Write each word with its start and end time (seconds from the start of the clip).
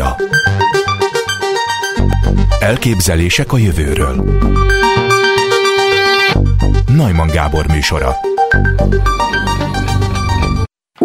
Audiália 0.00 0.16
Elképzelések 2.58 3.52
a 3.52 3.56
jövőről. 3.56 4.24
Najman 6.86 7.26
Gábor 7.26 7.66
műsora 7.66 8.16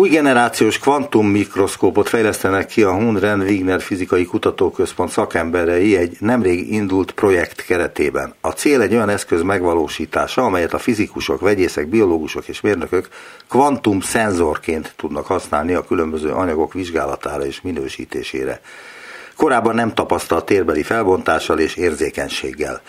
új 0.02 0.10
generációs 0.10 0.79
kvantum 0.79 1.28
mikroszkópot 1.28 2.10
fejlesztenek 2.10 2.65
ki 2.65 2.83
a 2.83 2.94
Hunren 2.94 3.40
Wigner 3.40 3.81
Fizikai 3.81 4.26
Kutatóközpont 4.26 5.10
szakemberei 5.10 5.97
egy 5.97 6.18
nemrég 6.20 6.74
indult 6.74 7.12
projekt 7.12 7.65
keretében. 7.65 8.33
A 8.42 8.50
cél 8.50 8.82
egy 8.82 8.94
olyan 8.94 9.10
eszköz 9.10 9.42
megvalósítása, 9.42 10.42
amelyet 10.42 10.74
a 10.74 10.78
fizikusok, 10.78 11.42
vegyészek, 11.42 11.87
biológusok 11.87 12.47
és 12.47 12.62
mérnökök 12.62 13.08
kvantum 13.50 14.00
szenzorként 14.00 14.94
tudnak 14.97 15.26
használni 15.26 15.74
a 15.74 15.86
különböző 15.86 16.30
anyagok 16.30 16.73
vizsgálatára 16.73 17.45
és 17.45 17.62
minősítésére. 17.62 18.62
Korábban 19.36 19.76
nem 19.76 19.94
tapasztalt 19.94 20.46
térbeli 20.46 20.84
felbontással 20.84 21.60
és 21.60 21.76
érzékenységgel. 21.76 22.82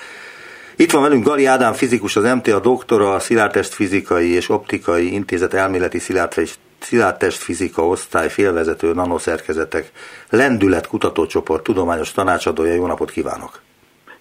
Itt 0.77 0.91
van 0.91 1.03
velünk 1.03 1.25
Gali 1.25 1.47
Ádám 1.47 1.73
fizikus, 1.73 2.17
az 2.17 2.25
MTA 2.35 2.61
doktora, 2.61 3.15
a 3.15 3.21
Szilárdtest 3.21 3.75
Fizikai 3.75 4.31
és 4.31 4.49
Optikai 4.49 5.13
Intézet 5.13 5.55
elméleti 5.55 5.99
szilárdtest 5.99 6.59
szilárdtest 6.83 7.43
fizika 7.43 7.87
osztály 7.87 8.29
félvezető 8.29 8.93
nanoszerkezetek 8.93 9.91
lendület 10.31 10.87
kutatócsoport 10.87 11.63
tudományos 11.63 12.13
tanácsadója. 12.13 12.75
Jó 12.75 12.87
napot 12.87 13.11
kívánok! 13.11 13.61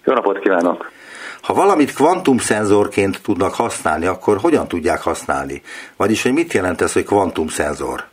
Jó 0.04 0.12
napot 0.12 0.38
kívánok! 0.38 0.90
Ha 1.42 1.54
valamit 1.54 1.92
kvantumszenzorként 1.94 3.22
tudnak 3.22 3.54
használni, 3.54 4.06
akkor 4.06 4.36
hogyan 4.36 4.68
tudják 4.68 5.00
használni? 5.00 5.62
Vagyis, 5.96 6.22
hogy 6.22 6.32
mit 6.32 6.52
jelent 6.52 6.80
ez, 6.80 6.92
hogy 6.92 7.04
kvantumszenzor? 7.04 8.04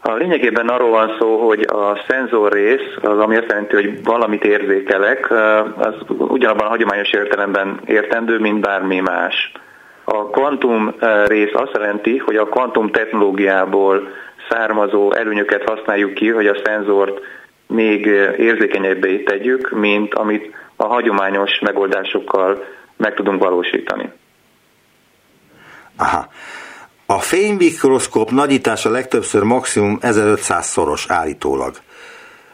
A 0.00 0.14
lényegében 0.14 0.68
arról 0.68 0.90
van 0.90 1.16
szó, 1.18 1.46
hogy 1.46 1.60
a 1.60 2.04
szenzor 2.08 2.52
rész, 2.52 2.96
az 3.02 3.18
ami 3.18 3.36
azt 3.36 3.48
jelenti, 3.48 3.74
hogy 3.74 4.04
valamit 4.04 4.44
érzékelek, 4.44 5.30
az 5.76 5.94
ugyanabban 6.08 6.66
a 6.66 6.68
hagyományos 6.68 7.10
értelemben 7.10 7.80
értendő, 7.86 8.38
mint 8.38 8.60
bármi 8.60 9.00
más. 9.00 9.52
A 10.10 10.30
kvantum 10.30 10.94
eh, 10.98 11.26
rész 11.26 11.50
azt 11.52 11.72
jelenti, 11.72 12.16
hogy 12.16 12.36
a 12.36 12.44
kvantum 12.44 12.90
technológiából 12.90 14.08
származó 14.48 15.12
előnyöket 15.12 15.68
használjuk 15.68 16.14
ki, 16.14 16.28
hogy 16.28 16.46
a 16.46 16.60
szenzort 16.64 17.20
még 17.66 18.06
eh, 18.06 18.38
érzékenyebbé 18.38 19.22
tegyük, 19.22 19.70
mint 19.70 20.14
amit 20.14 20.54
a 20.76 20.86
hagyományos 20.86 21.58
megoldásokkal 21.60 22.64
meg 22.96 23.14
tudunk 23.14 23.42
valósítani. 23.42 24.12
Aha. 25.96 26.28
A 27.06 27.18
fénymikroszkóp 27.18 28.30
nagyítása 28.30 28.90
legtöbbször 28.90 29.42
maximum 29.42 29.98
1500-szoros 30.00 31.04
állítólag. 31.08 31.74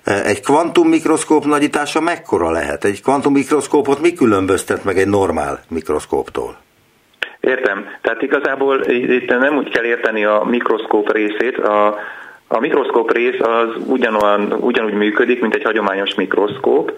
Eh, 0.05 0.27
egy 0.27 0.41
kvantummikroszkóp 0.41 1.44
nagyítása 1.44 2.00
mekkora 2.00 2.50
lehet? 2.50 2.84
Egy 2.84 3.02
kvantummikroszkópot 3.02 4.00
mi 4.00 4.12
különböztet 4.12 4.84
meg 4.84 4.98
egy 4.98 5.08
normál 5.08 5.61
mikroszkóptól? 5.68 6.63
Értem. 7.44 7.86
Tehát 8.00 8.22
igazából 8.22 8.80
itt 8.86 9.28
nem 9.28 9.56
úgy 9.56 9.68
kell 9.68 9.84
érteni 9.84 10.24
a 10.24 10.42
mikroszkóp 10.50 11.12
részét. 11.12 11.58
A, 11.58 11.98
a 12.48 12.60
mikroszkóp 12.60 13.12
rész 13.12 13.40
az 13.40 13.68
ugyanolyan, 13.86 14.52
ugyanúgy 14.52 14.92
működik, 14.92 15.40
mint 15.40 15.54
egy 15.54 15.62
hagyományos 15.62 16.14
mikroszkóp. 16.14 16.92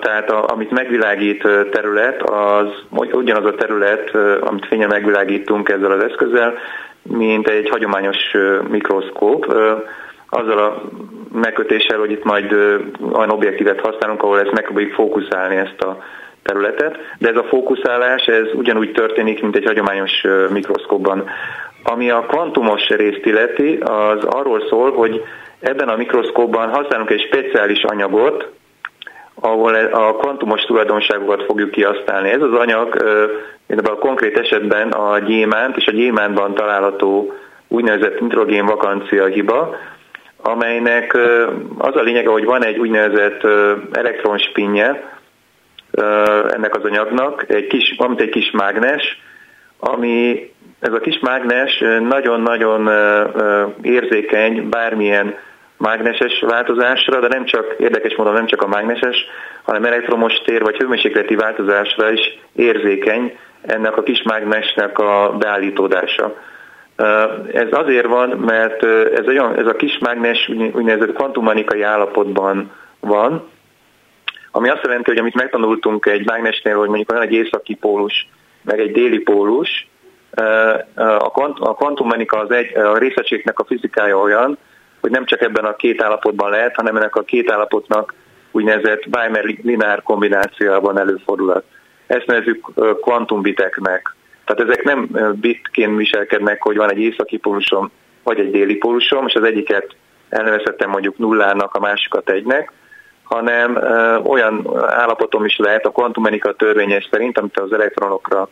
Tehát 0.00 0.30
a, 0.30 0.48
amit 0.48 0.70
megvilágít 0.70 1.42
terület, 1.70 2.22
az 2.22 2.66
ugyanaz 2.90 3.44
a 3.44 3.54
terület, 3.54 4.14
amit 4.40 4.66
fényen 4.66 4.88
megvilágítunk 4.88 5.68
ezzel 5.68 5.90
az 5.90 6.02
eszközzel, 6.02 6.54
mint 7.02 7.48
egy 7.48 7.68
hagyományos 7.68 8.16
mikroszkóp. 8.70 9.54
Azzal 10.28 10.58
a 10.58 10.82
megkötéssel, 11.32 11.98
hogy 11.98 12.10
itt 12.10 12.24
majd 12.24 12.52
olyan 13.12 13.30
objektívet 13.30 13.80
használunk, 13.80 14.22
ahol 14.22 14.40
ezt 14.40 14.52
megpróbáljuk 14.52 14.94
fókuszálni 14.94 15.56
ezt 15.56 15.80
a 15.80 16.02
területet, 16.44 16.98
de 17.18 17.28
ez 17.28 17.36
a 17.36 17.44
fókuszálás 17.44 18.26
ez 18.26 18.46
ugyanúgy 18.54 18.92
történik, 18.92 19.42
mint 19.42 19.56
egy 19.56 19.64
hagyományos 19.64 20.24
mikroszkópban. 20.50 21.24
Ami 21.82 22.10
a 22.10 22.20
kvantumos 22.28 22.88
részt 22.88 23.26
illeti, 23.26 23.76
az 23.76 24.24
arról 24.24 24.62
szól, 24.68 24.92
hogy 24.92 25.24
ebben 25.60 25.88
a 25.88 25.96
mikroszkópban 25.96 26.68
használunk 26.68 27.10
egy 27.10 27.20
speciális 27.20 27.82
anyagot, 27.82 28.50
ahol 29.40 29.74
a 29.74 30.16
kvantumos 30.16 30.62
tulajdonságokat 30.62 31.42
fogjuk 31.42 31.70
kihasználni. 31.70 32.30
Ez 32.30 32.40
az 32.40 32.52
anyag, 32.52 33.04
a 33.84 33.98
konkrét 33.98 34.38
esetben 34.38 34.90
a 34.90 35.18
gyémánt 35.18 35.76
és 35.76 35.86
a 35.86 35.92
gyémántban 35.92 36.54
található 36.54 37.32
úgynevezett 37.68 38.20
nitrogén 38.20 38.66
vakancia 38.66 39.26
hiba, 39.26 39.76
amelynek 40.42 41.18
az 41.78 41.96
a 41.96 42.02
lényege, 42.02 42.28
hogy 42.28 42.44
van 42.44 42.64
egy 42.64 42.78
úgynevezett 42.78 43.46
elektronspinje, 43.92 45.13
ennek 46.52 46.76
az 46.76 46.84
anyagnak, 46.84 47.44
egy 47.48 47.66
kis, 47.66 47.94
amit 47.96 48.20
egy 48.20 48.28
kis 48.28 48.50
mágnes, 48.50 49.20
ami 49.78 50.50
ez 50.80 50.92
a 50.92 51.00
kis 51.00 51.18
mágnes 51.18 51.82
nagyon-nagyon 52.08 52.90
érzékeny 53.82 54.68
bármilyen 54.68 55.34
mágneses 55.76 56.40
változásra, 56.40 57.20
de 57.20 57.28
nem 57.28 57.44
csak, 57.44 57.74
érdekes 57.78 58.16
módon 58.16 58.32
nem 58.32 58.46
csak 58.46 58.62
a 58.62 58.66
mágneses, 58.66 59.16
hanem 59.62 59.84
elektromos 59.84 60.32
tér 60.44 60.62
vagy 60.62 60.76
hőmérsékleti 60.76 61.34
változásra 61.34 62.12
is 62.12 62.38
érzékeny 62.52 63.36
ennek 63.62 63.96
a 63.96 64.02
kis 64.02 64.22
mágnesnek 64.22 64.98
a 64.98 65.36
beállítódása. 65.38 66.34
Ez 67.52 67.68
azért 67.70 68.06
van, 68.06 68.28
mert 68.28 68.84
ez, 69.14 69.26
olyan, 69.26 69.58
ez 69.58 69.66
a 69.66 69.76
kis 69.76 69.98
mágnes 69.98 70.48
úgynevezett 70.72 71.14
kvantumanikai 71.14 71.82
állapotban 71.82 72.72
van, 73.00 73.48
ami 74.56 74.68
azt 74.68 74.82
jelenti, 74.82 75.10
hogy 75.10 75.18
amit 75.18 75.34
megtanultunk 75.34 76.06
egy 76.06 76.26
mágnesnél, 76.26 76.76
hogy 76.76 76.88
mondjuk 76.88 77.10
van 77.10 77.22
egy 77.22 77.32
északi 77.32 77.74
pólus, 77.74 78.28
meg 78.62 78.80
egy 78.80 78.92
déli 78.92 79.18
pólus, 79.18 79.88
a 80.94 81.74
kvantummenika 81.74 82.38
az 82.38 82.50
egy, 82.50 82.76
a 82.76 82.98
részegységnek 82.98 83.58
a 83.58 83.64
fizikája 83.64 84.18
olyan, 84.18 84.58
hogy 85.00 85.10
nem 85.10 85.24
csak 85.24 85.40
ebben 85.40 85.64
a 85.64 85.76
két 85.76 86.02
állapotban 86.02 86.50
lehet, 86.50 86.74
hanem 86.74 86.96
ennek 86.96 87.16
a 87.16 87.22
két 87.22 87.50
állapotnak 87.50 88.14
úgynevezett 88.50 89.06
Weimer 89.12 89.44
lineár 89.62 90.02
kombinációban 90.02 90.98
előfordulhat. 90.98 91.64
Ezt 92.06 92.26
nevezzük 92.26 92.66
kvantumbiteknek. 93.00 94.14
Tehát 94.44 94.70
ezek 94.70 94.82
nem 94.82 95.08
bitként 95.40 95.96
viselkednek, 95.96 96.62
hogy 96.62 96.76
van 96.76 96.90
egy 96.90 97.00
északi 97.00 97.36
pólusom, 97.36 97.90
vagy 98.22 98.38
egy 98.38 98.50
déli 98.50 98.74
pólusom, 98.74 99.26
és 99.26 99.34
az 99.34 99.44
egyiket 99.44 99.96
elnevezhetem 100.28 100.90
mondjuk 100.90 101.18
nullának, 101.18 101.74
a 101.74 101.80
másikat 101.80 102.30
egynek, 102.30 102.72
hanem 103.24 103.76
olyan 104.24 104.70
állapotom 104.86 105.44
is 105.44 105.56
lehet 105.56 105.86
a 105.86 105.90
kvantumenika 105.90 106.52
törvényes 106.52 107.08
szerint, 107.10 107.38
amit 107.38 107.58
az 107.58 107.72
elektronokra 107.72 108.48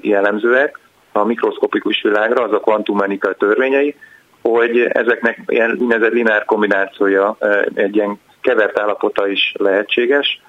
jellemzőek, 0.00 0.78
a 1.12 1.24
mikroszkopikus 1.24 2.02
világra, 2.02 2.44
az 2.44 2.52
a 2.52 2.60
kvantumenika 2.60 3.32
törvényei, 3.32 3.96
hogy 4.42 4.80
ezeknek 4.80 5.40
ilyen 5.46 5.76
úgynevezett 5.80 6.12
lineár 6.12 6.44
kombinációja 6.44 7.36
egy 7.74 7.96
ilyen 7.96 8.20
kevert 8.40 8.78
állapota 8.78 9.28
is 9.28 9.54
lehetséges, 9.58 10.40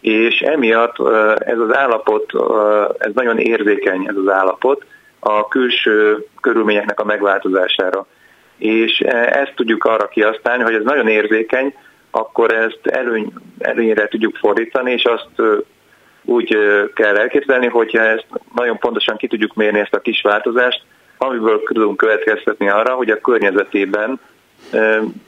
és 0.00 0.40
emiatt 0.40 0.96
ez 1.38 1.58
az 1.58 1.76
állapot, 1.76 2.32
ez 2.98 3.10
nagyon 3.14 3.38
érzékeny 3.38 4.06
ez 4.08 4.16
az 4.16 4.28
állapot 4.28 4.84
a 5.18 5.48
külső 5.48 6.26
körülményeknek 6.40 7.00
a 7.00 7.04
megváltozására. 7.04 8.06
És 8.56 8.98
ezt 9.26 9.52
tudjuk 9.56 9.84
arra 9.84 10.08
kihasználni, 10.08 10.62
hogy 10.62 10.74
ez 10.74 10.84
nagyon 10.84 11.08
érzékeny, 11.08 11.74
akkor 12.14 12.52
ezt 12.54 12.86
előny, 12.86 13.32
előnyre 13.58 14.08
tudjuk 14.08 14.36
fordítani, 14.36 14.92
és 14.92 15.04
azt 15.04 15.42
úgy 16.24 16.56
kell 16.94 17.16
elképzelni, 17.16 17.66
hogyha 17.66 18.02
ezt 18.02 18.26
nagyon 18.54 18.78
pontosan 18.78 19.16
ki 19.16 19.26
tudjuk 19.26 19.54
mérni 19.54 19.78
ezt 19.78 19.94
a 19.94 20.00
kis 20.00 20.20
változást, 20.22 20.82
amiből 21.18 21.62
tudunk 21.62 21.96
következtetni 21.96 22.68
arra, 22.68 22.94
hogy 22.94 23.10
a 23.10 23.20
környezetében 23.20 24.20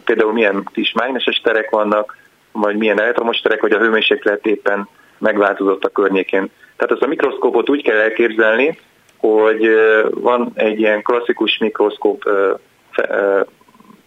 például 0.04 0.32
milyen 0.32 0.68
kis 0.72 0.92
mágneses 0.92 1.40
terek 1.40 1.70
vannak, 1.70 2.16
vagy 2.52 2.76
milyen 2.76 3.00
elektromos 3.00 3.40
terek, 3.40 3.60
vagy 3.60 3.72
a 3.72 3.78
hőmérséklet 3.78 4.46
éppen 4.46 4.88
megváltozott 5.18 5.84
a 5.84 5.88
környékén. 5.88 6.50
Tehát 6.76 6.92
ezt 6.92 7.02
a 7.02 7.06
mikroszkópot 7.06 7.70
úgy 7.70 7.82
kell 7.82 7.98
elképzelni, 7.98 8.78
hogy 9.16 9.68
van 10.10 10.52
egy 10.54 10.78
ilyen 10.78 11.02
klasszikus 11.02 11.58
mikroszkóp 11.58 12.28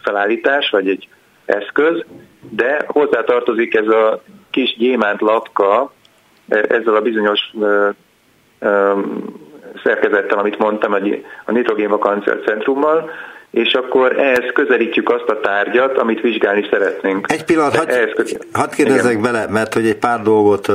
felállítás, 0.01 0.69
vagy 0.69 0.89
egy 0.89 1.07
eszköz, 1.47 2.05
de 2.49 2.85
hozzá 2.87 3.23
tartozik 3.23 3.75
ez 3.75 3.87
a 3.87 4.21
kis 4.49 4.75
gyémánt 4.77 5.21
lapka, 5.21 5.91
e, 6.47 6.65
ezzel 6.69 6.95
a 6.95 7.01
bizonyos 7.01 7.53
ö, 7.59 7.89
ö, 8.59 8.93
szerkezettel, 9.83 10.37
amit 10.37 10.57
mondtam, 10.57 10.93
a 11.45 11.51
nitrogén 11.51 11.89
vakancia 11.89 12.39
centrummal, 12.39 13.11
és 13.51 13.73
akkor 13.73 14.19
ehhez 14.19 14.51
közelítjük 14.53 15.09
azt 15.09 15.29
a 15.29 15.39
tárgyat, 15.39 15.97
amit 15.97 16.21
vizsgálni 16.21 16.67
szeretnénk. 16.71 17.31
Egy 17.31 17.43
pillanat, 17.43 17.75
hadd 17.75 17.91
had 18.53 18.69
kérdezzek 18.75 19.11
Igen. 19.11 19.21
bele, 19.21 19.45
mert 19.49 19.73
hogy 19.73 19.85
egy 19.85 19.97
pár 19.97 20.21
dolgot 20.21 20.67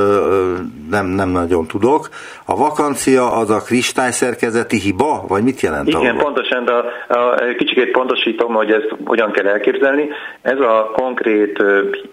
nem, 0.90 1.06
nem 1.06 1.28
nagyon 1.28 1.66
tudok. 1.66 2.08
A 2.46 2.56
vakancia 2.56 3.32
az 3.32 3.50
a 3.50 3.60
kristályszerkezeti 3.60 4.78
hiba, 4.78 5.24
vagy 5.28 5.42
mit 5.42 5.60
jelent? 5.60 5.88
Igen, 5.88 6.00
ahol? 6.00 6.22
pontosan, 6.22 6.64
de 6.64 6.72
a, 6.72 6.84
a, 7.08 7.34
kicsikét 7.56 7.90
pontosítom, 7.90 8.52
hogy 8.52 8.70
ezt 8.70 8.94
hogyan 9.04 9.30
kell 9.30 9.46
elképzelni. 9.46 10.08
Ez 10.42 10.58
a 10.58 10.90
konkrét, 10.92 11.62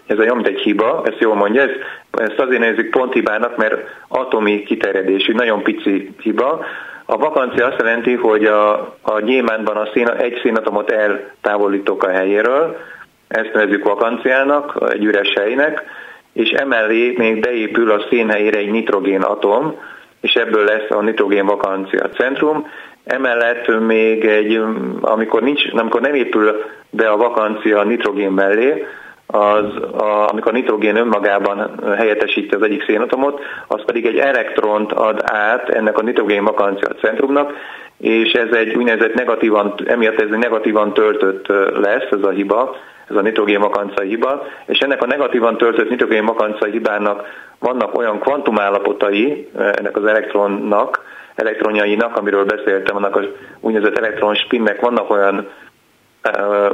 ez 0.06 0.18
a 0.18 0.34
mint 0.34 0.46
egy 0.46 0.60
hiba, 0.60 1.02
ezt 1.04 1.20
jól 1.20 1.34
mondja, 1.34 1.62
ez, 1.62 1.70
ezt 2.10 2.38
azért 2.38 2.60
nézzük 2.60 2.90
ponthibának, 2.90 3.56
mert 3.56 3.74
atomi 4.08 4.62
kiterjedésű, 4.62 5.32
nagyon 5.32 5.62
pici 5.62 6.14
hiba, 6.20 6.64
a 7.10 7.16
vakancia 7.16 7.66
azt 7.66 7.78
jelenti, 7.78 8.14
hogy 8.14 8.44
a, 8.44 8.72
a 9.02 9.20
gyémántban 9.20 9.76
a 9.76 9.88
szén, 9.92 10.08
egy 10.08 10.40
szénatomot 10.42 10.90
eltávolítok 10.90 12.02
a 12.02 12.08
helyéről, 12.08 12.76
ezt 13.28 13.52
nevezzük 13.52 13.84
vakanciának, 13.84 14.78
egy 14.92 15.04
üres 15.04 15.32
helynek, 15.34 15.84
és 16.32 16.50
emellé 16.50 17.14
még 17.16 17.40
beépül 17.40 17.90
a 17.90 18.06
szén 18.08 18.28
helyére 18.28 18.58
egy 18.58 18.70
nitrogén 18.70 19.22
atom, 19.22 19.74
és 20.20 20.34
ebből 20.34 20.64
lesz 20.64 20.90
a 20.90 21.00
nitrogén 21.00 21.46
vakancia 21.46 22.08
centrum. 22.08 22.66
Emellett 23.04 23.80
még 23.86 24.24
egy, 24.24 24.60
amikor, 25.00 25.42
nincs, 25.42 25.62
amikor 25.72 26.00
nem 26.00 26.14
épül 26.14 26.64
be 26.90 27.08
a 27.08 27.16
vakancia 27.16 27.78
a 27.78 27.84
nitrogén 27.84 28.32
mellé, 28.32 28.86
az, 29.30 29.64
a, 29.92 30.28
amikor 30.30 30.52
a 30.52 30.56
nitrogén 30.56 30.96
önmagában 30.96 31.80
helyettesíti 31.96 32.54
az 32.54 32.62
egyik 32.62 32.84
szénatomot, 32.84 33.40
az 33.66 33.84
pedig 33.84 34.06
egy 34.06 34.16
elektront 34.16 34.92
ad 34.92 35.20
át 35.24 35.68
ennek 35.68 35.98
a 35.98 36.02
nitrogén 36.02 36.44
vakancia 36.44 36.88
centrumnak, 36.88 37.52
és 37.98 38.32
ez 38.32 38.56
egy 38.56 38.74
úgynevezett 38.74 39.14
negatívan, 39.14 39.74
emiatt 39.86 40.20
ez 40.20 40.28
egy 40.32 40.38
negatívan 40.38 40.92
töltött 40.92 41.46
lesz, 41.80 42.08
ez 42.10 42.22
a 42.22 42.30
hiba, 42.30 42.76
ez 43.08 43.16
a 43.16 43.20
nitrogén 43.20 43.60
vakancia 43.60 44.04
hiba, 44.04 44.46
és 44.66 44.78
ennek 44.78 45.02
a 45.02 45.06
negatívan 45.06 45.56
töltött 45.56 45.90
nitrogén 45.90 46.24
vakancia 46.24 46.70
hibának 46.70 47.26
vannak 47.58 47.98
olyan 47.98 48.18
kvantumállapotai 48.18 49.48
ennek 49.56 49.96
az 49.96 50.04
elektronnak, 50.04 51.04
elektronjainak, 51.34 52.16
amiről 52.16 52.44
beszéltem, 52.44 52.96
annak 52.96 53.16
az 53.16 53.24
úgynevezett 53.60 53.98
elektron 53.98 54.34
spinnek 54.34 54.80
vannak 54.80 55.10
olyan 55.10 55.48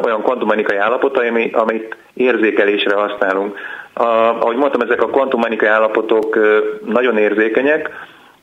olyan 0.05 0.23
kvantummechanikai 0.23 0.77
állapotai, 0.77 1.51
amit 1.53 1.97
érzékelésre 2.15 2.95
használunk. 2.95 3.59
A, 3.93 4.05
ahogy 4.41 4.57
mondtam, 4.57 4.81
ezek 4.81 5.03
a 5.03 5.07
kvantummechanikai 5.07 5.69
állapotok 5.69 6.39
nagyon 6.85 7.19
érzékenyek, 7.19 7.91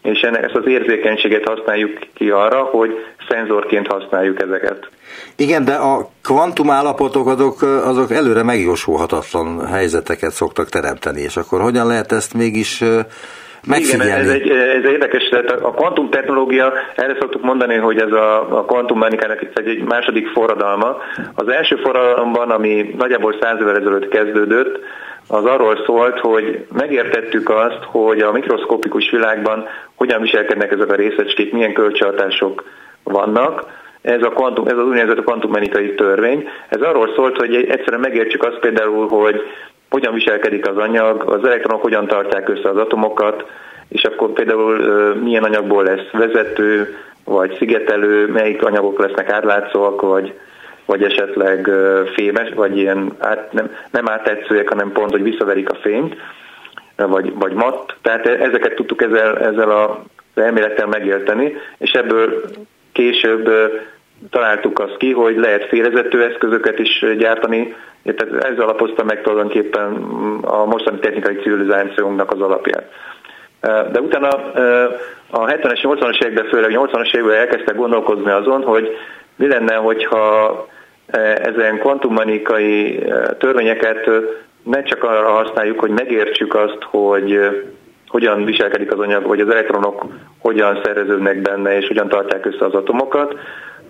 és 0.03 0.21
ennek 0.21 0.43
ezt 0.43 0.55
az 0.55 0.67
érzékenységet 0.67 1.47
használjuk 1.47 1.99
ki 2.13 2.29
arra, 2.29 2.63
hogy 2.63 2.91
szenzorként 3.29 3.87
használjuk 3.87 4.41
ezeket. 4.41 4.89
Igen, 5.35 5.65
de 5.65 5.73
a 5.73 6.09
kvantum 6.21 6.69
állapotok 6.69 7.27
azok, 7.27 7.61
azok 7.61 8.11
előre 8.11 8.43
megjósolhatatlan 8.43 9.67
helyzeteket 9.67 10.31
szoktak 10.31 10.69
teremteni, 10.69 11.21
és 11.21 11.37
akkor 11.37 11.61
hogyan 11.61 11.87
lehet 11.87 12.11
ezt 12.11 12.33
mégis 12.33 12.83
megfigyelni. 13.67 14.05
Igen, 14.05 14.19
ez 14.19 14.29
egy, 14.29 14.49
ez 14.49 14.91
érdekes, 14.91 15.29
tehát 15.29 15.51
a 15.51 15.71
kvantum 15.71 16.09
technológia, 16.09 16.73
erre 16.95 17.15
szoktuk 17.19 17.41
mondani, 17.41 17.75
hogy 17.75 17.97
ez 17.97 18.11
a, 18.11 18.57
a 18.57 18.65
kvantummechanikának 18.65 19.41
egy, 19.41 19.67
egy 19.67 19.83
második 19.83 20.27
forradalma. 20.27 20.97
Az 21.35 21.47
első 21.47 21.75
forradalomban, 21.75 22.49
ami 22.51 22.95
nagyjából 22.97 23.35
száz 23.41 23.59
évvel 23.59 23.77
ezelőtt 23.77 24.07
kezdődött, 24.07 24.79
az 25.27 25.45
arról 25.45 25.83
szólt, 25.85 26.19
hogy 26.19 26.65
megértettük 26.73 27.49
azt, 27.49 27.79
hogy 27.83 28.19
a 28.19 28.31
mikroszkopikus 28.31 29.09
világban 29.09 29.67
hogyan 29.95 30.21
viselkednek 30.21 30.71
ezek 30.71 30.91
a 30.91 30.95
részecskék, 30.95 31.51
milyen 31.53 31.73
kölcsönhatások 31.73 32.63
vannak. 33.03 33.65
Ez, 34.01 34.21
a 34.21 34.29
kvantum, 34.29 34.67
ez 34.67 34.77
az 34.77 34.85
úgynevezett 34.85 35.23
kvantummechanikai 35.23 35.95
törvény. 35.95 36.47
Ez 36.69 36.81
arról 36.81 37.13
szólt, 37.15 37.37
hogy 37.37 37.55
egyszerűen 37.55 38.01
megértsük 38.01 38.43
azt 38.43 38.59
például, 38.59 39.07
hogy 39.07 39.41
hogyan 39.93 40.13
viselkedik 40.13 40.67
az 40.67 40.77
anyag, 40.77 41.23
az 41.23 41.45
elektronok 41.45 41.81
hogyan 41.81 42.07
tartják 42.07 42.49
össze 42.49 42.69
az 42.69 42.77
atomokat, 42.77 43.45
és 43.89 44.03
akkor 44.03 44.29
például 44.29 44.77
milyen 45.13 45.43
anyagból 45.43 45.83
lesz 45.83 46.09
vezető, 46.11 46.97
vagy 47.23 47.55
szigetelő, 47.57 48.27
melyik 48.27 48.65
anyagok 48.65 48.99
lesznek 48.99 49.29
átlátszóak, 49.29 50.01
vagy, 50.01 50.33
vagy 50.85 51.03
esetleg 51.03 51.69
fémes, 52.13 52.53
vagy 52.55 52.77
ilyen 52.77 53.15
át, 53.19 53.51
nem, 53.51 53.75
nem 53.91 54.09
áttetszőek, 54.09 54.69
hanem 54.69 54.91
pont, 54.91 55.11
hogy 55.11 55.23
visszaverik 55.23 55.69
a 55.69 55.75
fényt, 55.81 56.15
vagy, 56.95 57.33
vagy 57.33 57.53
matt. 57.53 57.95
Tehát 58.01 58.25
ezeket 58.25 58.75
tudtuk 58.75 59.01
ezzel, 59.01 59.37
ezzel 59.37 59.69
a 59.69 60.03
elmélettel 60.35 60.87
megérteni, 60.87 61.53
és 61.77 61.91
ebből 61.91 62.43
később 62.91 63.49
találtuk 64.29 64.79
azt 64.79 64.97
ki, 64.97 65.11
hogy 65.11 65.37
lehet 65.37 65.67
félezető 65.67 66.23
eszközöket 66.23 66.79
is 66.79 67.05
gyártani, 67.17 67.75
tehát 68.03 68.43
ez 68.43 68.59
alapozta 68.59 69.03
meg 69.03 69.21
tulajdonképpen 69.21 69.93
a 70.41 70.65
mostani 70.65 70.99
technikai 70.99 71.35
civilizációnknak 71.35 72.31
az 72.31 72.41
alapját. 72.41 72.91
De 73.91 73.99
utána 73.99 74.27
a 75.29 75.45
70-es, 75.45 75.79
80-as 75.81 76.21
években, 76.21 76.45
főleg 76.45 76.71
80-as 76.73 77.15
években 77.15 77.37
elkezdtek 77.37 77.75
gondolkozni 77.75 78.31
azon, 78.31 78.63
hogy 78.63 78.97
mi 79.35 79.47
lenne, 79.47 79.75
hogyha 79.75 80.67
ezen 81.35 81.79
kvantummanikai 81.79 83.03
törvényeket 83.37 84.09
ne 84.63 84.83
csak 84.83 85.03
arra 85.03 85.29
használjuk, 85.29 85.79
hogy 85.79 85.89
megértsük 85.89 86.55
azt, 86.55 86.77
hogy 86.81 87.39
hogyan 88.07 88.45
viselkedik 88.45 88.91
az 88.91 88.99
anyag, 88.99 89.27
vagy 89.27 89.39
az 89.39 89.49
elektronok 89.49 90.05
hogyan 90.39 90.79
szerveződnek 90.83 91.41
benne, 91.41 91.77
és 91.77 91.87
hogyan 91.87 92.07
tartják 92.07 92.45
össze 92.45 92.65
az 92.65 92.73
atomokat, 92.73 93.35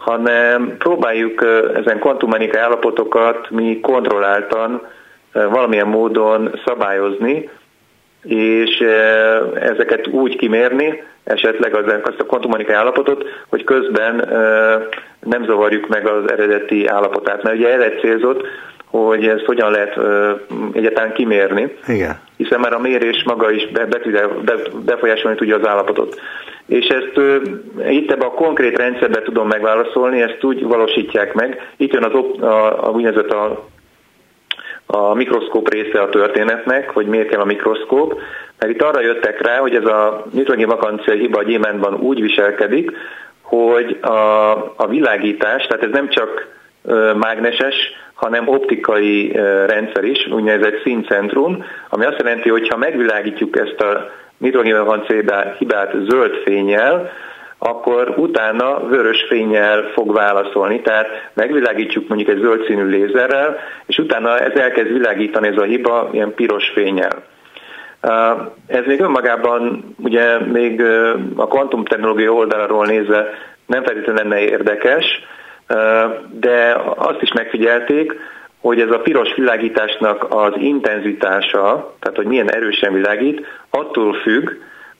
hanem 0.03 0.75
próbáljuk 0.77 1.45
ezen 1.75 1.99
kvantummechanikai 1.99 2.61
állapotokat 2.61 3.49
mi 3.49 3.79
kontrolláltan 3.79 4.87
valamilyen 5.31 5.87
módon 5.87 6.59
szabályozni, 6.65 7.49
és 8.23 8.79
ezeket 9.53 10.07
úgy 10.07 10.35
kimérni, 10.35 11.03
esetleg 11.23 11.75
az, 11.75 11.83
azt 12.03 12.19
a 12.19 12.25
kvantummechanikai 12.25 12.75
állapotot, 12.75 13.23
hogy 13.49 13.63
közben 13.63 14.15
nem 15.19 15.45
zavarjuk 15.45 15.87
meg 15.87 16.07
az 16.07 16.31
eredeti 16.31 16.87
állapotát. 16.87 17.43
Mert 17.43 17.55
ugye 17.55 17.71
erre 17.71 17.89
célzott, 17.99 18.45
hogy 18.85 19.27
ezt 19.27 19.45
hogyan 19.45 19.71
lehet 19.71 19.99
egyáltalán 20.73 21.13
kimérni. 21.13 21.77
Igen. 21.87 22.19
Hiszen 22.37 22.59
már 22.59 22.73
a 22.73 22.79
mérés 22.79 23.23
maga 23.23 23.51
is 23.51 23.67
be, 23.67 23.85
be, 23.85 23.99
be, 24.45 24.53
befolyásolni 24.85 25.37
tudja 25.37 25.55
az 25.55 25.67
állapotot. 25.67 26.21
És 26.67 26.87
ezt 26.87 27.19
itt 27.89 28.11
ebben 28.11 28.27
a 28.27 28.31
konkrét 28.31 28.77
rendszerben 28.77 29.23
tudom 29.23 29.47
megválaszolni, 29.47 30.21
ezt 30.21 30.43
úgy 30.43 30.63
valósítják 30.63 31.33
meg. 31.33 31.71
Itt 31.77 31.93
jön 31.93 32.03
az 32.03 32.13
a, 32.13 32.45
a, 32.45 32.87
a 32.87 32.89
úgynevezett 32.89 33.31
a, 33.31 33.67
a 34.85 35.13
mikroszkóp 35.13 35.73
része 35.73 36.01
a 36.01 36.09
történetnek, 36.09 36.89
hogy 36.89 37.05
miért 37.05 37.29
kell 37.29 37.39
a 37.39 37.45
mikroszkóp, 37.45 38.21
mert 38.59 38.71
itt 38.71 38.81
arra 38.81 39.01
jöttek 39.01 39.41
rá, 39.41 39.57
hogy 39.57 39.75
ez 39.75 39.85
a 39.85 40.25
nitrogén 40.31 40.67
vakancia 40.67 41.13
hiba 41.13 41.39
a 41.39 41.43
gyémántban 41.43 41.93
úgy 41.93 42.21
viselkedik, 42.21 42.91
hogy 43.41 43.97
a, 44.01 44.51
a 44.75 44.87
világítás, 44.87 45.65
tehát 45.67 45.83
ez 45.83 45.91
nem 45.91 46.09
csak 46.09 46.47
mágneses, 47.15 47.75
hanem 48.13 48.47
optikai 48.47 49.31
rendszer 49.67 50.03
is, 50.03 50.27
úgynevezett 50.27 50.81
színcentrum, 50.83 51.65
ami 51.89 52.05
azt 52.05 52.17
jelenti, 52.17 52.49
hogy 52.49 52.67
ha 52.67 52.77
megvilágítjuk 52.77 53.57
ezt 53.57 53.81
a 53.81 54.11
nitrogénvancia 54.43 55.53
hibát 55.57 55.93
zöld 56.07 56.33
fényjel, 56.43 57.11
akkor 57.57 58.13
utána 58.17 58.87
vörös 58.87 59.25
fényjel 59.27 59.83
fog 59.93 60.13
válaszolni, 60.13 60.81
tehát 60.81 61.07
megvilágítjuk 61.33 62.07
mondjuk 62.07 62.29
egy 62.29 62.41
zöld 62.41 62.65
színű 62.65 62.85
lézerrel, 62.85 63.57
és 63.85 63.97
utána 63.97 64.39
ez 64.39 64.59
elkezd 64.59 64.91
világítani 64.93 65.47
ez 65.47 65.57
a 65.57 65.63
hiba 65.63 66.09
ilyen 66.11 66.33
piros 66.33 66.69
fényjel. 66.69 67.23
Ez 68.67 68.85
még 68.85 68.99
önmagában 68.99 69.95
ugye 70.03 70.39
még 70.39 70.81
a 71.35 71.47
kvantumtechnológia 71.47 72.31
oldaláról 72.31 72.85
nézve 72.85 73.29
nem 73.65 73.83
feltétlenül 73.83 74.23
lenne 74.23 74.39
érdekes, 74.39 75.05
de 76.31 76.81
azt 76.95 77.21
is 77.21 77.31
megfigyelték, 77.31 78.13
hogy 78.63 78.79
ez 78.79 78.89
a 78.89 78.99
piros 78.99 79.35
világításnak 79.35 80.25
az 80.29 80.53
intenzitása, 80.57 81.93
tehát 81.99 82.17
hogy 82.17 82.25
milyen 82.25 82.51
erősen 82.51 82.93
világít, 82.93 83.45
attól 83.69 84.13
függ, 84.13 84.49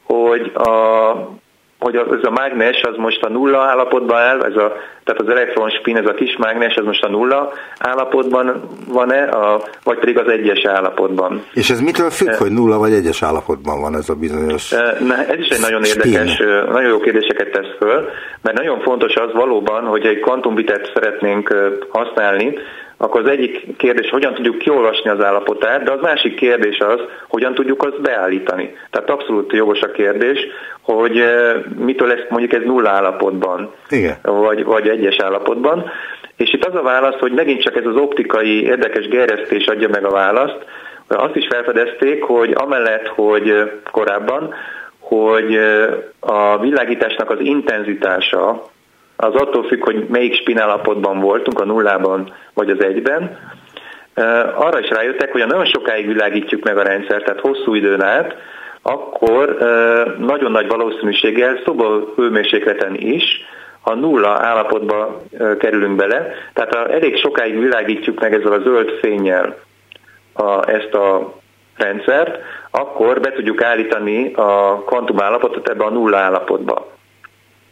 hogy 0.04 0.52
a 0.54 1.42
hogy 1.80 1.96
ez 1.96 2.24
a 2.24 2.32
mágnes 2.32 2.82
az 2.82 2.96
most 2.98 3.24
a 3.24 3.30
nulla 3.30 3.62
állapotban 3.62 4.18
áll, 4.18 4.44
ez 4.44 4.56
a, 4.56 4.76
tehát 5.04 5.22
az 5.22 5.30
elektron 5.30 5.70
spin, 5.70 5.98
ez 5.98 6.06
a 6.06 6.14
kis 6.14 6.38
mágnes, 6.38 6.74
ez 6.74 6.86
most 6.86 7.04
a 7.04 7.10
nulla 7.10 7.52
állapotban 7.80 8.62
van-e, 8.88 9.24
a, 9.24 9.64
vagy 9.84 10.00
pedig 10.00 10.18
az 10.18 10.28
egyes 10.28 10.66
állapotban. 10.66 11.44
És 11.54 11.70
ez 11.70 11.80
mitől 11.80 12.10
függ, 12.10 12.28
e, 12.28 12.38
hogy 12.38 12.52
nulla 12.52 12.78
vagy 12.78 12.94
egyes 12.94 13.24
állapotban 13.24 13.82
van 13.82 13.96
ez 13.96 14.10
a 14.10 14.16
bizonyos 14.16 14.72
e, 14.72 14.98
Na, 15.00 15.16
Ez 15.26 15.40
is 15.40 15.48
egy 15.48 15.62
nagyon 15.62 15.84
spin. 15.84 16.12
érdekes, 16.12 16.38
nagyon 16.72 16.90
jó 16.90 17.00
kérdéseket 17.00 17.52
tesz 17.52 17.76
föl, 17.80 18.10
mert 18.42 18.58
nagyon 18.58 18.80
fontos 18.82 19.16
az 19.16 19.34
valóban, 19.34 19.84
hogy 19.84 20.06
egy 20.06 20.20
kvantumbitet 20.20 20.92
szeretnénk 20.94 21.56
használni, 21.90 22.58
akkor 22.98 23.22
az 23.22 23.30
egyik 23.30 23.78
kérdés, 23.78 24.10
hogyan 24.10 24.34
tudjuk 24.34 24.58
kiolvasni 24.58 25.10
az 25.10 25.24
állapotát, 25.24 25.84
de 25.84 25.92
az 25.92 26.02
másik 26.02 26.36
kérdés 26.36 26.78
az, 26.78 27.00
hogyan 27.28 27.54
tudjuk 27.54 27.84
azt 27.84 28.02
beállítani. 28.02 28.76
Tehát 28.90 29.10
abszolút 29.10 29.54
jogos 29.54 29.82
a 29.82 29.92
kérdés, 29.92 30.40
hogy 30.82 31.24
mitől 31.78 32.08
lesz 32.08 32.26
mondjuk 32.30 32.54
ez 32.54 32.62
nulla 32.66 32.90
állapotban, 32.90 33.74
Igen. 33.90 34.18
Vagy, 34.22 34.64
vagy 34.64 34.88
egyes 34.94 35.18
állapotban. 35.18 35.92
És 36.36 36.54
itt 36.54 36.66
az 36.66 36.76
a 36.76 36.82
válasz, 36.82 37.20
hogy 37.20 37.32
megint 37.32 37.62
csak 37.62 37.76
ez 37.76 37.86
az 37.86 37.96
optikai 37.96 38.64
érdekes 38.64 39.08
gerjesztés 39.08 39.66
adja 39.66 39.90
meg 39.90 40.06
a 40.06 40.12
választ. 40.12 40.66
Azt 41.08 41.36
is 41.36 41.48
felfedezték, 41.50 42.24
hogy 42.24 42.54
amellett, 42.56 43.08
hogy 43.08 43.72
korábban, 43.92 44.54
hogy 45.00 45.60
a 46.20 46.60
világításnak 46.60 47.30
az 47.30 47.40
intenzitása 47.40 48.72
az 49.16 49.36
attól 49.36 49.64
függ, 49.64 49.84
hogy 49.84 50.06
melyik 50.10 50.36
spinállapotban 50.36 51.20
voltunk, 51.20 51.60
a 51.60 51.66
nullában 51.66 52.34
vagy 52.54 52.70
az 52.70 52.84
egyben, 52.84 53.38
arra 54.56 54.80
is 54.80 54.90
rájöttek, 54.90 55.32
hogy 55.32 55.42
ha 55.42 55.48
nagyon 55.48 55.66
sokáig 55.66 56.08
világítjuk 56.08 56.64
meg 56.64 56.78
a 56.78 56.84
rendszert, 56.84 57.24
tehát 57.24 57.40
hosszú 57.40 57.74
időn 57.74 58.02
át, 58.02 58.36
akkor 58.82 59.58
nagyon 60.20 60.52
nagy 60.52 60.68
valószínűséggel 60.68 61.60
szoba 61.66 62.14
hőmérsékleten 62.16 62.96
is 62.96 63.46
a 63.86 63.94
nulla 63.94 64.30
állapotba 64.30 65.22
kerülünk 65.60 65.96
bele. 65.96 66.34
Tehát 66.54 66.76
ha 66.76 66.88
elég 66.88 67.18
sokáig 67.18 67.60
világítjuk 67.60 68.20
meg 68.20 68.34
ezzel 68.34 68.52
a 68.52 68.62
zöld 68.62 68.90
fényjel 69.02 69.58
a, 70.34 70.70
ezt 70.70 70.94
a 70.94 71.34
rendszert, 71.78 72.40
akkor 72.72 73.20
be 73.20 73.32
tudjuk 73.32 73.64
állítani 73.64 74.34
a 74.34 74.84
kvantum 74.86 75.22
állapotot 75.22 75.70
ebbe 75.70 75.84
a 75.84 75.90
nulla 75.90 76.18
állapotba. 76.18 76.92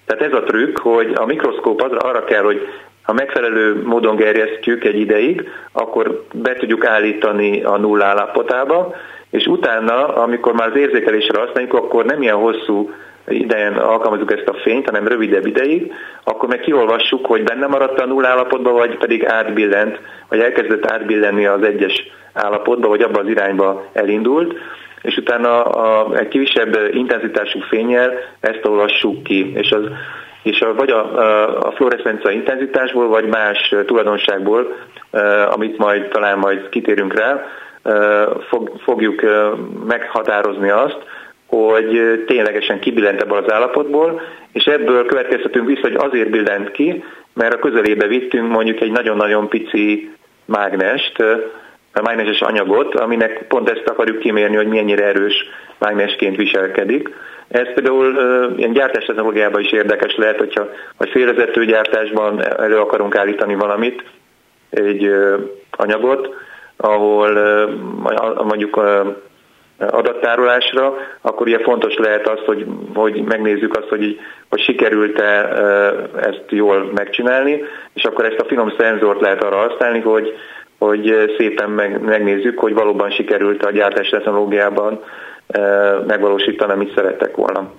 Tehát 0.05 0.21
ez 0.21 0.33
a 0.33 0.43
trükk, 0.43 0.77
hogy 0.79 1.13
a 1.15 1.25
mikroszkóp 1.25 1.81
az, 1.81 1.91
arra 1.91 2.23
kell, 2.23 2.43
hogy 2.43 2.67
ha 3.01 3.13
megfelelő 3.13 3.81
módon 3.83 4.15
gerjesztjük 4.15 4.83
egy 4.83 4.99
ideig, 4.99 5.49
akkor 5.71 6.25
be 6.33 6.53
tudjuk 6.53 6.85
állítani 6.85 7.63
a 7.63 7.77
nulla 7.77 8.05
állapotába, 8.05 8.95
és 9.29 9.45
utána, 9.45 10.07
amikor 10.07 10.53
már 10.53 10.67
az 10.67 10.75
érzékelésre 10.75 11.39
használjuk, 11.39 11.73
akkor 11.73 12.05
nem 12.05 12.21
ilyen 12.21 12.35
hosszú 12.35 12.91
idején 13.27 13.73
alkalmazunk 13.73 14.31
ezt 14.31 14.47
a 14.47 14.57
fényt, 14.63 14.85
hanem 14.85 15.07
rövidebb 15.07 15.45
ideig, 15.45 15.93
akkor 16.23 16.49
meg 16.49 16.59
kiolvassuk, 16.59 17.25
hogy 17.25 17.43
benne 17.43 17.67
maradt 17.67 17.99
a 17.99 18.05
nulla 18.05 18.27
állapotba, 18.27 18.71
vagy 18.71 18.97
pedig 18.97 19.25
átbillent, 19.25 19.99
vagy 20.29 20.39
elkezdett 20.39 20.91
átbillenni 20.91 21.45
az 21.45 21.63
egyes 21.63 22.07
állapotba, 22.33 22.87
vagy 22.87 23.01
abba 23.01 23.19
az 23.19 23.27
irányba 23.27 23.85
elindult, 23.93 24.53
és 25.01 25.17
utána 25.17 25.63
a, 25.63 26.17
egy 26.17 26.27
kisebb 26.27 26.77
intenzitású 26.91 27.59
fényel 27.59 28.13
ezt 28.39 28.65
olvassuk 28.65 29.23
ki, 29.23 29.51
és 29.55 29.71
az 29.71 29.83
és 30.43 30.61
a, 30.61 30.73
vagy 30.73 30.89
a, 30.89 31.67
a 31.67 31.71
fluoreszcencia 31.71 32.31
intenzitásból, 32.31 33.07
vagy 33.07 33.25
más 33.25 33.75
tulajdonságból, 33.85 34.75
amit 35.49 35.77
majd 35.77 36.07
talán 36.07 36.37
majd 36.37 36.69
kitérünk 36.69 37.13
rá, 37.13 37.45
fog, 38.49 38.71
fogjuk 38.83 39.21
meghatározni 39.87 40.69
azt, 40.69 40.97
hogy 41.51 42.23
ténylegesen 42.25 42.79
kibillent 42.79 43.21
ebből 43.21 43.37
az 43.37 43.51
állapotból, 43.51 44.21
és 44.51 44.63
ebből 44.63 45.05
következtetünk 45.05 45.67
vissza, 45.67 45.81
hogy 45.81 45.95
azért 45.95 46.29
billent 46.29 46.71
ki, 46.71 47.03
mert 47.33 47.53
a 47.53 47.59
közelébe 47.59 48.07
vittünk 48.07 48.51
mondjuk 48.51 48.81
egy 48.81 48.91
nagyon-nagyon 48.91 49.47
pici 49.47 50.11
mágnest, 50.45 51.23
mágneses 52.01 52.41
anyagot, 52.41 52.95
aminek 52.95 53.45
pont 53.47 53.69
ezt 53.69 53.87
akarjuk 53.87 54.19
kimérni, 54.19 54.55
hogy 54.55 54.67
mennyire 54.67 55.05
erős 55.05 55.33
mágnesként 55.77 56.35
viselkedik. 56.35 57.09
Ez 57.47 57.73
például 57.73 58.13
uh, 58.13 58.57
ilyen 58.57 58.73
gyártás 58.73 59.05
technológiában 59.05 59.61
is 59.61 59.71
érdekes 59.71 60.15
lehet, 60.15 60.37
hogyha 60.37 60.69
vagy 60.97 61.09
félrezető 61.09 61.65
gyártásban 61.65 62.45
elő 62.45 62.77
akarunk 62.77 63.15
állítani 63.15 63.55
valamit, 63.55 64.03
egy 64.69 65.13
anyagot, 65.71 66.35
ahol 66.77 67.29
mondjuk 68.43 68.79
adattárolásra, 69.89 70.93
akkor 71.21 71.47
ugye 71.47 71.59
fontos 71.59 71.95
lehet 71.95 72.27
az, 72.27 72.39
hogy, 72.45 72.65
hogy 72.93 73.23
megnézzük 73.23 73.77
azt, 73.77 73.87
hogy, 73.87 74.19
hogy 74.49 74.61
sikerült-e 74.61 75.47
ezt 76.15 76.43
jól 76.49 76.91
megcsinálni, 76.95 77.61
és 77.93 78.03
akkor 78.03 78.25
ezt 78.25 78.39
a 78.39 78.45
finom 78.47 78.73
szenzort 78.77 79.21
lehet 79.21 79.43
arra 79.43 79.55
használni, 79.55 79.99
hogy, 79.99 80.33
hogy 80.77 81.33
szépen 81.37 81.69
meg, 81.69 82.01
megnézzük, 82.01 82.59
hogy 82.59 82.73
valóban 82.73 83.11
sikerült 83.11 83.63
a 83.65 83.71
gyártás 83.71 84.09
technológiában 84.09 85.03
megvalósítani, 86.07 86.71
amit 86.71 86.93
szerettek 86.95 87.35
volna. 87.35 87.71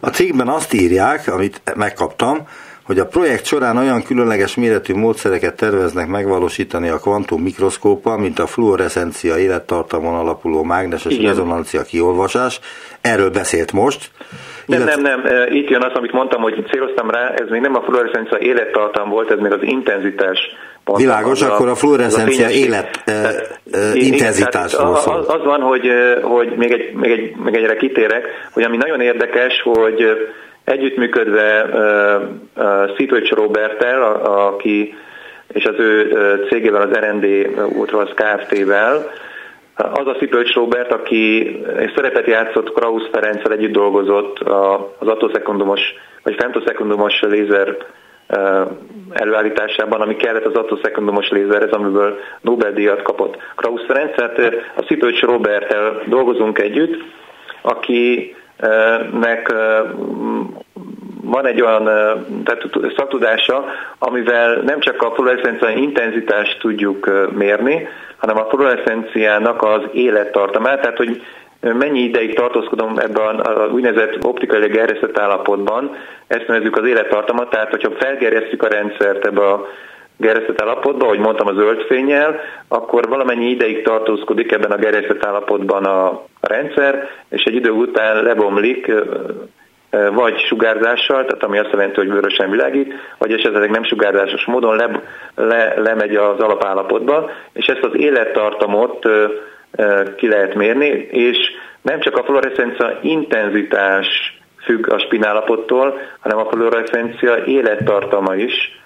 A 0.00 0.08
cikkben 0.08 0.48
azt 0.48 0.72
írják, 0.72 1.20
amit 1.26 1.62
megkaptam, 1.76 2.38
hogy 2.88 2.98
a 2.98 3.06
projekt 3.06 3.44
során 3.44 3.76
olyan 3.76 4.02
különleges 4.02 4.56
méretű 4.56 4.94
módszereket 4.94 5.56
terveznek 5.56 6.06
megvalósítani 6.06 6.88
a 6.88 6.98
kvantum 6.98 7.42
mikroszkóppal, 7.42 8.18
mint 8.18 8.38
a 8.38 8.46
fluoreszencia 8.46 9.38
élettartamon 9.38 10.14
alapuló 10.14 10.62
mágneses 10.62 11.12
Igen. 11.12 11.26
rezonancia 11.26 11.82
kiolvasás. 11.82 12.60
Erről 13.00 13.30
beszélt 13.30 13.72
most. 13.72 14.10
Nem, 14.66 14.80
illetve... 14.80 15.00
nem, 15.00 15.20
nem, 15.20 15.52
itt 15.52 15.68
jön 15.68 15.82
az, 15.82 15.92
amit 15.94 16.12
mondtam, 16.12 16.42
hogy 16.42 16.66
céloztam 16.70 17.10
rá, 17.10 17.28
ez 17.28 17.48
még 17.48 17.60
nem 17.60 17.74
a 17.74 17.82
fluoreszencia 17.82 18.38
élettartam 18.38 19.08
volt, 19.08 19.30
ez 19.30 19.38
még 19.38 19.52
az 19.52 19.62
intenzitás 19.62 20.38
Világos, 20.96 21.42
az 21.42 21.48
akkor 21.48 21.68
a 21.68 21.74
fluoreszencia 21.74 22.48
élet 22.50 23.02
uh, 23.06 24.04
intenzitásról 24.06 24.96
szól. 24.96 25.14
Az, 25.14 25.28
az 25.28 25.44
van, 25.44 25.60
hogy, 25.60 25.86
hogy 26.22 26.52
még, 26.56 26.72
egy, 26.72 26.92
még, 26.92 27.10
egy, 27.10 27.36
még 27.36 27.54
egyre 27.54 27.76
kitérek, 27.76 28.24
hogy 28.52 28.62
ami 28.62 28.76
nagyon 28.76 29.00
érdekes, 29.00 29.62
hogy 29.62 30.04
együttműködve 30.68 31.66
Szitovics 32.96 33.30
Roberttel, 33.30 34.02
aki 34.22 34.94
és 35.52 35.64
az 35.64 35.74
ő 35.78 36.10
cégével, 36.50 36.82
az 36.82 36.98
R&D 36.98 37.24
Ultras 37.76 38.10
Kft-vel, 38.14 39.10
az 39.76 40.06
a 40.06 40.16
Szipölcs 40.18 40.54
Robert, 40.54 40.92
aki 40.92 41.56
szeretet 41.94 42.26
játszott 42.26 42.72
Krausz 42.72 43.08
Ferenccel 43.12 43.52
együtt 43.52 43.72
dolgozott 43.72 44.38
az 44.98 45.08
atoszekundumos 45.08 45.80
vagy 46.22 46.34
femtoszekundumos 46.38 47.20
lézer 47.20 47.76
előállításában, 49.12 50.00
ami 50.00 50.16
kellett 50.16 50.44
az 50.44 50.54
atoszekundumos 50.54 51.28
lézerhez, 51.28 51.70
amiből 51.70 52.18
Nobel-díjat 52.40 53.02
kapott 53.02 53.36
Krausz 53.56 53.84
Ferenc. 53.86 54.14
Tehát 54.14 54.38
a 54.76 54.84
Szipölcs 54.86 55.20
Roberttel 55.20 56.02
dolgozunk 56.06 56.58
együtt, 56.58 57.02
akinek 58.58 59.52
van 61.22 61.46
egy 61.46 61.60
olyan 61.60 61.84
tehát 62.44 62.64
szaktudása, 62.96 63.64
amivel 63.98 64.54
nem 64.54 64.80
csak 64.80 65.02
a 65.02 65.12
fluoreszencia 65.14 65.68
intenzitást 65.68 66.58
tudjuk 66.58 67.10
mérni, 67.34 67.88
hanem 68.16 68.36
a 68.36 68.46
fluoreszenciának 68.48 69.62
az 69.62 69.82
élettartamát, 69.92 70.80
tehát 70.80 70.96
hogy 70.96 71.22
mennyi 71.60 72.00
ideig 72.00 72.34
tartózkodom 72.34 72.98
ebben 72.98 73.38
a 73.38 73.66
úgynevezett 73.66 74.24
optikai 74.24 74.68
gerjesztett 74.68 75.18
állapotban, 75.18 75.96
ezt 76.26 76.46
nevezzük 76.46 76.76
az 76.76 76.86
élettartamat, 76.86 77.50
tehát 77.50 77.70
hogyha 77.70 77.90
felgerjesztjük 77.98 78.62
a 78.62 78.68
rendszert 78.68 79.26
ebbe 79.26 79.46
a 79.46 79.66
gerjesztett 80.18 80.62
állapotba, 80.62 81.04
ahogy 81.04 81.18
mondtam 81.18 81.46
a 81.46 81.52
zöld 81.52 81.80
fényel, 81.80 82.40
akkor 82.68 83.08
valamennyi 83.08 83.50
ideig 83.50 83.82
tartózkodik 83.82 84.52
ebben 84.52 84.70
a 84.70 84.76
gerjesztett 84.76 85.24
állapotban 85.24 85.84
a 85.84 86.22
rendszer, 86.40 87.08
és 87.28 87.42
egy 87.44 87.54
idő 87.54 87.70
után 87.70 88.22
lebomlik, 88.22 88.92
vagy 89.90 90.38
sugárzással, 90.38 91.24
tehát 91.24 91.42
ami 91.42 91.58
azt 91.58 91.70
jelenti, 91.70 91.96
hogy 91.96 92.10
vörösen 92.10 92.50
világít, 92.50 92.92
vagy 93.18 93.32
esetleg 93.32 93.70
nem 93.70 93.84
sugárzásos 93.84 94.44
módon 94.44 94.76
le, 94.76 95.02
le, 95.34 95.74
lemegy 95.80 96.16
az 96.16 96.40
alapállapotba, 96.40 97.30
és 97.52 97.66
ezt 97.66 97.84
az 97.84 97.96
élettartamot 97.96 99.08
ki 100.16 100.28
lehet 100.28 100.54
mérni, 100.54 100.86
és 101.10 101.38
nem 101.82 102.00
csak 102.00 102.16
a 102.16 102.24
fluoreszencia 102.24 102.98
intenzitás 103.02 104.38
függ 104.64 104.92
a 104.92 104.98
spinállapottól, 104.98 106.00
hanem 106.20 106.38
a 106.38 106.48
fluoreszencia 106.50 107.36
élettartama 107.44 108.34
is 108.34 108.80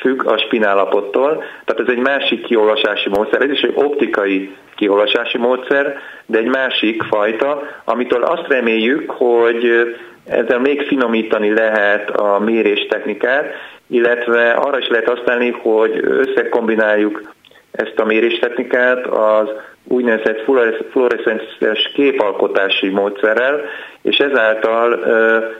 függ 0.00 0.26
a 0.26 0.38
spinállapottól. 0.38 1.44
Tehát 1.64 1.80
ez 1.88 1.94
egy 1.96 2.02
másik 2.02 2.42
kiolvasási 2.42 3.08
módszer, 3.08 3.42
ez 3.42 3.50
is 3.50 3.60
egy 3.60 3.74
optikai 3.74 4.56
kiolvasási 4.76 5.38
módszer, 5.38 5.96
de 6.26 6.38
egy 6.38 6.48
másik 6.48 7.02
fajta, 7.02 7.62
amitől 7.84 8.22
azt 8.22 8.48
reméljük, 8.48 9.10
hogy 9.10 9.94
ezzel 10.26 10.58
még 10.58 10.82
finomítani 10.82 11.52
lehet 11.52 12.10
a 12.10 12.38
mérés 12.38 12.86
technikát, 12.86 13.52
illetve 13.86 14.50
arra 14.50 14.78
is 14.78 14.88
lehet 14.88 15.08
használni, 15.08 15.50
hogy 15.50 16.00
összekombináljuk 16.02 17.32
ezt 17.70 17.98
a 17.98 18.04
méréstechnikát 18.04 19.06
az 19.06 19.48
úgynevezett 19.84 20.44
fluoreszcenciás 20.90 21.90
képalkotási 21.94 22.88
módszerrel, 22.88 23.60
és 24.02 24.16
ezáltal 24.16 24.92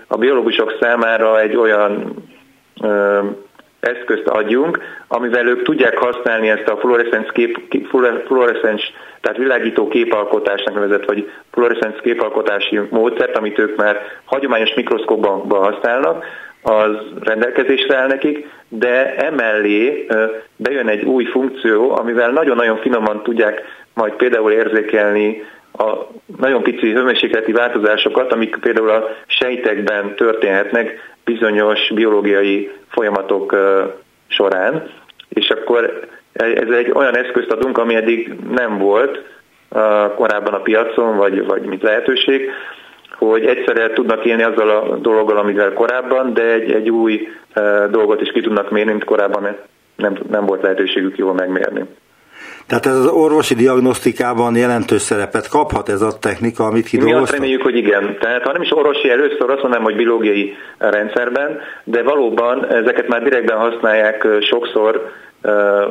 a 0.06 0.16
biológusok 0.16 0.76
számára 0.80 1.40
egy 1.40 1.56
olyan 1.56 2.14
eszközt 3.80 4.26
adjunk, 4.26 4.78
amivel 5.08 5.46
ők 5.46 5.62
tudják 5.62 5.98
használni 5.98 6.48
ezt 6.48 6.68
a 6.68 6.76
fluoreszcenc 6.76 7.30
kép, 7.32 7.86
fluoreszcenc, 8.26 8.82
tehát 9.20 9.38
világító 9.38 9.88
képalkotásnak 9.88 10.74
nevezett, 10.74 11.04
vagy 11.04 11.30
fluoreszcenc 11.50 12.00
képalkotási 12.00 12.80
módszert, 12.90 13.36
amit 13.36 13.58
ők 13.58 13.76
már 13.76 14.00
hagyományos 14.24 14.74
mikroszkópban 14.74 15.62
használnak, 15.62 16.24
az 16.62 16.96
rendelkezésre 17.20 17.96
áll 17.96 18.06
nekik, 18.06 18.46
de 18.68 19.14
emellé 19.16 20.06
bejön 20.56 20.88
egy 20.88 21.04
új 21.04 21.24
funkció, 21.24 21.90
amivel 21.90 22.30
nagyon-nagyon 22.30 22.76
finoman 22.76 23.22
tudják 23.22 23.62
majd 23.94 24.12
például 24.12 24.52
érzékelni 24.52 25.42
a 25.78 26.08
nagyon 26.38 26.62
pici 26.62 26.92
hőmérsékleti 26.92 27.52
változásokat, 27.52 28.32
amik 28.32 28.56
például 28.60 28.90
a 28.90 29.08
sejtekben 29.26 30.14
történhetnek 30.14 31.16
bizonyos 31.24 31.90
biológiai 31.94 32.70
folyamatok 32.88 33.56
során, 34.26 34.90
és 35.28 35.50
akkor 35.50 36.08
ez 36.32 36.70
egy 36.70 36.90
olyan 36.94 37.16
eszközt 37.16 37.50
adunk, 37.50 37.78
ami 37.78 37.94
eddig 37.94 38.34
nem 38.50 38.78
volt 38.78 39.22
korábban 40.16 40.54
a 40.54 40.62
piacon, 40.62 41.16
vagy, 41.16 41.46
vagy 41.46 41.62
mint 41.62 41.82
lehetőség, 41.82 42.50
hogy 43.18 43.46
egyszerre 43.46 43.92
tudnak 43.92 44.24
élni 44.24 44.42
azzal 44.42 44.70
a 44.70 44.96
dologgal, 44.96 45.36
amivel 45.36 45.72
korábban, 45.72 46.32
de 46.32 46.42
egy, 46.42 46.72
egy 46.72 46.90
új 46.90 47.28
dolgot 47.90 48.20
is 48.20 48.32
ki 48.32 48.40
tudnak 48.40 48.70
mérni, 48.70 48.90
mint 48.90 49.04
korábban 49.04 49.56
nem, 49.96 50.18
nem 50.30 50.46
volt 50.46 50.62
lehetőségük 50.62 51.18
jól 51.18 51.34
megmérni. 51.34 51.84
Tehát 52.68 52.86
ez 52.86 52.94
az 52.94 53.06
orvosi 53.06 53.54
diagnosztikában 53.54 54.56
jelentős 54.56 55.02
szerepet 55.02 55.48
kaphat 55.48 55.88
ez 55.88 56.02
a 56.02 56.18
technika, 56.18 56.64
amit 56.64 56.86
kidolgoztak? 56.86 57.20
Mi 57.20 57.22
azt 57.22 57.32
reméljük, 57.32 57.62
hogy 57.62 57.76
igen. 57.76 58.16
Tehát 58.20 58.42
ha 58.42 58.52
nem 58.52 58.62
is 58.62 58.76
orvosi 58.76 59.10
először, 59.10 59.50
azt 59.50 59.62
mondanám, 59.62 59.82
hogy 59.82 59.96
biológiai 59.96 60.56
rendszerben, 60.78 61.60
de 61.84 62.02
valóban 62.02 62.66
ezeket 62.72 63.08
már 63.08 63.22
direktben 63.22 63.58
használják 63.58 64.26
sokszor, 64.40 65.12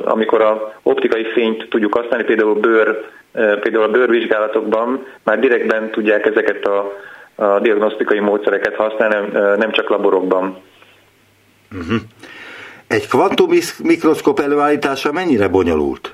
amikor 0.03 0.41
a 0.41 0.73
optikai 0.83 1.23
fényt 1.33 1.69
tudjuk 1.69 1.93
használni, 1.93 2.25
például 2.25 2.55
bőr, 2.55 3.05
például 3.31 3.83
a 3.83 3.91
bőrvizsgálatokban 3.91 5.05
már 5.23 5.39
direktben 5.39 5.91
tudják 5.91 6.25
ezeket 6.25 6.65
a, 6.65 6.93
a 7.35 7.59
diagnosztikai 7.59 8.19
módszereket 8.19 8.75
használni, 8.75 9.29
nem 9.57 9.71
csak 9.71 9.89
laborokban. 9.89 10.57
Uh-huh. 11.71 11.97
Egy 12.87 13.07
kvantum 13.07 13.49
mikroszkop 13.83 14.39
előállítása 14.39 15.11
mennyire 15.11 15.47
bonyolult? 15.47 16.11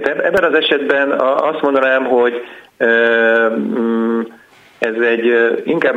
Ebben 0.00 0.44
az 0.44 0.54
esetben 0.54 1.10
azt 1.20 1.60
mondanám, 1.62 2.04
hogy 2.04 2.44
mm, 2.84 4.20
ez 4.78 4.94
egy 4.94 5.52
inkább 5.64 5.96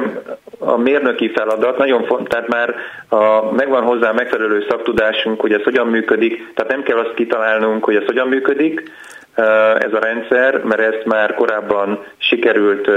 a 0.59 0.77
mérnöki 0.77 1.31
feladat, 1.31 1.77
nagyon 1.77 2.05
fontos, 2.05 2.27
tehát 2.27 2.47
már 2.47 2.75
a, 3.09 3.51
megvan 3.51 3.83
hozzá 3.83 4.11
megfelelő 4.11 4.65
szaktudásunk, 4.69 5.41
hogy 5.41 5.53
ez 5.53 5.63
hogyan 5.63 5.87
működik, 5.87 6.53
tehát 6.53 6.71
nem 6.71 6.83
kell 6.83 6.97
azt 6.97 7.13
kitalálnunk, 7.13 7.83
hogy 7.83 7.95
ez 7.95 8.05
hogyan 8.05 8.27
működik, 8.27 8.91
ez 9.77 9.93
a 9.93 9.99
rendszer, 9.99 10.63
mert 10.63 10.81
ezt 10.81 11.05
már 11.05 11.33
korábban 11.33 12.03
sikerült 12.17 12.89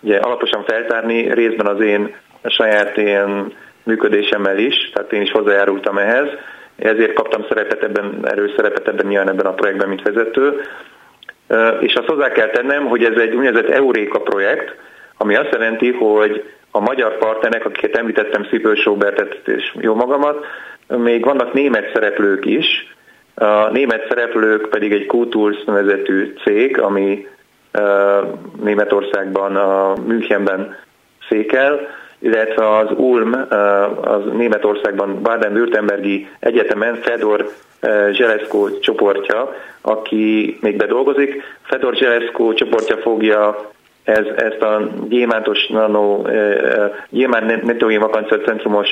ugye, 0.00 0.18
alaposan 0.18 0.64
feltárni, 0.64 1.34
részben 1.34 1.66
az 1.66 1.80
én 1.80 2.14
saját 2.44 2.96
ilyen 2.96 3.52
működésemmel 3.82 4.58
is, 4.58 4.90
tehát 4.94 5.12
én 5.12 5.22
is 5.22 5.30
hozzájárultam 5.30 5.98
ehhez, 5.98 6.28
ezért 6.76 7.12
kaptam 7.12 7.44
szerepet 7.48 7.82
ebben, 7.82 8.20
erős 8.22 8.52
szerepet 8.56 8.88
ebben 8.88 9.06
nyilván 9.06 9.28
ebben 9.28 9.46
a 9.46 9.54
projektben, 9.54 9.88
mint 9.88 10.02
vezető. 10.02 10.60
És 11.80 11.94
azt 11.94 12.08
hozzá 12.08 12.32
kell 12.32 12.48
tennem, 12.48 12.86
hogy 12.86 13.04
ez 13.04 13.18
egy 13.18 13.34
úgynevezett 13.34 13.70
Euréka 13.70 14.20
projekt, 14.20 14.74
ami 15.16 15.36
azt 15.36 15.52
jelenti, 15.52 15.92
hogy 15.92 16.44
a 16.70 16.80
magyar 16.80 17.18
partnerek, 17.18 17.64
akiket 17.64 17.96
említettem, 17.96 18.44
Szipő 18.44 18.74
Sobertet 18.74 19.48
és 19.48 19.74
jó 19.80 19.94
magamat, 19.94 20.44
még 20.86 21.24
vannak 21.24 21.52
német 21.52 21.90
szereplők 21.92 22.44
is. 22.44 22.94
A 23.34 23.70
német 23.70 24.06
szereplők 24.08 24.68
pedig 24.68 24.92
egy 24.92 25.06
Q-Tools 25.12 25.64
nevezetű 25.64 26.34
cég, 26.44 26.80
ami 26.80 27.26
Németországban, 28.62 29.56
a 29.56 29.94
Münchenben 30.06 30.76
székel, 31.28 31.88
illetve 32.18 32.76
az 32.76 32.88
Ulm, 32.96 33.46
az 34.00 34.20
Németországban 34.36 35.22
Baden-Württembergi 35.22 36.28
Egyetemen 36.38 36.94
Fedor 36.94 37.50
Zseleszkó 38.10 38.78
csoportja, 38.78 39.54
aki 39.80 40.56
még 40.60 40.76
bedolgozik. 40.76 41.42
Fedor 41.62 41.94
Zseleszkó 41.94 42.52
csoportja 42.52 42.96
fogja 42.96 43.70
ez, 44.04 44.24
ezt 44.36 44.62
a 44.62 44.88
gyémántos 45.08 45.66
nano, 45.66 46.22
gyémánt 47.08 47.62
netói 47.62 47.96
vakancacentrumos 47.96 48.88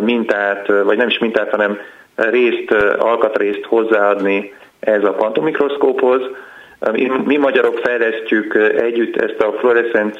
mintát, 0.00 0.66
vagy 0.66 0.96
nem 0.96 1.08
is 1.08 1.18
mintát, 1.18 1.50
hanem 1.50 1.78
részt, 2.14 2.70
alkatrészt 2.98 3.64
hozzáadni 3.64 4.52
ez 4.80 5.04
a 5.04 5.12
kvantummikroszkóphoz. 5.12 6.20
Mi, 6.92 7.10
mi 7.24 7.36
magyarok 7.36 7.78
fejlesztjük 7.78 8.54
együtt 8.78 9.16
ezt 9.16 9.40
a 9.40 9.52
fluorescence 9.58 10.18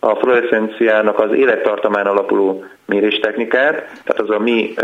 a 0.00 0.14
fluorescenciának 0.14 1.18
az 1.18 1.32
élettartamán 1.32 2.06
alapuló 2.06 2.64
méréstechnikát, 2.86 3.74
tehát 4.04 4.20
az 4.20 4.30
a 4.30 4.38
mi 4.38 4.74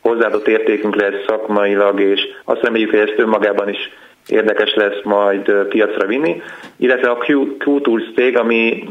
hozzáadott 0.00 0.48
értékünk 0.48 0.94
lesz 0.94 1.24
szakmailag, 1.26 2.00
és 2.00 2.20
azt 2.44 2.62
reméljük, 2.62 2.90
hogy 2.90 2.98
ezt 2.98 3.18
önmagában 3.18 3.68
is 3.68 3.90
érdekes 4.28 4.74
lesz 4.74 5.02
majd 5.02 5.52
piacra 5.52 6.06
vinni, 6.06 6.42
illetve 6.76 7.10
a 7.10 7.18
Q-Tools 7.26 8.02
cég, 8.14 8.38
ami, 8.38 8.88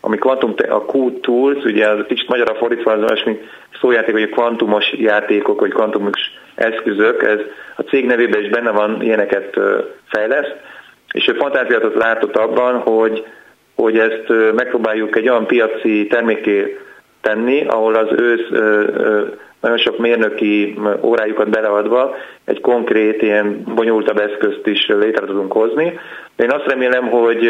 ami 0.00 0.18
kvantum, 0.18 0.54
a 0.68 0.84
Q-Tools, 0.92 1.64
ugye 1.64 1.88
az 1.88 2.04
kicsit 2.08 2.28
magyarra 2.28 2.54
fordítva 2.54 2.92
az 2.92 3.02
olyasmi 3.02 3.40
szójáték, 3.80 4.14
hogy 4.14 4.30
kvantumos 4.30 4.92
játékok, 4.92 5.60
vagy 5.60 5.70
kvantumos 5.70 6.20
eszközök, 6.54 7.22
ez 7.22 7.38
a 7.76 7.82
cég 7.82 8.06
nevében 8.06 8.42
is 8.42 8.48
benne 8.48 8.70
van, 8.70 9.02
ilyeneket 9.02 9.60
fejleszt, 10.08 10.56
és 11.12 11.28
ő 11.28 11.32
fantáziátot 11.32 11.94
látott 11.94 12.36
abban, 12.36 12.78
hogy 12.78 13.24
hogy 13.82 13.98
ezt 13.98 14.54
megpróbáljuk 14.54 15.16
egy 15.16 15.28
olyan 15.28 15.46
piaci 15.46 16.06
terméké 16.06 16.78
tenni, 17.20 17.64
ahol 17.66 17.94
az 17.94 18.08
ősz 18.20 18.48
nagyon 19.60 19.78
sok 19.78 19.98
mérnöki 19.98 20.78
órájukat 21.02 21.50
beleadva 21.50 22.14
egy 22.44 22.60
konkrét, 22.60 23.22
ilyen 23.22 23.62
bonyolultabb 23.74 24.18
eszközt 24.18 24.66
is 24.66 24.86
létre 24.86 25.26
tudunk 25.26 25.52
hozni. 25.52 25.98
Én 26.36 26.50
azt 26.50 26.66
remélem, 26.66 27.08
hogy 27.08 27.46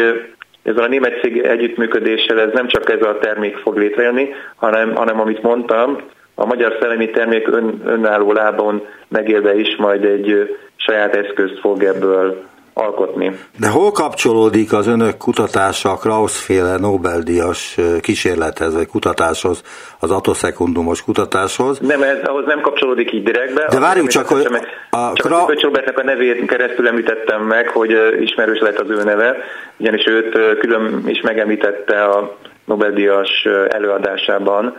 ezzel 0.63 0.83
a 0.83 0.87
német 0.87 1.19
cég 1.21 1.37
együttműködéssel 1.37 2.39
ez 2.39 2.53
nem 2.53 2.67
csak 2.67 2.89
ez 2.89 3.01
a 3.01 3.17
termék 3.17 3.57
fog 3.57 3.77
létrejönni, 3.77 4.29
hanem, 4.55 4.95
hanem 4.95 5.19
amit 5.19 5.41
mondtam, 5.41 5.97
a 6.35 6.45
magyar 6.45 6.77
szellemi 6.79 7.09
termék 7.09 7.47
ön, 7.47 7.81
önálló 7.85 8.31
lábon 8.31 8.85
megélve 9.07 9.55
is 9.55 9.75
majd 9.75 10.05
egy 10.05 10.57
saját 10.75 11.15
eszközt 11.15 11.59
fog 11.59 11.83
ebből 11.83 12.43
alkotni. 12.73 13.39
De 13.59 13.67
hol 13.67 13.91
kapcsolódik 13.91 14.73
az 14.73 14.87
önök 14.87 15.17
kutatása 15.17 15.91
a 15.91 15.97
Krausz-féle 15.97 16.77
Nobel-díjas 16.77 17.77
kísérlethez, 18.01 18.73
vagy 18.73 18.87
kutatáshoz, 18.87 19.61
az 19.99 20.11
atoszekundumos 20.11 21.03
kutatáshoz? 21.03 21.79
Nem, 21.79 22.03
ez 22.03 22.17
ahhoz 22.23 22.45
nem 22.45 22.61
kapcsolódik 22.61 23.13
így 23.13 23.23
direktbe. 23.23 23.67
De 23.69 23.79
várjuk 23.79 24.07
csak, 24.07 24.27
hogy 24.27 24.45
a, 24.89 25.11
csak 25.13 25.27
Kra... 25.27 25.45
a 25.45 25.91
a 25.95 26.03
nevét 26.03 26.45
keresztül 26.45 26.87
említettem 26.87 27.41
meg, 27.41 27.67
hogy 27.67 27.91
ismerős 28.21 28.59
lett 28.59 28.79
az 28.79 28.89
ő 28.89 29.03
neve, 29.03 29.37
ugyanis 29.77 30.05
őt 30.05 30.57
külön 30.59 31.03
is 31.05 31.21
megemlítette 31.21 32.03
a 32.03 32.37
Nobel-díjas 32.65 33.47
előadásában, 33.69 34.77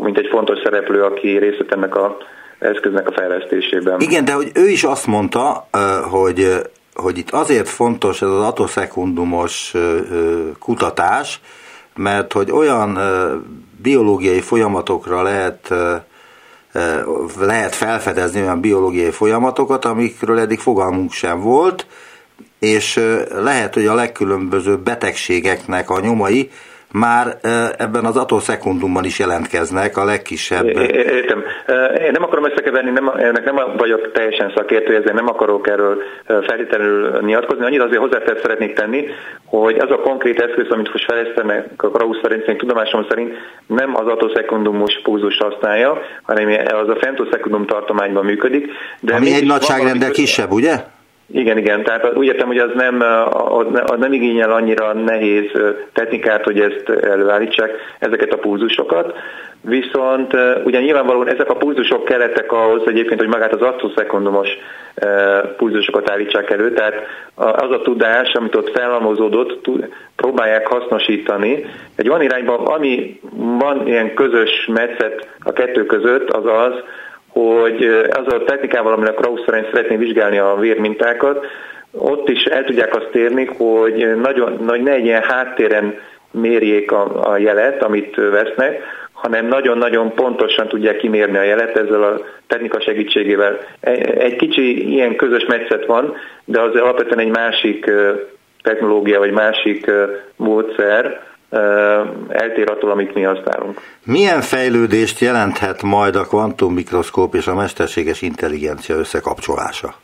mint 0.00 0.18
egy 0.18 0.28
fontos 0.30 0.58
szereplő, 0.62 1.02
aki 1.02 1.38
részt 1.38 1.58
vett 1.58 1.72
ennek 1.72 1.96
a 1.96 2.16
eszköznek 2.58 3.08
a 3.08 3.12
fejlesztésében. 3.12 4.00
Igen, 4.00 4.24
de 4.24 4.32
hogy 4.32 4.50
ő 4.54 4.68
is 4.68 4.84
azt 4.84 5.06
mondta, 5.06 5.68
hogy 6.10 6.46
hogy 6.94 7.18
itt 7.18 7.30
azért 7.30 7.68
fontos 7.68 8.22
ez 8.22 8.28
az 8.28 8.42
atoszekundumos 8.42 9.74
kutatás, 10.58 11.40
mert 11.94 12.32
hogy 12.32 12.50
olyan 12.50 12.98
biológiai 13.82 14.40
folyamatokra 14.40 15.22
lehet 15.22 15.74
lehet 17.38 17.74
felfedezni 17.74 18.40
olyan 18.40 18.60
biológiai 18.60 19.10
folyamatokat, 19.10 19.84
amikről 19.84 20.38
eddig 20.38 20.58
fogalmunk 20.58 21.12
sem 21.12 21.40
volt, 21.40 21.86
és 22.58 23.00
lehet, 23.34 23.74
hogy 23.74 23.86
a 23.86 23.94
legkülönbözőbb 23.94 24.80
betegségeknek 24.80 25.90
a 25.90 26.00
nyomai 26.00 26.50
már 26.92 27.36
ebben 27.78 28.04
az 28.04 28.16
atoszekundumban 28.16 29.04
is 29.04 29.18
jelentkeznek 29.18 29.96
a 29.96 30.04
legkisebb. 30.04 30.66
Értem. 30.66 31.42
Én 32.04 32.10
nem 32.12 32.22
akarom 32.22 32.44
összekeverni, 32.44 32.90
nem, 32.90 33.08
ennek 33.08 33.44
nem 33.44 33.56
vagyok 33.76 34.12
teljesen 34.12 34.52
szakértő, 34.56 34.96
ezért 34.96 35.14
nem 35.14 35.28
akarok 35.28 35.68
erről 35.68 36.02
feltétlenül 36.26 37.20
nyilatkozni. 37.20 37.64
Annyit 37.64 37.80
azért 37.80 38.00
hozzátett 38.00 38.40
szeretnék 38.40 38.74
tenni, 38.74 39.06
hogy 39.44 39.76
az 39.78 39.90
a 39.90 40.00
konkrét 40.00 40.40
eszköz, 40.40 40.70
amit 40.70 40.92
most 40.92 41.04
fejlesztenek 41.04 41.66
a 41.76 41.90
Krausz 41.90 42.18
szerint, 42.22 42.58
tudomásom 42.58 43.06
szerint 43.08 43.34
nem 43.66 43.96
az 43.96 44.06
atoszekundumos 44.06 45.00
púzus 45.02 45.36
használja, 45.36 46.02
hanem 46.22 46.48
az 46.82 46.88
a 46.88 46.96
femtoszekundum 47.00 47.66
tartományban 47.66 48.24
működik. 48.24 48.66
De 49.00 49.14
Ami 49.14 49.34
egy 49.34 49.46
nagyságrendel 49.46 50.10
kisebb, 50.10 50.50
ugye? 50.50 50.74
Igen, 51.32 51.58
igen, 51.58 51.82
tehát 51.82 52.16
úgy 52.16 52.26
értem, 52.26 52.46
hogy 52.46 52.58
az 52.58 52.70
nem, 52.74 53.00
az 53.86 53.98
nem 53.98 54.12
igényel 54.12 54.52
annyira 54.52 54.92
nehéz 54.92 55.50
technikát, 55.92 56.44
hogy 56.44 56.60
ezt 56.60 56.88
előállítsák, 56.88 57.70
ezeket 57.98 58.32
a 58.32 58.38
pulzusokat. 58.38 59.16
Viszont 59.60 60.36
ugye 60.64 60.80
nyilvánvalóan 60.80 61.28
ezek 61.28 61.50
a 61.50 61.56
pulzusok 61.56 62.04
kellettek 62.04 62.52
ahhoz 62.52 62.82
egyébként, 62.86 63.20
hogy 63.20 63.28
magát 63.28 63.54
az 63.54 63.62
attoszekundumos 63.62 64.48
pulzusokat 65.56 66.10
állítsák 66.10 66.50
elő, 66.50 66.72
tehát 66.72 66.94
az 67.34 67.70
a 67.70 67.80
tudás, 67.82 68.32
amit 68.32 68.54
ott 68.54 68.70
felhalmozódott, 68.70 69.68
próbálják 70.16 70.66
hasznosítani. 70.66 71.64
Egy 71.96 72.08
van 72.08 72.22
irányban, 72.22 72.66
ami 72.66 73.20
van 73.58 73.86
ilyen 73.86 74.14
közös 74.14 74.66
metszet 74.72 75.28
a 75.40 75.52
kettő 75.52 75.86
között, 75.86 76.30
az 76.30 76.44
az, 76.46 76.72
hogy 77.32 77.84
az 78.10 78.32
a 78.32 78.44
technikával, 78.44 78.92
aminek 78.92 79.14
Krausz 79.14 79.42
szerint 79.46 79.66
szeretné 79.72 79.96
vizsgálni 79.96 80.38
a 80.38 80.56
vérmintákat, 80.60 81.46
ott 81.92 82.28
is 82.28 82.44
el 82.44 82.64
tudják 82.64 82.96
azt 82.96 83.14
érni, 83.14 83.44
hogy 83.44 84.20
nagyon, 84.20 84.58
nagy 84.64 84.82
ne 84.82 84.92
egy 84.92 85.04
ilyen 85.04 85.22
háttéren 85.22 85.98
mérjék 86.30 86.92
a, 86.92 87.30
a 87.30 87.36
jelet, 87.36 87.82
amit 87.82 88.16
vesznek, 88.16 88.82
hanem 89.12 89.46
nagyon-nagyon 89.46 90.14
pontosan 90.14 90.68
tudják 90.68 90.96
kimérni 90.96 91.36
a 91.36 91.42
jelet 91.42 91.76
ezzel 91.76 92.02
a 92.02 92.20
technika 92.46 92.80
segítségével. 92.80 93.58
Egy 94.18 94.36
kicsi 94.36 94.92
ilyen 94.92 95.16
közös 95.16 95.44
metszet 95.44 95.86
van, 95.86 96.14
de 96.44 96.60
az 96.60 96.74
alapvetően 96.74 97.18
egy 97.18 97.30
másik 97.30 97.90
technológia, 98.62 99.18
vagy 99.18 99.32
másik 99.32 99.90
módszer, 100.36 101.20
eltér 102.28 102.70
attól, 102.70 102.90
amit 102.90 103.14
mi 103.14 103.22
használunk. 103.22 103.80
Milyen 104.04 104.40
fejlődést 104.40 105.20
jelenthet 105.20 105.82
majd 105.82 106.16
a 106.16 106.24
kvantummikroszkóp 106.24 107.34
és 107.34 107.46
a 107.46 107.54
mesterséges 107.54 108.22
intelligencia 108.22 108.96
összekapcsolása? 108.96 109.94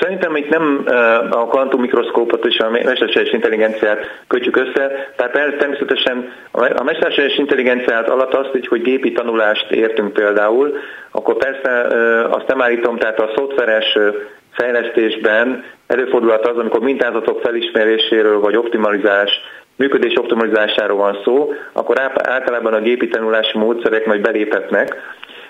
Szerintem 0.00 0.36
itt 0.36 0.48
nem 0.48 0.84
a 1.30 1.46
kvantummikroszkópot 1.46 2.44
és 2.44 2.58
a 2.58 2.70
mesterséges 2.70 3.32
intelligenciát 3.32 3.98
kötjük 4.26 4.56
össze, 4.56 5.12
tehát 5.16 5.32
természetesen 5.58 6.32
a 6.52 6.82
mesterséges 6.82 7.36
intelligenciát 7.36 8.08
alatt 8.08 8.34
azt, 8.34 8.66
hogy 8.68 8.82
gépi 8.82 9.12
tanulást 9.12 9.70
értünk 9.70 10.12
például, 10.12 10.76
akkor 11.10 11.36
persze 11.36 11.86
azt 12.30 12.46
nem 12.46 12.62
állítom, 12.62 12.96
tehát 12.96 13.20
a 13.20 13.32
szoftveres 13.36 13.98
fejlesztésben 14.52 15.64
előfordulhat 15.86 16.46
az, 16.46 16.56
amikor 16.56 16.80
mintázatok 16.80 17.40
felismeréséről 17.40 18.40
vagy 18.40 18.56
optimalizálás 18.56 19.30
működés 19.76 20.16
optimalizásáról 20.16 20.96
van 20.96 21.18
szó, 21.24 21.52
akkor 21.72 22.00
általában 22.14 22.74
a 22.74 22.80
gépi 22.80 23.08
tanulási 23.08 23.58
módszerek 23.58 24.06
majd 24.06 24.20
beléphetnek, 24.20 24.96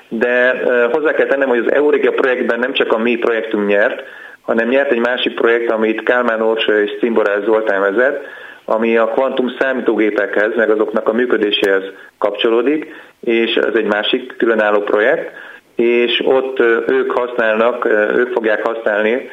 de 0.09 0.63
hozzá 0.93 1.13
kell 1.13 1.27
tennem, 1.27 1.49
hogy 1.49 1.59
az 1.67 1.73
Euregia 1.73 2.13
projektben 2.13 2.59
nem 2.59 2.73
csak 2.73 2.93
a 2.93 2.99
mi 2.99 3.17
projektünk 3.17 3.67
nyert, 3.67 4.03
hanem 4.43 4.69
nyert 4.69 4.91
egy 4.91 4.99
másik 4.99 5.35
projekt, 5.35 5.71
amit 5.71 6.03
Kálmán 6.03 6.43
Orsa 6.43 6.81
és 6.81 6.91
Cimborás 6.99 7.45
Zoltán 7.45 7.81
vezet, 7.81 8.25
ami 8.65 8.97
a 8.97 9.09
kvantum 9.09 9.55
számítógépekhez, 9.59 10.55
meg 10.57 10.71
azoknak 10.71 11.09
a 11.09 11.13
működéséhez 11.13 11.83
kapcsolódik, 12.19 12.87
és 13.21 13.55
ez 13.55 13.75
egy 13.75 13.87
másik 13.87 14.37
különálló 14.37 14.81
projekt, 14.81 15.31
és 15.77 16.23
ott 16.25 16.61
ők 16.89 17.11
használnak, 17.11 17.85
ők 18.17 18.33
fogják 18.33 18.67
használni 18.67 19.31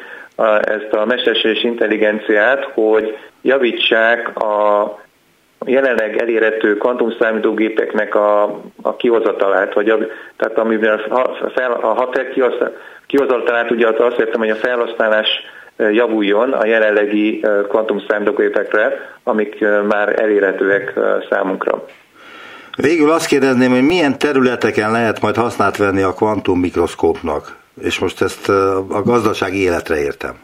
ezt 0.62 0.92
a 0.92 1.04
mesterséges 1.04 1.62
intelligenciát, 1.62 2.64
hogy 2.74 3.16
javítsák 3.42 4.36
a 4.36 5.00
jelenleg 5.64 6.20
elérhető 6.20 6.76
kvantumszámítógépeknek 6.76 8.14
a, 8.14 8.42
a 8.82 8.96
kihozatalát, 8.96 9.74
vagy 9.74 9.88
a, 9.88 9.98
tehát 10.36 10.58
amiben 10.58 10.98
a, 10.98 11.48
fel, 11.54 11.72
a 11.72 11.86
hater 11.86 12.26
kihozatalát 13.06 13.70
ugye 13.70 13.88
azt 13.88 14.18
értem, 14.18 14.40
hogy 14.40 14.50
a 14.50 14.56
felhasználás 14.56 15.28
javuljon 15.76 16.52
a 16.52 16.66
jelenlegi 16.66 17.44
kvantumszámítógépekre, 17.68 18.92
amik 19.22 19.64
már 19.88 20.20
elérhetőek 20.20 20.92
számunkra. 21.30 21.84
Végül 22.76 23.10
azt 23.10 23.26
kérdezném, 23.26 23.70
hogy 23.70 23.82
milyen 23.82 24.18
területeken 24.18 24.90
lehet 24.90 25.20
majd 25.20 25.36
hasznát 25.36 25.76
venni 25.76 26.02
a 26.02 26.12
kvantummikroszkópnak, 26.12 27.56
és 27.80 27.98
most 27.98 28.22
ezt 28.22 28.48
a 28.48 29.02
gazdasági 29.04 29.62
életre 29.62 29.98
értem. 29.98 30.34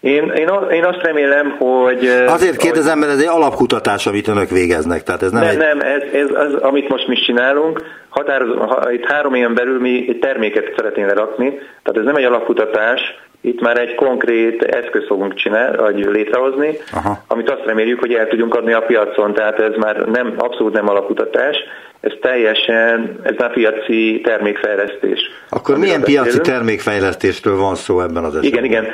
Én, 0.00 0.32
én, 0.36 0.48
én 0.70 0.84
azt 0.84 1.02
remélem, 1.02 1.56
hogy... 1.58 2.06
Azért 2.26 2.56
kérdezem, 2.56 2.98
mert 2.98 3.12
ez 3.12 3.18
egy 3.18 3.26
alapkutatás, 3.26 4.06
amit 4.06 4.28
önök 4.28 4.48
végeznek. 4.48 5.02
Tehát 5.02 5.22
ez 5.22 5.30
nem, 5.30 5.42
nem, 5.42 5.50
egy... 5.50 5.58
nem 5.58 5.80
ez, 5.80 6.02
ez 6.12 6.30
az, 6.30 6.54
amit 6.54 6.88
most 6.88 7.08
mi 7.08 7.14
csinálunk. 7.14 7.82
Határoz, 8.08 8.56
ha, 8.56 8.92
itt 8.92 9.04
három 9.04 9.34
éven 9.34 9.54
belül 9.54 9.80
mi 9.80 10.04
egy 10.08 10.18
terméket 10.18 10.72
szeretnénk 10.76 11.08
lerakni, 11.08 11.48
tehát 11.82 11.98
ez 11.98 12.04
nem 12.04 12.16
egy 12.16 12.24
alapkutatás, 12.24 13.00
itt 13.40 13.60
már 13.60 13.78
egy 13.78 13.94
konkrét 13.94 14.62
eszköz 14.62 15.06
fogunk 15.06 15.34
csinálni, 15.34 15.76
vagy 15.76 16.04
létrehozni, 16.04 16.78
Aha. 16.92 17.22
amit 17.26 17.50
azt 17.50 17.64
reméljük, 17.64 18.00
hogy 18.00 18.12
el 18.12 18.28
tudjunk 18.28 18.54
adni 18.54 18.72
a 18.72 18.80
piacon, 18.80 19.34
tehát 19.34 19.60
ez 19.60 19.74
már 19.76 19.96
nem, 19.96 20.34
abszolút 20.36 20.72
nem 20.72 20.88
alapkutatás, 20.88 21.56
ez 22.04 22.12
teljesen, 22.20 23.20
ez 23.22 23.34
már 23.38 23.52
piaci 23.52 24.20
termékfejlesztés. 24.24 25.20
Akkor 25.48 25.78
milyen 25.78 26.02
piaci 26.02 26.24
beszélünk. 26.24 26.46
termékfejlesztésről 26.46 27.56
van 27.56 27.74
szó 27.74 28.00
ebben 28.00 28.24
az 28.24 28.36
esetben? 28.36 28.64
Igen, 28.64 28.84
igen. 28.84 28.92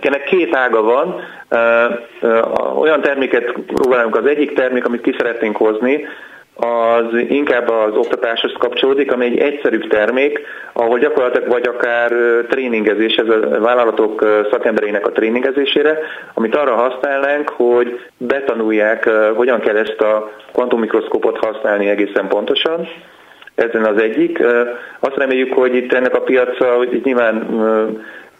Ennek 0.00 0.24
két 0.24 0.54
ága 0.54 0.82
van. 0.82 1.20
Olyan 2.78 3.00
terméket 3.00 3.52
próbálunk, 3.66 4.16
az 4.16 4.26
egyik 4.26 4.54
termék, 4.54 4.84
amit 4.84 5.00
ki 5.00 5.14
szeretnénk 5.18 5.56
hozni, 5.56 6.06
az 6.60 7.14
inkább 7.28 7.68
az 7.68 7.96
oktatáshoz 7.96 8.52
kapcsolódik, 8.58 9.12
ami 9.12 9.24
egy 9.24 9.38
egyszerűbb 9.38 9.88
termék, 9.88 10.40
ahol 10.72 10.98
gyakorlatilag 10.98 11.48
vagy 11.48 11.66
akár 11.66 12.12
tréningezés, 12.48 13.14
ez 13.14 13.28
a 13.28 13.60
vállalatok 13.60 14.44
szakembereinek 14.50 15.06
a 15.06 15.12
tréningezésére, 15.12 15.98
amit 16.34 16.56
arra 16.56 16.74
használnánk, 16.74 17.48
hogy 17.48 18.00
betanulják, 18.16 19.10
hogyan 19.34 19.60
kell 19.60 19.76
ezt 19.76 20.00
a 20.00 20.30
kvantummikroszkópot 20.52 21.38
használni 21.38 21.88
egészen 21.88 22.28
pontosan. 22.28 22.88
Ezen 23.54 23.84
az 23.84 24.02
egyik. 24.02 24.42
Azt 25.00 25.16
reméljük, 25.16 25.52
hogy 25.52 25.74
itt 25.74 25.92
ennek 25.92 26.14
a 26.14 26.20
piaca, 26.20 26.74
hogy 26.76 26.94
itt 26.94 27.04
nyilván 27.04 27.46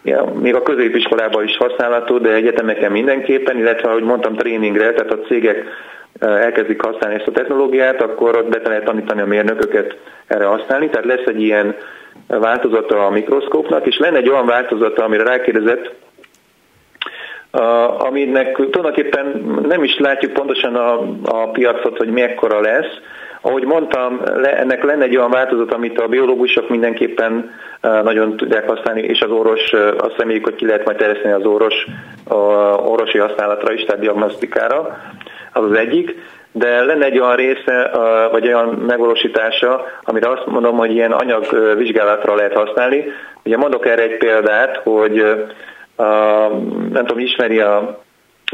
Ja, 0.02 0.24
még 0.40 0.54
a 0.54 0.62
középiskolában 0.62 1.44
is 1.44 1.56
használható, 1.56 2.18
de 2.18 2.32
egyetemeken 2.32 2.92
mindenképpen, 2.92 3.58
illetve, 3.58 3.88
ahogy 3.88 4.02
mondtam, 4.02 4.34
tréningre, 4.34 4.92
tehát 4.92 5.12
a 5.12 5.18
cégek 5.18 5.64
elkezdik 6.20 6.82
használni 6.82 7.16
ezt 7.16 7.26
a 7.26 7.32
technológiát, 7.32 8.02
akkor 8.02 8.36
ott 8.36 8.48
be 8.48 8.68
lehet 8.68 8.84
tanítani 8.84 9.20
a 9.20 9.26
mérnököket 9.26 9.96
erre 10.26 10.44
használni. 10.44 10.88
Tehát 10.88 11.06
lesz 11.06 11.26
egy 11.26 11.42
ilyen 11.42 11.74
változata 12.26 13.06
a 13.06 13.10
mikroszkópnak, 13.10 13.86
és 13.86 13.98
lenne 13.98 14.16
egy 14.16 14.28
olyan 14.28 14.46
változata, 14.46 15.04
amire 15.04 15.22
rákérdezett, 15.22 15.92
aminek 17.98 18.52
tulajdonképpen 18.54 19.26
nem 19.68 19.84
is 19.84 19.98
látjuk 19.98 20.32
pontosan 20.32 20.74
a, 20.74 20.98
a 21.24 21.50
piacot, 21.50 21.96
hogy 21.96 22.08
mekkora 22.08 22.60
lesz. 22.60 23.00
Ahogy 23.40 23.64
mondtam, 23.64 24.20
le, 24.24 24.58
ennek 24.58 24.84
lenne 24.84 25.04
egy 25.04 25.16
olyan 25.16 25.30
változat, 25.30 25.74
amit 25.74 26.00
a 26.00 26.08
biológusok 26.08 26.68
mindenképpen 26.68 27.50
nagyon 27.80 28.36
tudják 28.36 28.68
használni, 28.68 29.00
és 29.00 29.20
az 29.20 29.30
orvos, 29.30 29.72
azt 29.98 30.16
reméljük, 30.16 30.44
hogy 30.44 30.54
ki 30.54 30.66
lehet 30.66 30.84
majd 30.84 30.96
terjeszteni 30.96 31.34
az 31.34 31.44
orvos 31.44 31.86
a 32.28 32.34
orvosi 32.74 33.18
használatra 33.18 33.72
is, 33.72 33.84
tehát 33.84 34.00
diagnosztikára. 34.00 34.98
Az 35.52 35.64
az 35.64 35.72
egyik, 35.72 36.16
de 36.52 36.84
lenne 36.84 37.04
egy 37.04 37.18
olyan 37.18 37.36
része, 37.36 37.90
vagy 38.30 38.46
olyan 38.46 38.68
megvalósítása, 38.68 39.84
amire 40.02 40.28
azt 40.28 40.46
mondom, 40.46 40.76
hogy 40.76 40.90
ilyen 40.92 41.12
anyagvizsgálatra 41.12 42.34
lehet 42.34 42.54
használni. 42.54 43.04
Ugye 43.44 43.56
mondok 43.56 43.86
erre 43.86 44.02
egy 44.02 44.16
példát, 44.16 44.76
hogy 44.76 45.14
nem 46.92 47.06
tudom, 47.06 47.18
ismeri 47.18 47.60
a, 47.60 48.00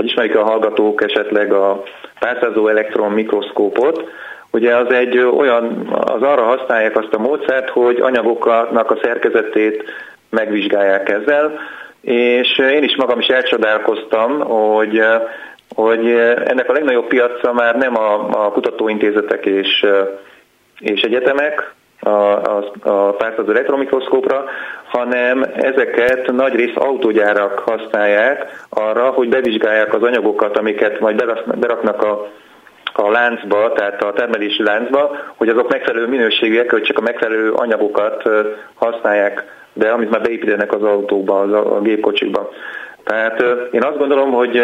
ismerik 0.02 0.36
a 0.36 0.44
hallgatók 0.44 1.02
esetleg 1.02 1.52
a 1.52 1.82
párszázó 2.18 2.68
elektron 2.68 3.12
mikroszkópot, 3.12 4.04
Ugye 4.56 4.76
az 4.76 4.92
egy 4.92 5.18
olyan, 5.18 5.86
az 5.90 6.22
arra 6.22 6.42
használják 6.42 6.96
azt 6.96 7.14
a 7.14 7.18
módszert, 7.18 7.70
hogy 7.70 8.00
anyagoknak 8.00 8.90
a 8.90 8.98
szerkezetét 9.02 9.84
megvizsgálják 10.30 11.08
ezzel, 11.08 11.58
és 12.00 12.58
én 12.58 12.82
is 12.82 12.96
magam 12.96 13.18
is 13.18 13.26
elcsodálkoztam, 13.26 14.40
hogy 14.40 15.02
hogy 15.74 16.10
ennek 16.44 16.68
a 16.68 16.72
legnagyobb 16.72 17.06
piaca 17.06 17.52
már 17.52 17.76
nem 17.76 17.96
a, 17.96 18.44
a 18.44 18.52
kutatóintézetek 18.52 19.46
és, 19.46 19.86
és 20.78 21.00
egyetemek, 21.00 21.74
a, 22.00 22.08
a, 22.08 22.72
a 22.82 23.12
pártazó 23.12 23.50
elektromikroszkópra, 23.50 24.44
hanem 24.84 25.46
ezeket 25.54 26.32
nagy 26.32 26.54
rész 26.54 26.74
autógyárak 26.76 27.58
használják 27.58 28.64
arra, 28.68 29.10
hogy 29.10 29.28
bevizsgálják 29.28 29.94
az 29.94 30.02
anyagokat, 30.02 30.58
amiket 30.58 31.00
majd 31.00 31.24
beraknak 31.54 32.02
a, 32.02 32.28
a 32.98 33.10
láncba, 33.10 33.72
tehát 33.72 34.02
a 34.02 34.12
termelési 34.12 34.62
láncba, 34.62 35.16
hogy 35.36 35.48
azok 35.48 35.70
megfelelő 35.70 36.06
minőségűek, 36.06 36.70
hogy 36.70 36.82
csak 36.82 36.98
a 36.98 37.02
megfelelő 37.02 37.52
anyagokat 37.52 38.28
használják 38.74 39.44
be, 39.72 39.92
amit 39.92 40.10
már 40.10 40.20
beépítenek 40.22 40.72
az 40.72 40.82
autóba, 40.82 41.40
az 41.40 41.52
a, 41.52 41.76
a 41.76 41.80
gépkocsikba. 41.80 42.50
Tehát 43.04 43.44
én 43.70 43.82
azt 43.82 43.98
gondolom, 43.98 44.32
hogy 44.32 44.56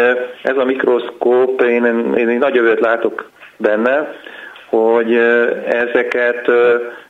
ez 0.43 0.57
a 0.57 0.65
mikroszkóp, 0.65 1.61
én, 1.61 1.85
én 2.17 2.27
egy 2.27 2.37
nagy 2.37 2.55
jövőt 2.55 2.79
látok 2.79 3.29
benne, 3.57 4.13
hogy 4.69 5.15
ezeket 5.65 6.51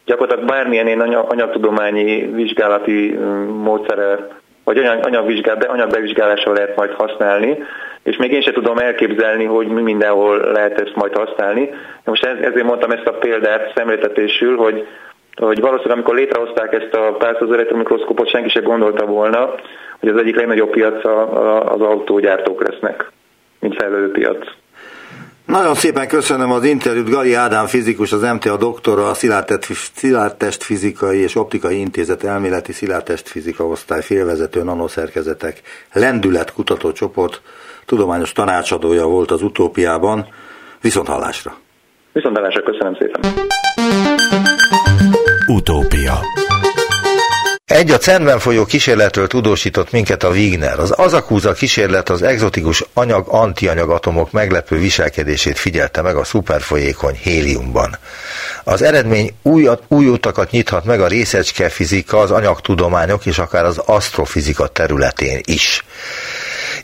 gyakorlatilag 0.06 0.50
bármilyen 0.50 0.88
én 0.88 1.00
anyagtudományi 1.02 2.32
vizsgálati 2.34 3.18
módszere, 3.64 4.28
vagy 4.64 4.78
anyagvizsgál, 4.78 5.58
anyagbevizsgálásra 5.58 6.54
lehet 6.54 6.76
majd 6.76 6.92
használni, 6.92 7.64
és 8.04 8.18
még 8.18 8.32
én 8.32 8.42
sem 8.42 8.54
tudom 8.54 8.78
elképzelni, 8.78 9.44
hogy 9.46 9.68
mi 9.68 9.82
mindenhol 9.82 10.38
lehet 10.38 10.82
ezt 10.82 10.96
majd 10.96 11.14
használni. 11.14 11.70
Most 12.04 12.26
ezért 12.26 12.64
mondtam 12.64 12.92
ezt 12.92 13.08
a 13.08 13.14
példát 13.14 13.72
szemléltetésül, 13.76 14.58
hogy 14.58 14.88
hogy 15.36 15.60
valószínűleg 15.60 15.98
amikor 15.98 16.16
létrehozták 16.16 16.74
ezt 16.74 16.94
a 16.94 17.16
párszázó 17.18 17.54
elektromikroszkópot, 17.54 18.30
senki 18.30 18.50
sem 18.50 18.64
gondolta 18.64 19.06
volna, 19.06 19.56
hogy 20.00 20.10
az 20.10 20.18
egyik 20.18 20.36
legnagyobb 20.36 20.70
piac 20.70 21.06
az 21.66 21.82
autógyártók 21.82 22.68
lesznek, 22.70 23.12
mint 23.60 23.76
fejlődő 23.76 24.12
piac. 24.12 24.48
Nagyon 25.54 25.76
szépen 25.76 26.08
köszönöm 26.08 26.52
az 26.52 26.64
interjút. 26.64 27.10
Gali 27.10 27.34
Ádám 27.34 27.66
fizikus, 27.66 28.12
az 28.12 28.22
MTA 28.22 28.58
doktora, 28.58 29.10
a 29.10 29.14
Szilárdtest 29.94 30.64
Fizikai 30.64 31.20
és 31.20 31.36
Optikai 31.36 31.80
Intézet 31.80 32.24
elméleti 32.24 32.72
Szilárdtest 32.72 33.28
Fizika 33.28 33.68
osztály 33.68 34.02
félvezető 34.02 34.64
nanoszerkezetek 34.64 35.62
lendület 35.94 36.54
kutatócsoport 36.54 37.42
tudományos 37.86 38.32
tanácsadója 38.32 39.06
volt 39.06 39.32
az 39.32 39.42
utópiában. 39.42 40.28
Viszont 40.82 41.08
hallásra! 41.08 41.56
Viszontlátásra, 42.12 42.62
köszönöm 42.64 42.98
szépen. 43.00 43.22
Utópia 45.48 46.14
egy 47.74 47.92
a 47.92 47.98
CERN-ben 47.98 48.40
folyó 48.40 48.66
kísérletről 48.66 49.28
tudósított 49.28 49.92
minket 49.92 50.24
a 50.24 50.30
Wigner. 50.30 50.80
Az 50.80 50.94
azakúza 50.96 51.54
kísérlet 51.54 52.10
az 52.10 52.22
egzotikus 52.22 52.84
anyag-antianyagatomok 52.94 54.32
meglepő 54.32 54.78
viselkedését 54.78 55.60
figyelte 55.60 56.02
meg 56.02 56.16
a 56.16 56.24
szuperfolyékony 56.24 57.20
héliumban. 57.22 57.98
Az 58.64 58.82
eredmény 58.82 59.34
új, 59.42 59.70
új 59.88 60.08
utakat 60.08 60.52
nyithat 60.52 60.86
meg 60.86 61.02
a 61.02 61.08
részecske 61.08 61.70
fizika, 61.70 62.20
az 62.20 62.32
anyagtudományok 62.32 63.26
és 63.26 63.38
akár 63.38 63.66
az 63.66 63.78
asztrofizika 63.78 64.68
területén 64.68 65.40
is. 65.44 65.84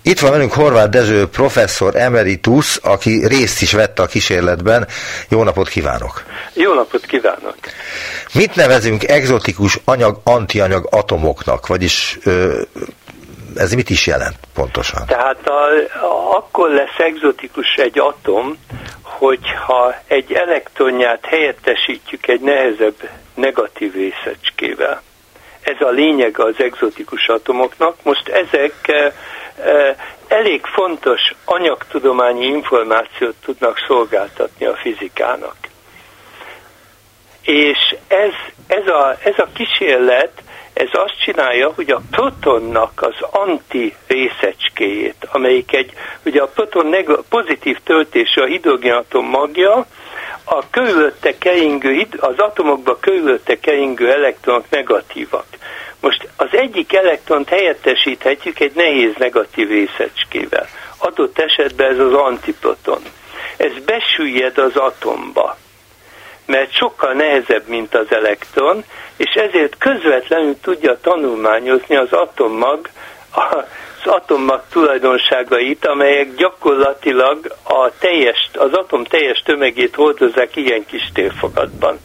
Itt 0.02 0.20
van 0.20 0.32
velünk 0.32 0.54
Horváth 0.54 0.90
Dezső 0.90 1.28
professzor 1.28 1.96
emeritus, 1.96 2.78
aki 2.78 3.28
részt 3.28 3.62
is 3.62 3.72
vette 3.72 4.02
a 4.02 4.06
kísérletben. 4.06 4.88
Jó 5.30 5.44
napot 5.44 5.70
kívánok! 5.70 6.24
Jó 6.54 6.74
napot 6.74 7.06
kívánok! 7.06 7.56
Mit 8.34 8.56
nevezünk 8.56 9.04
egzotikus 9.04 9.80
anyag-antianyag 9.86 10.88
atomoknak, 10.90 11.68
vagyis 11.68 12.18
ö, 12.24 12.62
ez 13.56 13.74
mit 13.74 13.90
is 13.90 14.08
jelent 14.08 14.36
pontosan? 14.54 15.06
Tehát 15.06 15.48
a, 15.48 15.64
a, 16.06 16.36
akkor 16.36 16.70
lesz 16.70 16.98
egzotikus 16.98 17.76
egy 17.76 18.00
atom, 18.00 18.58
hogyha 19.02 19.96
egy 20.08 20.34
elektronját 20.34 21.26
helyettesítjük 21.26 22.28
egy 22.28 22.42
nehezebb 22.42 23.10
negatív 23.34 23.94
részecskével. 23.94 25.02
Ez 25.62 25.76
a 25.80 25.90
lényeg 25.90 26.40
az 26.40 26.56
egzotikus 26.58 27.28
atomoknak. 27.28 27.96
Most 28.04 28.28
ezek 28.28 28.74
elég 30.28 30.66
fontos 30.66 31.22
anyagtudományi 31.46 32.46
információt 32.46 33.36
tudnak 33.46 33.78
szolgáltatni 33.88 34.66
a 34.66 34.76
fizikának. 34.76 35.56
És 37.42 37.96
ez, 38.08 38.34
ez, 38.68 38.88
a, 38.88 39.18
ez 39.24 39.38
a 39.38 39.48
kísérlet, 39.54 40.32
ez 40.74 40.90
azt 40.92 41.22
csinálja, 41.24 41.72
hogy 41.76 41.92
a 41.92 42.02
protonnak 42.12 43.02
az 43.02 43.16
anti 43.32 43.96
részecskéjét, 44.08 45.28
amelyik 45.32 45.74
egy, 45.74 45.94
ugye 46.26 46.42
a 46.42 46.48
proton 46.48 46.86
neg- 46.86 47.24
pozitív 47.30 47.78
töltésű 47.84 48.42
a 48.42 48.46
hidrogénatom 48.46 49.26
magja, 49.26 49.86
a 50.44 50.70
körülötte 50.70 51.38
keringő, 51.38 52.08
az 52.20 52.38
atomokba 52.38 52.98
körülötte 53.00 53.60
keringő 53.60 54.12
elektronok 54.12 54.70
negatívak. 54.70 55.46
Most 56.00 56.28
az 56.36 56.48
egyik 56.52 56.94
elektront 56.94 57.50
helyettesíthetjük 57.50 58.60
egy 58.60 58.72
nehéz 58.76 59.14
negatív 59.18 59.70
részecskével. 59.70 60.68
Adott 60.98 61.40
esetben 61.40 61.92
ez 61.92 62.00
az 62.00 62.14
antiproton. 62.14 63.02
Ez 63.58 63.72
besüllyed 63.86 64.58
az 64.58 64.76
atomba, 64.76 65.58
mert 66.46 66.76
sokkal 66.76 67.14
nehezebb, 67.14 67.68
mint 67.68 67.96
az 67.96 68.12
elektron, 68.12 68.84
és 69.18 69.34
ezért 69.34 69.78
közvetlenül 69.78 70.60
tudja 70.62 71.00
tanulmányozni 71.02 71.96
az 71.96 72.12
atommag, 72.12 72.90
az 73.32 74.12
atommag 74.12 74.64
tulajdonságait, 74.72 75.86
amelyek 75.86 76.36
gyakorlatilag 76.36 77.56
a 77.64 77.92
teljes, 78.00 78.50
az 78.54 78.74
atom 78.74 79.04
teljes 79.04 79.42
tömegét 79.42 79.96
hordozzák 79.96 80.56
ilyen 80.56 80.86
kis 80.86 81.10
térfogatban. 81.14 82.00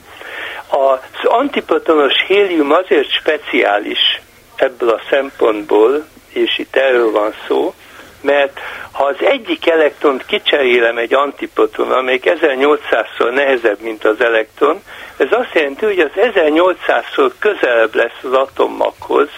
Az 0.76 1.24
antiprotonos 1.24 2.12
hélium 2.26 2.72
azért 2.72 3.10
speciális 3.10 4.20
ebből 4.56 4.88
a 4.88 5.00
szempontból, 5.10 6.04
és 6.32 6.58
itt 6.58 6.76
erről 6.76 7.10
van 7.10 7.34
szó, 7.46 7.74
mert 8.20 8.60
ha 8.92 9.04
az 9.04 9.16
egyik 9.18 9.68
elektront 9.68 10.26
kicserélem 10.26 10.98
egy 10.98 11.14
antiproton, 11.14 11.90
amelyik 11.90 12.32
1800-szor 12.40 13.34
nehezebb, 13.34 13.80
mint 13.80 14.04
az 14.04 14.20
elektron, 14.20 14.82
ez 15.16 15.26
azt 15.30 15.54
jelenti, 15.54 15.84
hogy 15.84 15.98
az 15.98 16.10
1800-szor 16.14 17.32
közelebb 17.38 17.94
lesz 17.94 18.22
az 18.22 18.32
atommaghoz, 18.32 19.28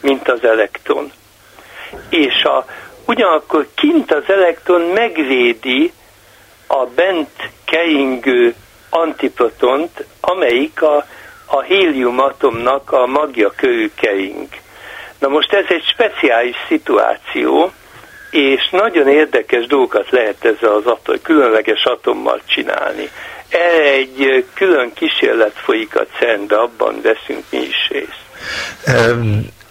mint 0.00 0.28
az 0.28 0.44
elektron. 0.44 1.12
És 2.08 2.44
a, 2.44 2.64
ugyanakkor 3.06 3.66
kint 3.74 4.12
az 4.12 4.24
elektron 4.26 4.80
megvédi 4.80 5.92
a 6.66 6.86
bent 6.86 7.50
keringő 7.64 8.54
antiprotont, 8.94 10.04
amelyik 10.20 10.82
a, 10.82 11.06
a 11.46 11.62
hélium 11.62 12.20
atomnak 12.20 12.92
a 12.92 13.06
magja 13.06 13.52
kering. 13.94 14.48
Na 15.18 15.28
most 15.28 15.52
ez 15.52 15.64
egy 15.68 15.84
speciális 15.92 16.56
szituáció, 16.68 17.72
és 18.30 18.68
nagyon 18.70 19.08
érdekes 19.08 19.66
dolgokat 19.66 20.10
lehet 20.10 20.44
ezzel 20.44 20.72
az 20.72 20.86
atom, 20.86 21.16
különleges 21.22 21.84
atommal 21.84 22.40
csinálni. 22.46 23.08
Erre 23.48 23.92
egy 23.92 24.44
külön 24.54 24.92
kísérlet 24.92 25.54
folyik 25.54 25.96
a 25.96 26.06
cern 26.18 26.52
abban 26.52 27.00
veszünk 27.02 27.44
mi 27.50 27.58
is 27.58 27.88
részt. 27.90 28.23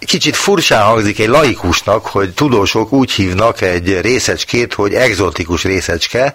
Kicsit 0.06 0.36
furcsán 0.36 0.84
hangzik 0.84 1.20
egy 1.20 1.28
laikusnak, 1.28 2.06
hogy 2.06 2.34
tudósok 2.34 2.92
úgy 2.92 3.12
hívnak 3.12 3.62
egy 3.62 4.02
részecskét, 4.02 4.74
hogy 4.74 4.94
egzotikus 4.94 5.64
részecske. 5.64 6.34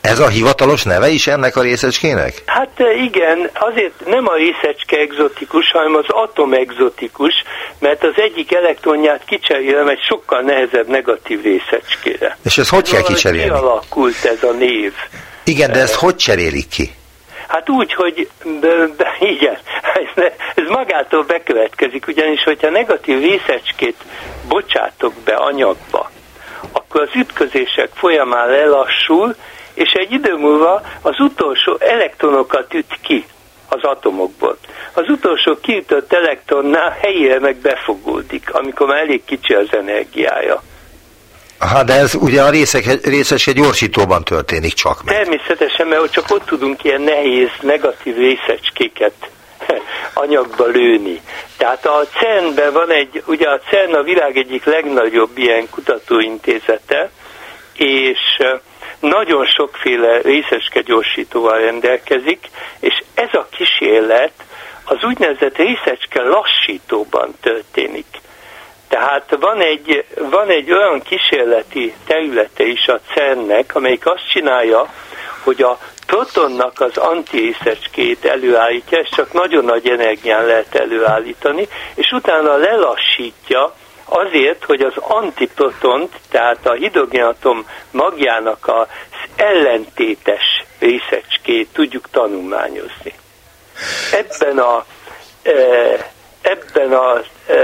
Ez 0.00 0.18
a 0.18 0.28
hivatalos 0.28 0.82
neve 0.82 1.08
is 1.08 1.26
ennek 1.26 1.56
a 1.56 1.62
részecskének? 1.62 2.42
Hát 2.46 2.78
igen, 3.06 3.50
azért 3.54 4.06
nem 4.06 4.26
a 4.26 4.34
részecske 4.34 4.96
egzotikus, 4.96 5.70
hanem 5.70 5.94
az 5.94 6.04
atom 6.08 6.52
egzotikus, 6.52 7.32
mert 7.78 8.02
az 8.04 8.14
egyik 8.16 8.54
elektronját 8.54 9.24
kicserélem 9.26 9.88
egy 9.88 10.00
sokkal 10.08 10.40
nehezebb 10.40 10.88
negatív 10.88 11.42
részecskére. 11.42 12.38
És 12.44 12.58
ezt 12.58 12.70
hogy 12.70 12.90
kell 12.90 13.02
kicserélni? 13.02 13.50
Kialakult 13.50 14.24
ez 14.24 14.42
a 14.42 14.52
név. 14.52 14.92
Igen, 15.44 15.72
de 15.72 15.80
ezt 15.80 15.94
hogy 15.94 16.16
cserélik 16.16 16.68
ki? 16.68 16.94
Hát 17.48 17.68
úgy, 17.68 17.94
hogy 17.94 18.28
de, 18.60 18.86
de, 18.96 19.16
igen, 19.20 19.58
ez, 20.14 20.24
ez 20.54 20.68
magától 20.68 21.22
bekövetkezik, 21.22 22.06
ugyanis 22.06 22.42
hogyha 22.42 22.70
negatív 22.70 23.20
részecskét 23.20 23.96
bocsátok 24.48 25.12
be 25.24 25.34
anyagba, 25.34 26.10
akkor 26.72 27.00
az 27.00 27.14
ütközések 27.14 27.88
folyamán 27.94 28.48
lelassul, 28.48 29.34
és 29.74 29.92
egy 29.92 30.12
idő 30.12 30.36
múlva 30.36 30.80
az 31.02 31.20
utolsó 31.20 31.76
elektronokat 31.78 32.74
üt 32.74 32.98
ki 33.02 33.24
az 33.68 33.82
atomokból. 33.82 34.56
Az 34.92 35.08
utolsó 35.08 35.58
kiütött 35.60 36.12
elektronnál 36.12 36.96
helyére 37.00 37.40
meg 37.40 37.56
befogódik, 37.56 38.54
amikor 38.54 38.86
már 38.86 38.98
elég 38.98 39.24
kicsi 39.24 39.54
az 39.54 39.68
energiája. 39.70 40.62
Hát 41.58 41.84
de 41.84 41.92
ez 41.92 42.14
ugye 42.14 42.42
a 42.42 42.50
részek, 42.50 42.84
részes 43.04 43.46
egy 43.46 43.54
gyorsítóban 43.54 44.24
történik 44.24 44.72
csak 44.72 45.02
meg. 45.04 45.14
Természetesen, 45.14 45.86
mert 45.86 46.12
csak 46.12 46.30
ott 46.30 46.44
tudunk 46.44 46.84
ilyen 46.84 47.00
nehéz, 47.00 47.50
negatív 47.60 48.16
részecskéket 48.16 49.14
anyagba 50.14 50.66
lőni. 50.66 51.20
Tehát 51.56 51.86
a 51.86 52.06
CERN-ben 52.18 52.72
van 52.72 52.90
egy, 52.90 53.22
ugye 53.26 53.48
a 53.48 53.60
CERN 53.70 53.94
a 53.94 54.02
világ 54.02 54.36
egyik 54.36 54.64
legnagyobb 54.64 55.38
ilyen 55.38 55.68
kutatóintézete, 55.70 57.10
és 57.76 58.18
nagyon 59.00 59.46
sokféle 59.46 60.20
részeske 60.20 60.80
gyorsítóval 60.80 61.58
rendelkezik, 61.58 62.48
és 62.80 63.02
ez 63.14 63.28
a 63.32 63.48
kísérlet 63.50 64.32
az 64.84 64.98
úgynevezett 65.02 65.56
részecske 65.56 66.22
lassítóban 66.22 67.34
történik. 67.40 68.06
Tehát 68.98 69.36
van 69.40 69.60
egy, 69.60 70.04
van 70.30 70.48
egy 70.48 70.72
olyan 70.72 71.02
kísérleti 71.02 71.94
területe 72.06 72.64
is 72.64 72.86
a 72.86 73.00
CERN-nek, 73.14 73.74
amelyik 73.74 74.06
azt 74.06 74.30
csinálja, 74.30 74.86
hogy 75.44 75.62
a 75.62 75.78
protonnak 76.06 76.80
az 76.80 76.96
antiészecskét 76.96 78.24
előállítja, 78.24 78.98
ezt 78.98 79.14
csak 79.14 79.32
nagyon 79.32 79.64
nagy 79.64 79.88
energián 79.88 80.44
lehet 80.44 80.74
előállítani, 80.74 81.68
és 81.94 82.10
utána 82.10 82.56
lelassítja 82.56 83.74
azért, 84.04 84.64
hogy 84.64 84.80
az 84.80 84.94
antiprotont, 84.96 86.12
tehát 86.30 86.66
a 86.66 86.72
hidrogénatom 86.72 87.66
magjának 87.90 88.68
az 88.68 88.86
ellentétes 89.36 90.64
részecskét 90.78 91.68
tudjuk 91.72 92.10
tanulmányozni. 92.10 93.12
Ebben 94.12 94.58
a, 94.58 94.84
e, 95.42 95.52
ebben 96.42 96.92
a 96.92 97.22
e, 97.46 97.54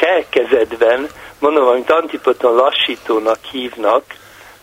szerkezetben, 0.00 1.08
mondom, 1.38 1.66
amit 1.66 1.90
antiproton 1.90 2.54
lassítónak 2.54 3.38
hívnak, 3.50 4.02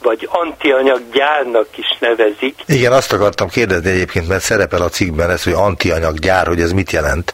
vagy 0.01 0.27
antianyag 0.31 1.01
gyárnak 1.13 1.67
is 1.75 1.97
nevezik. 1.99 2.55
Igen, 2.65 2.91
azt 2.91 3.13
akartam 3.13 3.47
kérdezni 3.47 3.89
egyébként, 3.89 4.27
mert 4.27 4.43
szerepel 4.43 4.81
a 4.81 4.89
cikkben 4.89 5.29
ez, 5.29 5.43
hogy 5.43 5.53
antianyag 5.53 6.19
gyár, 6.19 6.47
hogy 6.47 6.61
ez 6.61 6.71
mit 6.71 6.91
jelent? 6.91 7.33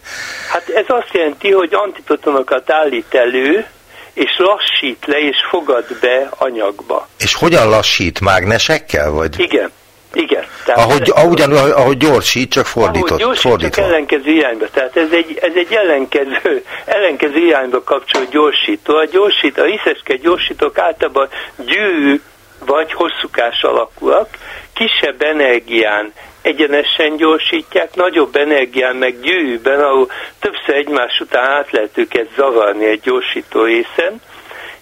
Hát 0.50 0.70
ez 0.70 0.86
azt 0.88 1.10
jelenti, 1.12 1.52
hogy 1.52 1.70
antiprotonokat 1.74 2.72
állít 2.72 3.13
elő, 3.13 3.66
és 4.13 4.38
lassít 4.38 5.06
le, 5.06 5.18
és 5.18 5.38
fogad 5.50 5.86
be 6.02 6.30
anyagba. 6.38 7.08
És 7.20 7.36
hogyan 7.36 7.70
lassít? 7.70 8.20
Mágnesekkel? 8.20 9.12
Vagy? 9.12 9.39
Igen. 9.39 9.72
Igen. 10.13 10.43
Tehát 10.65 10.80
ahogy, 10.80 11.12
ez, 11.15 11.26
ugyan, 11.26 11.52
ahogy 11.52 11.97
gyorsít, 11.97 12.52
csak 12.52 12.65
fordított. 12.65 13.10
Ahogy 13.10 13.21
gyorsít, 13.21 13.41
fordítva. 13.41 13.82
csak 13.82 13.86
ellenkező 13.86 14.32
irányba. 14.32 14.65
Tehát 14.73 14.97
ez 14.97 15.12
egy, 15.12 15.38
ez 15.41 15.52
egy 15.56 15.73
ellenkező, 15.73 16.63
ellenkező 16.86 17.38
irányba 17.38 17.84
kapcsoló 17.84 18.26
gyorsító. 18.30 18.95
A 18.95 19.06
gyorsít, 19.06 19.58
a 19.58 19.63
hiszecske 19.63 20.15
gyorsítók 20.15 20.78
általában 20.78 21.30
gyűrű 21.65 22.21
vagy 22.65 22.93
hosszúkás 22.93 23.62
alakúak, 23.62 24.28
kisebb 24.73 25.21
energián 25.21 26.13
egyenesen 26.41 27.15
gyorsítják, 27.15 27.95
nagyobb 27.95 28.36
energián 28.36 28.95
meg 28.95 29.19
gyűrűben, 29.21 29.80
ahol 29.80 30.12
többször 30.39 30.76
egymás 30.76 31.19
után 31.19 31.49
át 31.49 31.71
lehet 31.71 31.97
őket 31.97 32.28
zavarni 32.36 32.86
egy 32.86 33.02
gyorsító 33.02 33.63
részen, 33.63 34.21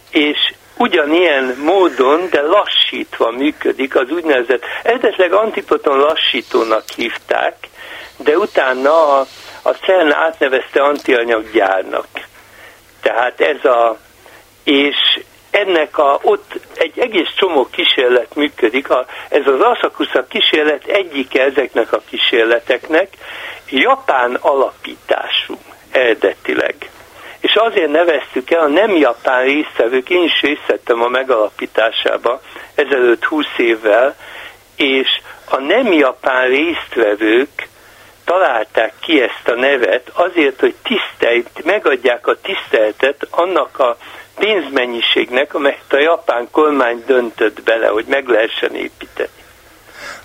és 0.10 0.54
ugyanilyen 0.82 1.58
módon, 1.64 2.30
de 2.30 2.42
lassítva 2.42 3.32
működik, 3.32 3.96
az 3.96 4.10
úgynevezett, 4.10 4.64
eredetleg 4.84 5.34
antipoton 5.34 5.98
lassítónak 5.98 6.84
hívták, 6.96 7.56
de 8.18 8.38
utána 8.38 9.20
a, 9.20 9.26
a 9.62 9.70
CERN 9.70 10.12
átnevezte 10.12 10.82
antianyaggyárnak. 10.82 12.08
Tehát 13.02 13.42
ez 13.42 13.66
a, 13.66 13.98
és 14.64 15.20
ennek 15.52 15.98
a, 15.98 16.20
ott 16.22 16.60
egy 16.76 17.00
egész 17.00 17.30
csomó 17.36 17.68
kísérlet 17.72 18.36
működik. 18.36 18.90
A, 18.90 19.06
ez 19.30 19.48
az 19.48 19.62
Asakusa 19.62 20.26
kísérlet 20.28 20.86
egyike 20.86 21.44
ezeknek 21.44 21.94
a 21.94 22.02
kísérleteknek, 22.10 23.08
japán 23.70 24.36
alapítású 24.36 25.58
eredetileg. 25.92 26.76
És 27.42 27.56
azért 27.56 27.92
neveztük 27.92 28.52
el 28.52 28.60
a 28.60 28.68
nem 28.68 28.96
japán 28.96 29.44
résztvevők, 29.44 30.10
én 30.10 30.24
is 30.24 30.42
részt 30.42 30.66
vettem 30.68 31.02
a 31.02 31.08
megalapításába 31.08 32.42
ezelőtt 32.76 33.24
20 33.24 33.46
évvel, 33.58 34.16
és 34.76 35.08
a 35.50 35.60
nem 35.60 35.92
japán 35.94 36.48
résztvevők 36.48 37.70
találták 38.26 38.94
ki 39.00 39.22
ezt 39.22 39.48
a 39.48 39.56
nevet 39.56 40.10
azért, 40.14 40.60
hogy 40.60 40.76
tisztelt, 40.84 41.64
megadják 41.64 42.28
a 42.28 42.38
tiszteletet 42.42 43.28
annak 43.30 43.80
a 43.80 43.98
pénzmennyiségnek, 44.36 45.54
amelyet 45.54 45.94
a 45.94 46.00
japán 46.00 46.48
kormány 46.52 47.04
döntött 47.08 47.64
bele, 47.64 47.88
hogy 47.88 48.06
meg 48.08 48.28
lehessen 48.28 48.76
építeni. 48.76 49.30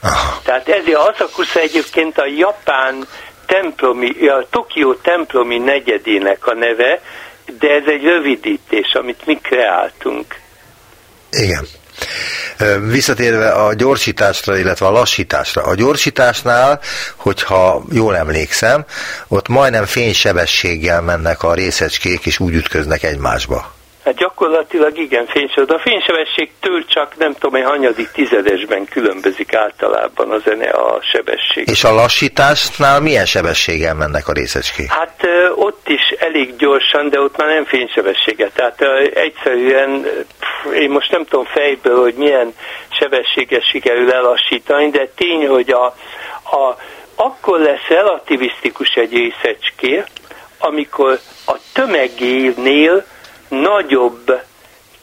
Ah. 0.03 0.43
Tehát 0.45 0.69
ezért 0.69 0.97
Asakusa 0.97 1.61
egyébként 1.61 2.19
a 2.19 2.27
japán 2.27 3.07
templomi, 3.47 4.29
a 4.29 4.47
Tokió 4.51 4.95
templomi 4.95 5.59
negyedének 5.59 6.47
a 6.47 6.55
neve, 6.55 7.01
de 7.59 7.69
ez 7.69 7.83
egy 7.87 8.03
rövidítés, 8.03 8.95
amit 8.95 9.27
mi 9.27 9.39
kreáltunk. 9.43 10.35
Igen. 11.31 11.67
Visszatérve 12.91 13.51
a 13.51 13.75
gyorsításra, 13.75 14.59
illetve 14.59 14.87
a 14.87 14.91
lassításra. 14.91 15.63
A 15.63 15.75
gyorsításnál, 15.75 16.81
hogyha 17.17 17.85
jól 17.93 18.17
emlékszem, 18.17 18.85
ott 19.29 19.49
majdnem 19.49 19.85
fénysebességgel 19.85 21.01
mennek 21.01 21.43
a 21.43 21.55
részecskék, 21.55 22.27
és 22.27 22.39
úgy 22.39 22.55
ütköznek 22.55 23.03
egymásba. 23.03 23.76
Hát 24.07 24.17
gyakorlatilag 24.17 24.99
igen, 24.99 25.27
fénysebesség. 25.27 25.77
A 25.77 25.79
fénysebességtől 25.79 26.85
csak 26.85 27.17
nem 27.17 27.33
tudom, 27.33 27.51
hogy 27.51 27.71
hanyadik 27.71 28.11
tizedesben 28.11 28.85
különbözik 28.85 29.55
általában 29.55 30.31
a 30.31 30.39
zene 30.39 30.69
a 30.69 31.01
sebesség. 31.13 31.69
És 31.69 31.85
a 31.85 31.95
lassításnál 31.95 33.01
milyen 33.01 33.27
sebességgel 33.27 33.95
mennek 33.95 34.29
a 34.29 34.33
részecskék? 34.33 34.93
Hát 34.93 35.21
ott 35.55 35.89
is 35.89 36.15
elég 36.19 36.57
gyorsan, 36.57 37.09
de 37.09 37.21
ott 37.21 37.37
már 37.37 37.49
nem 37.49 37.65
fénysebességet. 37.65 38.53
Tehát 38.53 38.81
egyszerűen 39.15 40.07
én 40.75 40.91
most 40.91 41.11
nem 41.11 41.25
tudom 41.25 41.45
fejből, 41.45 42.01
hogy 42.01 42.15
milyen 42.15 42.55
sebességgel 43.01 43.61
sikerül 43.61 44.13
elassítani, 44.13 44.91
de 44.91 45.09
tény, 45.15 45.47
hogy 45.47 45.71
a, 45.71 45.85
a, 46.57 46.77
akkor 47.15 47.59
lesz 47.59 47.87
relativisztikus 47.89 48.89
egy 48.95 49.13
részecské, 49.13 50.05
amikor 50.59 51.19
a 51.47 51.55
tömegénél 51.73 53.05
nagyobb 53.49 54.31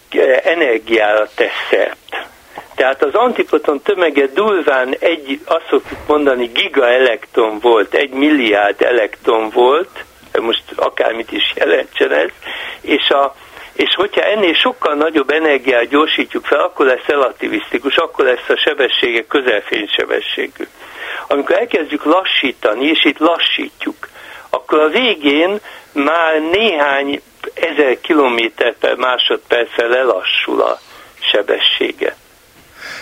eh, 0.09 0.39
energiára 0.43 1.27
tesz 1.35 1.67
szert. 1.69 2.27
Tehát 2.75 3.03
az 3.03 3.13
antipoton 3.13 3.81
tömege 3.81 4.25
durván 4.25 4.95
egy, 4.99 5.39
azt 5.45 5.65
szoktuk 5.69 5.97
mondani, 6.07 6.45
gigaelektron 6.45 7.59
volt, 7.59 7.93
egy 7.93 8.09
milliárd 8.09 8.81
elektron 8.81 9.49
volt, 9.49 10.03
most 10.41 10.63
akármit 10.75 11.31
is 11.31 11.53
jelentsen 11.55 12.11
ez, 12.11 12.29
és, 12.81 13.09
a, 13.09 13.35
és 13.73 13.95
hogyha 13.95 14.21
ennél 14.21 14.53
sokkal 14.53 14.93
nagyobb 14.95 15.29
energiát 15.29 15.87
gyorsítjuk 15.87 16.45
fel, 16.45 16.59
akkor 16.59 16.85
lesz 16.85 17.05
relativisztikus, 17.05 17.95
akkor 17.95 18.25
lesz 18.25 18.49
a 18.49 18.57
sebessége 18.57 19.25
közelfénysebességű. 19.25 20.67
Amikor 21.27 21.55
elkezdjük 21.55 22.03
lassítani, 22.03 22.85
és 22.85 23.05
itt 23.05 23.17
lassítjuk, 23.17 24.07
akkor 24.49 24.79
a 24.79 24.89
végén 24.89 25.59
már 25.91 26.41
néhány 26.51 27.21
ezer 27.53 27.97
kilométer 28.01 28.75
per 28.79 28.95
másodperccel 28.95 29.87
lelassul 29.87 30.61
a 30.61 30.79
sebessége. 31.31 32.15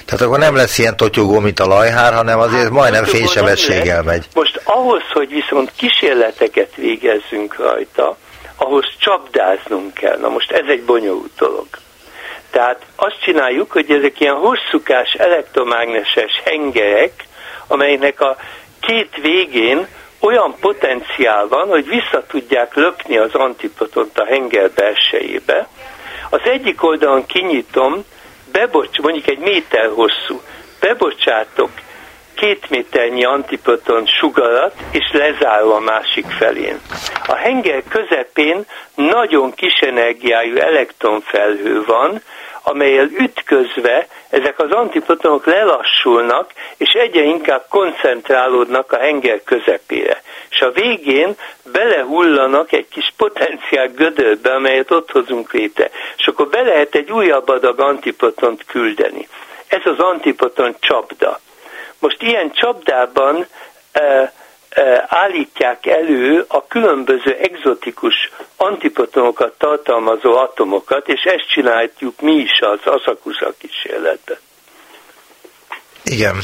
Tehát 0.05 0.21
akkor 0.25 0.39
nem 0.39 0.55
lesz 0.55 0.77
ilyen 0.77 0.97
totyogó, 0.97 1.39
mint 1.39 1.59
a 1.59 1.65
lajhár, 1.65 2.13
hanem 2.13 2.39
azért 2.39 2.61
hát, 2.61 2.71
majdnem 2.71 3.03
fénysebességgel 3.03 4.03
megy. 4.03 4.25
Most 4.33 4.61
ahhoz, 4.63 5.01
hogy 5.13 5.29
viszont 5.29 5.71
kísérleteket 5.75 6.75
végezzünk 6.75 7.55
rajta, 7.55 8.17
ahhoz 8.55 8.85
csapdáznunk 8.97 9.93
kell. 9.93 10.17
Na 10.17 10.29
most 10.29 10.51
ez 10.51 10.65
egy 10.67 10.83
bonyolult 10.83 11.31
dolog. 11.37 11.67
Tehát 12.51 12.81
azt 12.95 13.21
csináljuk, 13.21 13.71
hogy 13.71 13.91
ezek 13.91 14.19
ilyen 14.19 14.35
hosszúkás 14.35 15.13
elektromágneses 15.13 16.41
hengerek, 16.45 17.13
amelynek 17.67 18.21
a 18.21 18.35
két 18.79 19.15
végén 19.21 19.87
olyan 20.21 20.55
potenciál 20.59 21.47
van, 21.47 21.67
hogy 21.67 21.87
vissza 21.87 22.23
tudják 22.27 22.75
lökni 22.75 23.17
az 23.17 23.33
antipotont 23.33 24.17
a 24.17 24.25
henger 24.25 24.71
belsejébe. 24.71 25.67
Az 26.29 26.41
egyik 26.43 26.83
oldalon 26.83 27.25
kinyitom, 27.25 28.05
bebocs, 28.51 28.99
mondjuk 28.99 29.27
egy 29.27 29.39
méter 29.39 29.89
hosszú, 29.93 30.41
bebocsátok 30.79 31.69
két 32.35 32.69
méternyi 32.69 33.23
antipoton 33.23 34.05
sugarat, 34.05 34.73
és 34.91 35.11
lezárom 35.11 35.71
a 35.71 35.79
másik 35.79 36.25
felén. 36.25 36.79
A 37.25 37.35
henger 37.35 37.83
közepén 37.89 38.65
nagyon 38.95 39.53
kis 39.53 39.79
energiájú 39.79 40.55
elektronfelhő 40.55 41.83
van, 41.85 42.21
amelyel 42.63 43.09
ütközve 43.17 44.07
ezek 44.29 44.59
az 44.59 44.71
antiprotonok 44.71 45.45
lelassulnak, 45.45 46.51
és 46.77 46.89
egyre 46.89 47.23
inkább 47.23 47.65
koncentrálódnak 47.69 48.91
a 48.91 48.97
henger 48.97 49.43
közepére. 49.43 50.21
És 50.49 50.61
a 50.61 50.71
végén 50.71 51.35
belehullanak 51.71 52.71
egy 52.71 52.87
kis 52.87 53.13
potenciál 53.17 53.87
gödörbe, 53.87 54.53
amelyet 54.53 54.91
ott 54.91 55.11
hozunk 55.11 55.53
létre. 55.53 55.89
És 56.17 56.27
akkor 56.27 56.47
be 56.47 56.61
lehet 56.61 56.95
egy 56.95 57.11
újabb 57.11 57.49
adag 57.49 57.79
antiprotont 57.79 58.65
küldeni. 58.65 59.27
Ez 59.67 59.81
az 59.83 59.99
antiproton 59.99 60.75
csapda. 60.79 61.39
Most 61.99 62.21
ilyen 62.21 62.51
csapdában 62.51 63.45
e, 63.91 64.33
állítják 65.07 65.85
elő 65.85 66.45
a 66.47 66.67
különböző 66.67 67.37
egzotikus 67.41 68.15
antiprotonokat 68.55 69.53
tartalmazó 69.57 70.37
atomokat, 70.37 71.07
és 71.07 71.21
ezt 71.23 71.47
csináljuk 71.49 72.21
mi 72.21 72.33
is 72.33 72.59
az 72.59 72.79
Asakusa 72.83 73.53
kísérletben. 73.57 74.37
Igen. 76.03 76.35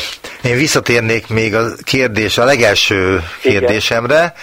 Én 0.44 0.58
visszatérnék 0.58 1.28
még 1.28 1.56
a 1.56 1.66
kérdés, 1.84 2.38
a 2.38 2.44
legelső 2.44 3.20
kérdésemre, 3.42 4.16
Igen. 4.16 4.34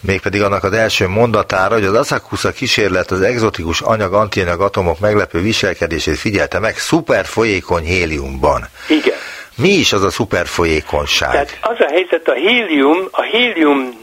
mégpedig 0.00 0.42
annak 0.42 0.64
az 0.64 0.72
első 0.72 1.08
mondatára, 1.08 1.74
hogy 1.74 1.84
az 1.84 1.94
Asakusa 1.94 2.52
kísérlet 2.52 3.10
az 3.10 3.20
egzotikus 3.20 3.80
anyag 3.80 4.12
antianyag 4.14 4.60
atomok 4.60 4.98
meglepő 4.98 5.40
viselkedését 5.40 6.18
figyelte 6.18 6.58
meg 6.58 6.78
szuper 6.78 7.24
folyékony 7.24 7.84
héliumban. 7.84 8.68
Igen. 8.88 9.16
Mi 9.56 9.68
is 9.68 9.92
az 9.92 10.02
a 10.02 10.10
szuperfolyékonyság? 10.10 11.30
Tehát 11.30 11.58
az 11.60 11.80
a 11.80 11.88
helyzet, 11.88 12.28
a 12.28 12.32
hélium, 12.32 13.08
a 13.10 13.22
hélium 13.22 13.98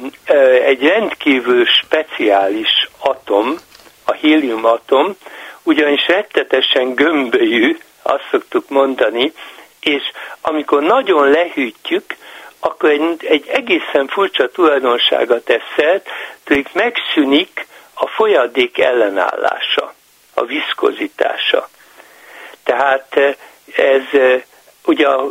egy 0.65 0.81
rendkívül 0.81 1.65
speciális 1.65 2.89
atom, 2.97 3.55
a 4.05 4.11
hélium 4.11 4.65
atom, 4.65 5.15
ugyanis 5.63 6.07
rettetesen 6.07 6.93
gömbölyű, 6.93 7.77
azt 8.01 8.27
szoktuk 8.31 8.69
mondani, 8.69 9.33
és 9.79 10.01
amikor 10.41 10.81
nagyon 10.81 11.29
lehűtjük, 11.29 12.15
akkor 12.59 12.89
egy, 12.89 13.25
egy 13.25 13.47
egészen 13.47 14.07
furcsa 14.07 14.49
tulajdonsága 14.51 15.43
tesz 15.43 16.03
hogy 16.45 16.67
megszűnik 16.73 17.67
a 17.93 18.07
folyadék 18.07 18.79
ellenállása, 18.79 19.93
a 20.33 20.45
viszkozitása. 20.45 21.69
Tehát 22.63 23.15
ez 23.75 24.03
ugye 24.89 25.07
a 25.07 25.27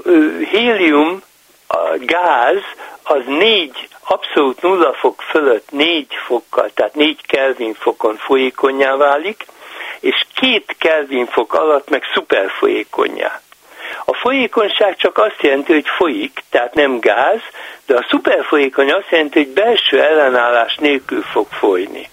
hélium, 0.51 1.23
a 1.67 1.97
gáz, 1.99 2.63
az 3.03 3.23
négy, 3.27 3.89
abszolút 4.05 4.63
nulla 4.63 4.93
fok 4.93 5.23
fölött 5.23 5.71
négy 5.71 6.15
fokkal, 6.27 6.71
tehát 6.75 6.95
négy 6.95 7.27
Kelvin 7.27 7.75
fokon 7.75 8.17
folyékonyá 8.17 8.97
válik, 8.97 9.47
és 10.01 10.27
két 10.35 10.77
Kelvin 10.79 11.27
fok 11.27 11.55
alatt 11.55 11.89
meg 11.91 12.03
szuperfolyékonyá. 12.15 13.41
A 14.05 14.15
folyékonyság 14.15 14.97
csak 14.97 15.19
azt 15.19 15.43
jelenti, 15.43 15.73
hogy 15.73 15.89
folyik, 15.97 16.43
tehát 16.51 16.75
nem 16.75 16.99
gáz, 17.01 17.41
de 17.87 17.97
a 17.97 18.07
szuperfolyékony 18.09 18.93
azt 18.93 19.11
jelenti, 19.11 19.39
hogy 19.39 19.53
belső 19.53 20.03
ellenállás 20.03 20.77
nélkül 20.77 21.23
fog 21.23 21.47
folyni. 21.51 22.09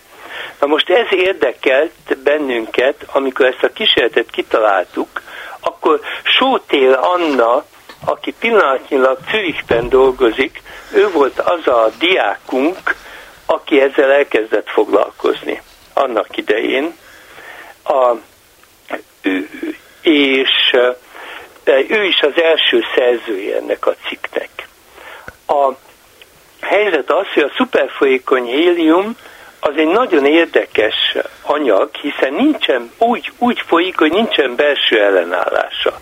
Na 0.59 0.67
most 0.67 0.89
ez 0.89 1.07
érdekelt 1.09 2.17
bennünket, 2.23 3.05
amikor 3.11 3.45
ezt 3.45 3.63
a 3.63 3.73
kísérletet 3.73 4.29
kitaláltuk, 4.31 5.21
akkor 5.59 5.99
Sótél 6.23 6.93
Anna, 6.93 7.63
aki 8.05 8.33
pillanatnyilag 8.39 9.17
Zürichben 9.31 9.89
dolgozik, 9.89 10.61
ő 10.93 11.09
volt 11.11 11.39
az 11.39 11.67
a 11.67 11.89
diákunk, 11.99 12.95
aki 13.45 13.81
ezzel 13.81 14.11
elkezdett 14.11 14.69
foglalkozni 14.69 15.61
annak 15.93 16.37
idején. 16.37 16.95
A, 17.83 18.15
és 20.01 20.75
ő 21.87 22.03
is 22.03 22.19
az 22.21 22.41
első 22.41 22.83
szerzője 22.95 23.57
ennek 23.57 23.85
a 23.85 23.95
cikknek. 24.07 24.49
A 25.47 25.71
helyzet 26.61 27.11
az, 27.11 27.25
hogy 27.33 27.43
a 27.43 27.53
szuperfolyékony 27.57 28.45
hélium 28.45 29.15
az 29.67 29.77
egy 29.77 29.87
nagyon 29.87 30.25
érdekes 30.25 31.15
anyag, 31.41 31.89
hiszen 31.95 32.33
nincsen, 32.33 32.91
úgy, 32.97 33.31
úgy 33.37 33.61
folyik, 33.67 33.97
hogy 33.97 34.11
nincsen 34.11 34.55
belső 34.55 35.01
ellenállása. 35.01 35.99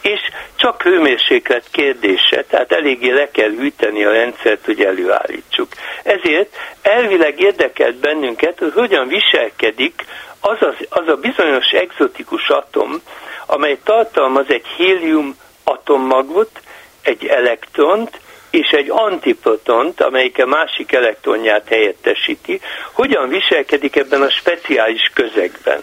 És 0.00 0.20
csak 0.56 0.82
hőmérséklet 0.82 1.64
kérdése, 1.70 2.44
tehát 2.48 2.72
eléggé 2.72 3.10
le 3.10 3.30
kell 3.30 3.50
hűteni 3.50 4.04
a 4.04 4.10
rendszert, 4.12 4.64
hogy 4.64 4.80
előállítsuk. 4.80 5.68
Ezért 6.02 6.56
elvileg 6.82 7.40
érdekelt 7.40 7.96
bennünket, 7.96 8.58
hogy 8.58 8.72
hogyan 8.74 9.08
viselkedik 9.08 10.04
az, 10.40 10.56
az, 10.60 10.86
az 10.88 11.08
a 11.08 11.16
bizonyos 11.16 11.70
exotikus 11.70 12.48
atom, 12.48 13.02
amely 13.46 13.78
tartalmaz 13.84 14.46
egy 14.48 14.66
hélium 14.76 15.36
atommagot, 15.64 16.60
egy 17.02 17.26
elektront, 17.26 18.20
és 18.54 18.70
egy 18.70 18.90
antiprotont, 18.90 20.00
amelyik 20.00 20.42
a 20.42 20.46
másik 20.46 20.92
elektronját 20.92 21.68
helyettesíti, 21.68 22.60
hogyan 22.92 23.28
viselkedik 23.28 23.96
ebben 23.96 24.22
a 24.22 24.30
speciális 24.30 25.10
közegben, 25.14 25.80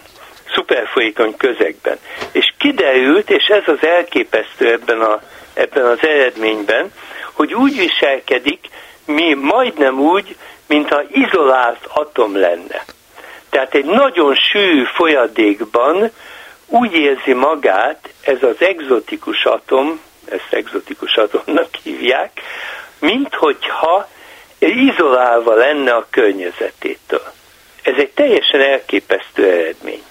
szuperfolyékony 0.54 1.36
közegben. 1.36 1.98
És 2.32 2.52
kiderült, 2.58 3.30
és 3.30 3.46
ez 3.46 3.62
az 3.66 3.86
elképesztő 3.86 4.72
ebben, 4.72 5.00
a, 5.00 5.20
ebben 5.54 5.84
az 5.84 5.98
eredményben, 6.00 6.92
hogy 7.32 7.54
úgy 7.54 7.76
viselkedik, 7.76 8.66
mi 9.06 9.34
majdnem 9.34 9.98
úgy, 9.98 10.36
mintha 10.66 11.02
izolált 11.10 11.86
atom 11.88 12.36
lenne. 12.36 12.84
Tehát 13.50 13.74
egy 13.74 13.84
nagyon 13.84 14.34
sűrű 14.34 14.84
folyadékban 14.84 16.10
úgy 16.66 16.94
érzi 16.94 17.32
magát 17.32 18.08
ez 18.20 18.42
az 18.42 18.56
egzotikus 18.58 19.44
atom, 19.44 20.00
ezt 20.28 20.52
egzotikus 20.52 21.16
atomnak 21.16 21.68
hívják, 21.82 22.40
mint 22.98 23.34
hogyha 23.34 24.08
izolálva 24.58 25.54
lenne 25.54 25.94
a 25.94 26.06
környezetétől. 26.10 27.32
Ez 27.82 27.94
egy 27.96 28.10
teljesen 28.10 28.60
elképesztő 28.60 29.50
eredmény. 29.50 30.02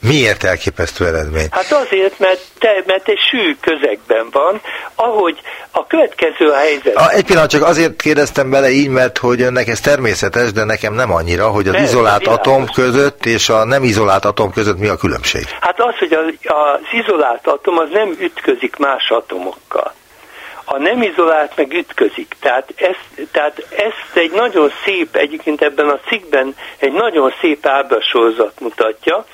Miért 0.00 0.44
elképesztő 0.44 1.06
eredmény? 1.06 1.48
Hát 1.50 1.72
azért, 1.72 2.18
mert, 2.18 2.40
te, 2.58 2.82
mert 2.86 3.08
egy 3.08 3.18
sű 3.30 3.56
közegben 3.60 4.26
van, 4.32 4.60
ahogy 4.94 5.40
a 5.70 5.86
következő 5.86 6.48
a 6.48 6.56
helyzet. 6.56 6.96
A, 6.96 7.10
egy 7.10 7.24
pillanat, 7.24 7.50
csak 7.50 7.62
azért 7.62 8.02
kérdeztem 8.02 8.50
bele 8.50 8.68
így, 8.68 8.88
mert 8.88 9.18
hogy 9.18 9.40
önnek 9.40 9.68
ez 9.68 9.80
természetes, 9.80 10.52
de 10.52 10.64
nekem 10.64 10.94
nem 10.94 11.12
annyira, 11.12 11.48
hogy 11.48 11.66
az 11.66 11.72
Persze, 11.72 11.88
izolált 11.88 12.20
világos. 12.20 12.46
atom 12.46 12.66
között 12.74 13.24
és 13.26 13.48
a 13.48 13.64
nem 13.64 13.82
izolált 13.82 14.24
atom 14.24 14.52
között 14.52 14.78
mi 14.78 14.88
a 14.88 14.96
különbség? 14.96 15.44
Hát 15.60 15.80
az, 15.80 15.96
hogy 15.98 16.12
az, 16.12 16.32
az 16.42 16.80
izolált 16.92 17.46
atom 17.46 17.78
az 17.78 17.88
nem 17.90 18.16
ütközik 18.18 18.76
más 18.76 19.10
atomokkal 19.10 19.94
a 20.68 20.78
nem 20.78 21.02
izolált 21.02 21.56
meg 21.56 21.72
ütközik. 21.72 22.36
Tehát 22.40 22.72
ezt, 22.76 23.28
tehát 23.30 23.66
ezt 23.70 24.16
egy 24.16 24.30
nagyon 24.30 24.72
szép, 24.84 25.16
egyébként 25.16 25.62
ebben 25.62 25.88
a 25.88 25.98
cikkben 26.08 26.54
egy 26.78 26.92
nagyon 26.92 27.32
szép 27.40 27.66
ábrasózat 27.66 28.60
mutatja, 28.60 29.24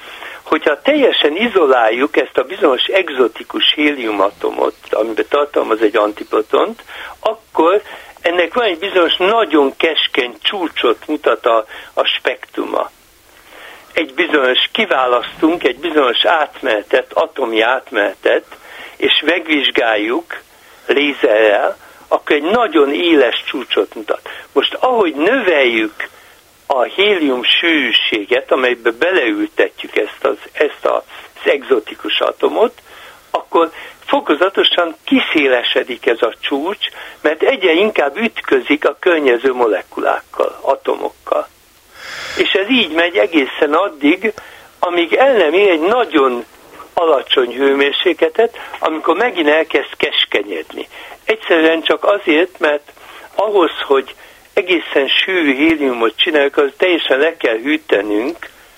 hogyha 0.43 0.81
teljesen 0.81 1.37
izoláljuk 1.37 2.17
ezt 2.17 2.39
a 2.39 2.43
bizonyos 2.43 2.85
exotikus 2.85 3.73
héliumatomot, 3.75 4.75
amiben 4.91 5.25
tartalmaz 5.29 5.81
egy 5.81 5.97
antipotont, 5.97 6.83
akkor 7.21 7.83
ennek 8.21 8.55
van 8.55 8.65
egy 8.65 8.79
bizonyos 8.79 9.17
nagyon 9.17 9.77
keskeny 9.77 10.35
csúcsot 10.43 11.07
mutat 11.07 11.47
a, 11.47 11.67
a 11.95 12.05
spektruma. 12.05 12.91
Egy 13.93 14.15
bizonyos, 14.15 14.69
kiválasztunk 14.73 15.65
egy 15.65 15.79
bizonyos 15.79 16.25
átmenetet, 16.25 17.13
atomi 17.13 17.61
átmenetet, 17.61 18.45
és 18.97 19.23
megvizsgáljuk 19.25 20.41
lézerrel, 20.87 21.77
akkor 22.09 22.37
egy 22.37 22.51
nagyon 22.51 22.95
éles 22.95 23.45
csúcsot 23.47 23.95
mutat. 23.95 24.29
Most 24.53 24.75
ahogy 24.75 25.15
növeljük 25.15 26.09
a 26.75 26.83
hélium 26.83 27.43
sűrűséget, 27.43 28.53
amelybe 28.53 28.91
beleültetjük 28.91 29.97
ezt 29.97 30.25
az, 30.25 30.37
ezt 30.53 30.85
az 30.85 31.03
egzotikus 31.45 32.21
atomot, 32.21 32.73
akkor 33.31 33.71
fokozatosan 34.07 34.97
kiszélesedik 35.05 36.07
ez 36.07 36.23
a 36.23 36.35
csúcs, 36.41 36.87
mert 37.21 37.43
egyre 37.43 37.73
inkább 37.73 38.17
ütközik 38.17 38.89
a 38.89 38.97
környező 38.99 39.53
molekulákkal, 39.53 40.59
atomokkal. 40.61 41.49
És 42.37 42.53
ez 42.53 42.71
így 42.71 42.93
megy 42.93 43.17
egészen 43.17 43.73
addig, 43.73 44.33
amíg 44.79 45.15
el 45.15 45.33
nem 45.33 45.53
ér 45.53 45.69
egy 45.69 45.81
nagyon 45.81 46.45
alacsony 46.95 47.55
hőmérsékletet, 47.55 48.59
amikor 48.79 49.17
megint 49.17 49.49
elkezd 49.49 49.97
keskenyedni. 49.97 50.89
Egyszerűen 51.25 51.83
csak 51.83 52.05
azért, 52.05 52.59
mert 52.59 52.93
ahhoz, 53.35 53.71
hogy 53.87 54.15
egészen 54.55 55.09
sűrű 55.09 55.55
héliumot 55.55 56.17
csináljuk, 56.17 56.57
az 56.57 56.71
teljesen 56.77 57.19
le 57.19 57.37
kell 57.37 57.59
hűtenünk, 57.59 58.37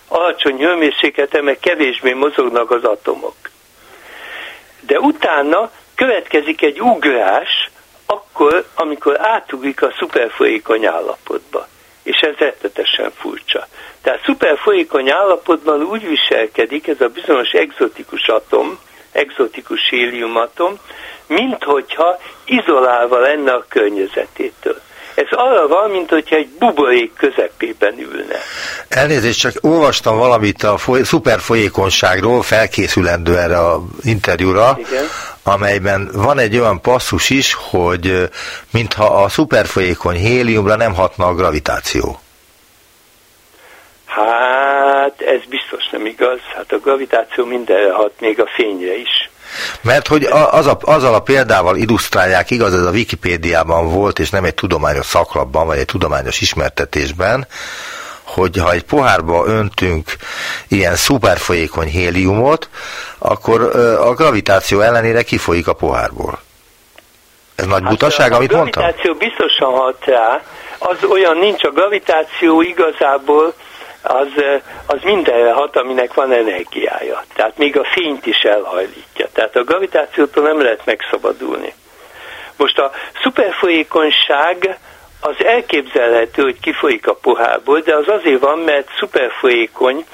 alacsony 0.09 0.59
hőmérsékleten, 0.59 1.45
meg 1.45 1.59
kevésbé 1.59 2.13
mozognak 2.13 2.71
az 2.71 2.85
atomok. 2.85 3.35
De 4.81 4.99
utána 4.99 5.71
következik 5.95 6.63
egy 6.63 6.81
ugrás, 6.81 7.71
akkor, 8.07 8.67
amikor 8.75 9.21
átugrik 9.21 9.83
a 9.83 9.95
szuperfolyékony 9.99 10.87
állapotba. 10.87 11.67
És 12.03 12.21
ez 12.21 12.35
rettetesen 12.37 13.13
furcsa. 13.17 13.67
Tehát 14.03 14.23
szuperfolyékony 14.25 15.11
állapotban 15.11 15.83
úgy 15.83 16.09
viselkedik 16.09 16.87
ez 16.87 17.01
a 17.01 17.09
bizonyos 17.09 17.51
exotikus 17.51 18.29
atom, 18.29 18.79
exotikus 19.13 19.89
héliumatom, 19.89 20.75
mint 21.27 21.65
hogyha 21.65 22.21
izolálva 22.45 23.19
lenne 23.19 23.53
a 23.53 23.65
környezetétől. 23.69 24.81
Ez 25.15 25.27
arra 25.31 25.69
van, 25.69 25.91
mint 25.91 26.11
hogyha 26.11 26.37
egy 26.37 26.49
buborék 26.49 27.13
közepében 27.17 27.99
ülne. 27.99 28.37
Elnézést, 28.89 29.41
csak 29.41 29.53
olvastam 29.61 30.19
valamit 30.19 30.63
a 30.63 30.77
foly- 30.77 31.05
szuperfolyékonyságról, 31.05 32.43
felkészülendő 32.43 33.39
erre 33.39 33.59
a 33.59 33.83
interjúra, 34.03 34.79
Igen. 34.79 35.05
amelyben 35.43 36.11
van 36.13 36.39
egy 36.39 36.59
olyan 36.59 36.81
passzus 36.81 37.31
is, 37.31 37.57
hogy 37.71 38.29
mintha 38.73 39.23
a 39.23 39.29
szuperfolyékony 39.29 40.17
héliumra 40.17 40.77
nem 40.77 40.95
hatna 40.95 41.27
a 41.27 41.35
gravitáció. 41.35 42.19
Hát 44.07 45.21
ez 45.21 45.41
biztos 45.49 45.89
nem 45.91 46.07
igaz. 46.07 46.39
Hát 46.55 46.73
a 46.73 46.79
gravitáció 46.79 47.45
mindenre 47.45 47.93
hat, 47.93 48.13
még 48.21 48.41
a 48.41 48.47
fényre 48.47 48.97
is. 48.97 49.31
Mert 49.81 50.09
hogy 50.09 50.25
az 50.51 50.67
a, 50.67 50.79
azzal 50.81 51.15
a 51.15 51.23
példával 51.23 51.77
illusztrálják, 51.77 52.51
igaz, 52.51 52.75
ez 52.75 52.85
a 52.85 52.91
Wikipédiában 52.91 53.93
volt, 53.93 54.19
és 54.19 54.31
nem 54.31 54.45
egy 54.45 54.55
tudományos 54.55 55.07
szaklapban, 55.07 55.67
vagy 55.67 55.79
egy 55.79 55.85
tudományos 55.85 56.41
ismertetésben, 56.41 57.47
hogy 58.23 58.59
ha 58.59 58.73
egy 58.73 58.85
pohárba 58.85 59.45
öntünk 59.47 60.13
ilyen 60.69 60.97
szuperfolyékony 60.97 61.89
héliumot, 61.89 62.69
akkor 63.19 63.61
a 64.01 64.15
gravitáció 64.15 64.81
ellenére 64.81 65.23
kifolyik 65.23 65.69
a 65.69 65.73
pohárból. 65.73 66.39
Ez 67.55 67.67
nagy 67.67 67.83
hát 67.83 67.91
butaság, 67.91 68.33
amit 68.33 68.53
mondtam? 68.53 68.83
A 68.83 68.87
gravitáció 68.87 69.15
biztosan 69.15 69.73
hat 69.73 70.05
rá, 70.05 70.43
az 70.79 71.05
olyan 71.11 71.37
nincs, 71.37 71.65
a 71.65 71.71
gravitáció 71.71 72.63
igazából 72.63 73.55
az, 74.05 74.29
az 74.87 74.99
mindenre 75.03 75.53
hat, 75.53 75.77
aminek 75.77 76.15
van 76.15 76.33
energiája. 76.33 77.25
Tehát 77.35 77.59
még 77.59 77.79
a 77.79 77.85
fényt 77.85 78.27
is 78.27 78.43
elhajlítja. 78.43 79.29
Tehát 79.33 79.57
a 79.57 79.65
gravitációtól 79.65 80.45
nem 80.45 80.63
lehet 80.63 80.85
megszabadulni. 80.85 81.75
Most 82.57 82.79
a 82.79 82.91
szuperfolyékonyság 83.23 84.79
az 85.21 85.45
elképzelhető, 85.45 86.43
hogy 86.43 86.61
kifolyik 86.61 87.07
a 87.07 87.15
pohárból, 87.15 87.81
de 87.81 87.97
az 87.97 88.09
azért 88.09 88.41
van, 88.41 88.59
mert 88.59 88.89
szuperfolyékony, 88.99 90.05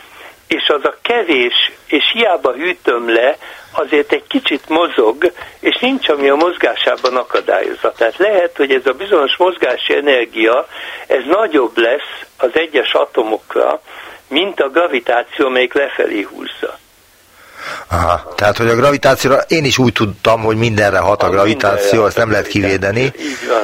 és 0.57 0.69
az 0.69 0.85
a 0.85 0.97
kevés, 1.03 1.73
és 1.87 2.05
hiába 2.13 2.53
hűtöm 2.53 3.09
le, 3.09 3.37
azért 3.73 4.13
egy 4.13 4.25
kicsit 4.29 4.69
mozog, 4.69 5.33
és 5.61 5.79
nincs, 5.81 6.09
ami 6.09 6.29
a 6.29 6.35
mozgásában 6.35 7.17
akadályozza. 7.17 7.93
Tehát 7.93 8.17
lehet, 8.17 8.57
hogy 8.57 8.71
ez 8.71 8.87
a 8.87 8.93
bizonyos 8.93 9.37
mozgási 9.37 9.95
energia, 9.95 10.67
ez 11.07 11.23
nagyobb 11.27 11.79
lesz 11.79 12.27
az 12.37 12.51
egyes 12.53 12.93
atomokra, 12.93 13.81
mint 14.29 14.61
a 14.61 14.69
gravitáció, 14.69 15.47
amelyik 15.47 15.75
lefelé 15.75 16.23
húzza. 16.23 16.79
Aha, 17.89 18.35
tehát, 18.35 18.57
hogy 18.57 18.69
a 18.69 18.75
gravitációra, 18.75 19.39
én 19.49 19.65
is 19.65 19.79
úgy 19.79 19.93
tudtam, 19.93 20.41
hogy 20.41 20.57
mindenre 20.57 20.99
hat 20.99 21.23
a, 21.23 21.27
a 21.27 21.31
gravitáció, 21.31 22.03
azt 22.03 22.17
nem 22.17 22.31
lehet 22.31 22.47
kivédeni. 22.47 23.03
Így 23.03 23.49
van. 23.49 23.63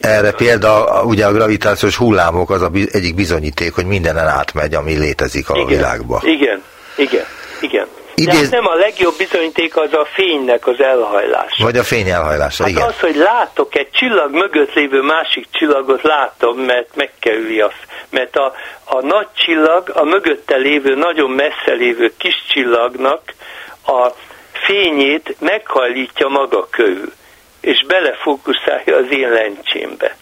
Erre 0.00 0.32
példa, 0.32 1.02
ugye 1.04 1.26
a 1.26 1.32
gravitációs 1.32 1.96
hullámok 1.96 2.50
az 2.50 2.62
a 2.62 2.70
egyik 2.92 3.14
bizonyíték, 3.14 3.74
hogy 3.74 3.84
mindenen 3.86 4.26
átmegy, 4.26 4.74
ami 4.74 4.98
létezik 4.98 5.50
a 5.50 5.54
igen, 5.54 5.66
világba. 5.66 6.20
Igen, 6.24 6.62
igen, 6.96 7.24
igen. 7.60 7.86
Idéz... 8.14 8.34
De 8.34 8.40
hát 8.40 8.50
nem 8.50 8.66
a 8.66 8.74
legjobb 8.74 9.16
bizonyíték 9.16 9.76
az 9.76 9.92
a 9.92 10.06
fénynek 10.12 10.66
az 10.66 10.80
elhajlása. 10.80 11.64
Vagy 11.64 11.76
a 11.76 11.82
fény 11.82 12.08
elhajlása, 12.08 12.62
hát 12.62 12.72
igen. 12.72 12.86
az, 12.86 13.00
hogy 13.00 13.16
látok 13.16 13.76
egy 13.76 13.90
csillag 13.90 14.32
mögött 14.32 14.72
lévő 14.72 15.00
másik 15.00 15.46
csillagot 15.50 16.02
látom, 16.02 16.58
mert 16.58 16.88
megkerüli 16.94 17.60
a... 17.60 17.72
Mert 18.10 18.36
a, 18.36 18.52
a 18.84 19.00
nagy 19.00 19.26
csillag 19.34 19.90
a 19.94 20.04
mögötte 20.04 20.56
lévő, 20.56 20.94
nagyon 20.94 21.30
messze 21.30 21.72
lévő 21.78 22.12
kis 22.18 22.44
csillagnak 22.48 23.20
a 23.86 24.10
fényét 24.52 25.36
meghajlítja 25.38 26.28
maga 26.28 26.68
körül, 26.70 27.12
és 27.60 27.84
belefókuszálja 27.86 28.96
az 28.96 29.06
én 29.10 29.28
lencsémbe. 29.28 30.16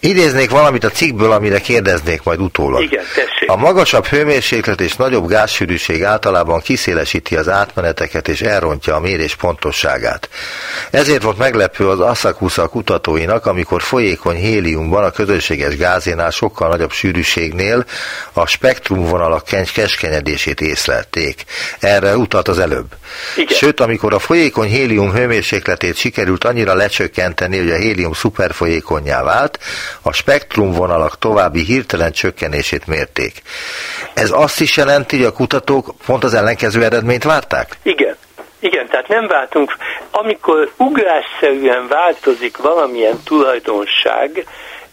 Idéznék 0.00 0.50
valamit 0.50 0.84
a 0.84 0.90
cikkből, 0.90 1.32
amire 1.32 1.58
kérdeznék 1.58 2.22
majd 2.22 2.40
utólag. 2.40 2.82
Igen, 2.82 3.04
tessék. 3.14 3.50
A 3.50 3.56
magasabb 3.56 4.06
hőmérséklet 4.06 4.80
és 4.80 4.96
nagyobb 4.96 5.28
gázsűrűség 5.28 6.04
általában 6.04 6.60
kiszélesíti 6.60 7.36
az 7.36 7.48
átmeneteket 7.48 8.28
és 8.28 8.40
elrontja 8.40 8.94
a 8.94 9.00
mérés 9.00 9.34
pontosságát. 9.34 10.28
Ezért 10.90 11.22
volt 11.22 11.38
meglepő 11.38 11.88
az 11.88 12.00
Asakusa 12.00 12.68
kutatóinak, 12.68 13.46
amikor 13.46 13.82
folyékony 13.82 14.36
héliumban 14.36 15.04
a 15.04 15.10
közönséges 15.10 15.76
gázénál 15.76 16.30
sokkal 16.30 16.68
nagyobb 16.68 16.92
sűrűségnél 16.92 17.84
a 18.32 18.46
spektrumvonalak 18.46 19.44
keskenyedését 19.74 20.60
észlelték. 20.60 21.44
Erre 21.78 22.16
utalt 22.16 22.48
az 22.48 22.58
előbb. 22.58 22.86
Igen. 23.36 23.56
Sőt, 23.56 23.80
amikor 23.80 24.14
a 24.14 24.18
folyékony 24.18 24.68
hélium 24.68 25.12
hőmérsékletét 25.12 25.96
sikerült 25.96 26.44
annyira 26.44 26.74
lecsökkenteni, 26.74 27.58
hogy 27.58 27.70
a 27.70 27.76
hélium 27.76 28.12
szuperfolyékonyá 28.12 29.22
vált, 29.22 29.58
a 30.02 30.12
spektrumvonalak 30.12 31.18
további 31.18 31.64
hirtelen 31.64 32.12
csökkenését 32.12 32.86
mérték. 32.86 33.42
Ez 34.14 34.30
azt 34.30 34.60
is 34.60 34.76
jelenti, 34.76 35.16
hogy 35.16 35.26
a 35.26 35.32
kutatók 35.32 35.94
pont 36.06 36.24
az 36.24 36.34
ellenkező 36.34 36.84
eredményt 36.84 37.24
várták? 37.24 37.76
Igen. 37.82 38.16
Igen, 38.60 38.88
tehát 38.88 39.08
nem 39.08 39.26
váltunk. 39.26 39.76
Amikor 40.10 40.72
ugrásszerűen 40.76 41.88
változik 41.88 42.56
valamilyen 42.56 43.18
tulajdonság, 43.24 44.46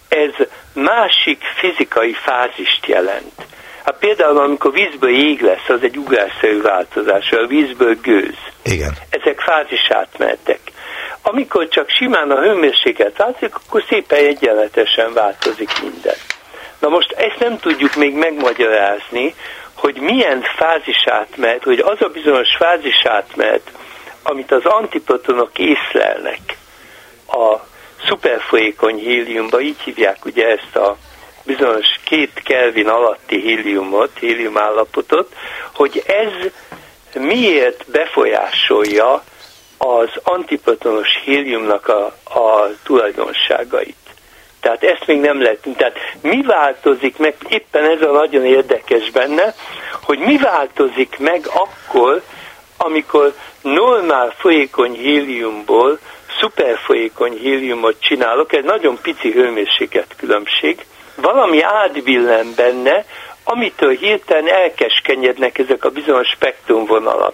ez 0.08 0.48
másik 0.74 1.42
fizikai 1.60 2.14
fázist 2.14 2.86
jelent. 2.86 3.46
Hát 3.84 3.96
például, 4.00 4.38
amikor 4.38 4.72
vízből 4.72 5.10
jég 5.10 5.42
lesz, 5.42 5.70
az 5.70 5.80
egy 5.82 5.98
ugrásszerű 5.98 6.62
változás, 6.62 7.32
a 7.32 7.48
vízből 7.48 7.96
gőz. 8.02 8.38
Igen. 8.64 8.94
Ezek 9.10 9.40
fázis 9.40 9.90
átmenetek. 9.90 10.60
Amikor 11.28 11.68
csak 11.68 11.90
simán 11.90 12.32
a 12.32 12.40
hőmérséklet 12.40 13.18
változik, 13.18 13.56
akkor 13.56 13.84
szépen 13.90 14.26
egyenletesen 14.26 15.14
változik 15.14 15.70
minden. 15.82 16.16
Na 16.80 16.90
most 16.90 17.12
ezt 17.12 17.40
nem 17.40 17.60
tudjuk 17.60 17.96
még 17.96 18.16
megmagyarázni, 18.16 19.36
hogy 19.74 19.96
milyen 20.00 20.42
fázis 20.58 21.04
átmenet, 21.06 21.64
hogy 21.64 21.80
az 21.80 22.02
a 22.02 22.08
bizonyos 22.08 22.56
fázis 22.58 23.06
átmenet, 23.06 23.72
amit 24.24 24.52
az 24.52 24.66
antiprotonok 24.66 25.52
észlelnek 25.54 26.58
a 27.28 27.56
szuperfolyékony 28.08 28.98
héliumba, 28.98 29.60
így 29.60 29.80
hívják 29.80 30.26
ugye 30.26 30.48
ezt 30.48 30.76
a 30.76 30.98
bizonyos 31.44 31.88
két 32.04 32.42
Kelvin 32.44 32.88
alatti 32.88 33.42
héliumot, 33.42 34.12
hélium 34.20 34.58
állapotot, 34.58 35.34
hogy 35.74 36.04
ez 36.08 36.52
miért 37.22 37.92
befolyásolja 37.92 39.24
az 39.78 40.10
antiprotonos 40.24 41.08
héliumnak 41.24 41.88
a, 41.88 42.06
a 42.40 42.70
tulajdonságait. 42.84 43.96
Tehát 44.60 44.84
ezt 44.84 45.08
még 45.08 45.20
nem 45.20 45.42
lehet. 45.42 45.68
Tehát 45.78 45.98
mi 46.22 46.42
változik 46.42 47.18
meg, 47.18 47.36
éppen 47.48 47.84
ez 47.84 48.02
a 48.02 48.12
nagyon 48.12 48.46
érdekes 48.46 49.12
benne, 49.12 49.54
hogy 50.04 50.20
mi 50.20 50.38
változik 50.38 51.18
meg 51.20 51.48
akkor, 51.48 52.22
amikor 52.78 53.34
normál 53.62 54.34
folyékony 54.38 54.94
héliumból 54.94 56.00
szuperfolyékony 56.40 57.38
héliumot 57.38 57.96
csinálok, 58.00 58.54
egy 58.54 58.64
nagyon 58.64 58.98
pici 59.02 59.32
hőmérséklet 59.32 60.16
különbség, 60.18 60.86
valami 61.16 61.62
átbillen 61.62 62.54
benne, 62.56 63.06
amitől 63.44 63.92
hirtelen 63.92 64.48
elkeskenyednek 64.48 65.58
ezek 65.58 65.86
a 65.86 65.90
bizonyos 65.90 66.28
spektrumvonalak. 66.28 67.34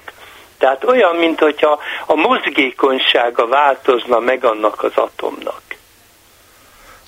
Tehát 0.61 0.83
olyan, 0.83 1.15
mintha 1.15 1.79
a 2.05 2.15
mozgékonysága 2.15 3.47
változna 3.47 4.19
meg 4.19 4.45
annak 4.45 4.83
az 4.83 4.91
atomnak. 4.95 5.61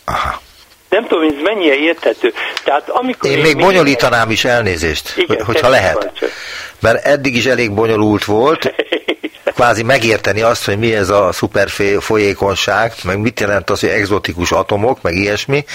Aha. 0.06 0.42
Nem 0.90 1.08
tudom, 1.08 1.28
ez 1.30 1.42
mennyire 1.44 1.76
érthető. 1.76 2.34
Tehát 2.64 2.90
amikor 2.90 3.30
én, 3.30 3.38
én 3.38 3.44
még 3.44 3.58
bonyolítanám 3.58 4.32
is 4.32 4.46
elnézést, 4.46 5.14
Igen, 5.18 5.46
hogyha 5.46 5.70
lehet. 5.70 6.12
Mert 6.80 7.06
eddig 7.06 7.36
is 7.36 7.46
elég 7.46 7.74
bonyolult 7.74 8.26
volt, 8.26 8.64
kvázi 9.54 9.84
megérteni 9.84 10.42
azt, 10.42 10.66
hogy 10.66 10.78
mi 10.78 10.96
ez 10.96 11.10
a 11.10 11.32
szuper 11.32 11.70
folyékonyság, 12.00 12.94
meg 13.04 13.20
mit 13.20 13.40
jelent 13.40 13.70
az, 13.70 13.80
hogy 13.80 13.90
exotikus 13.90 14.52
atomok, 14.52 15.02
meg 15.02 15.16
ilyesmi, 15.16 15.66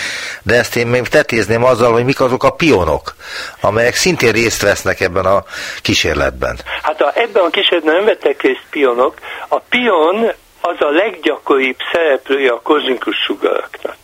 de 0.43 0.55
ezt 0.55 0.77
én 0.77 0.87
még 0.87 1.09
tetézném 1.09 1.65
azzal, 1.65 1.93
hogy 1.93 2.05
mik 2.05 2.21
azok 2.21 2.45
a 2.45 2.51
pionok, 2.51 3.15
amelyek 3.61 3.95
szintén 3.95 4.33
részt 4.33 4.63
vesznek 4.63 5.01
ebben 5.01 5.25
a 5.25 5.45
kísérletben. 5.83 6.59
Hát 6.83 7.01
a, 7.01 7.13
ebben 7.15 7.45
a 7.45 7.51
kísérletben 7.51 7.95
nem 7.95 8.05
vettek 8.05 8.43
részt 8.43 8.67
pionok. 8.71 9.15
A 9.49 9.59
pion 9.59 10.33
az 10.61 10.77
a 10.79 10.91
leggyakoribb 10.91 11.77
szereplője 11.93 12.51
a 12.51 12.61
kozmikus 12.63 13.17
sugaraknak. 13.17 13.97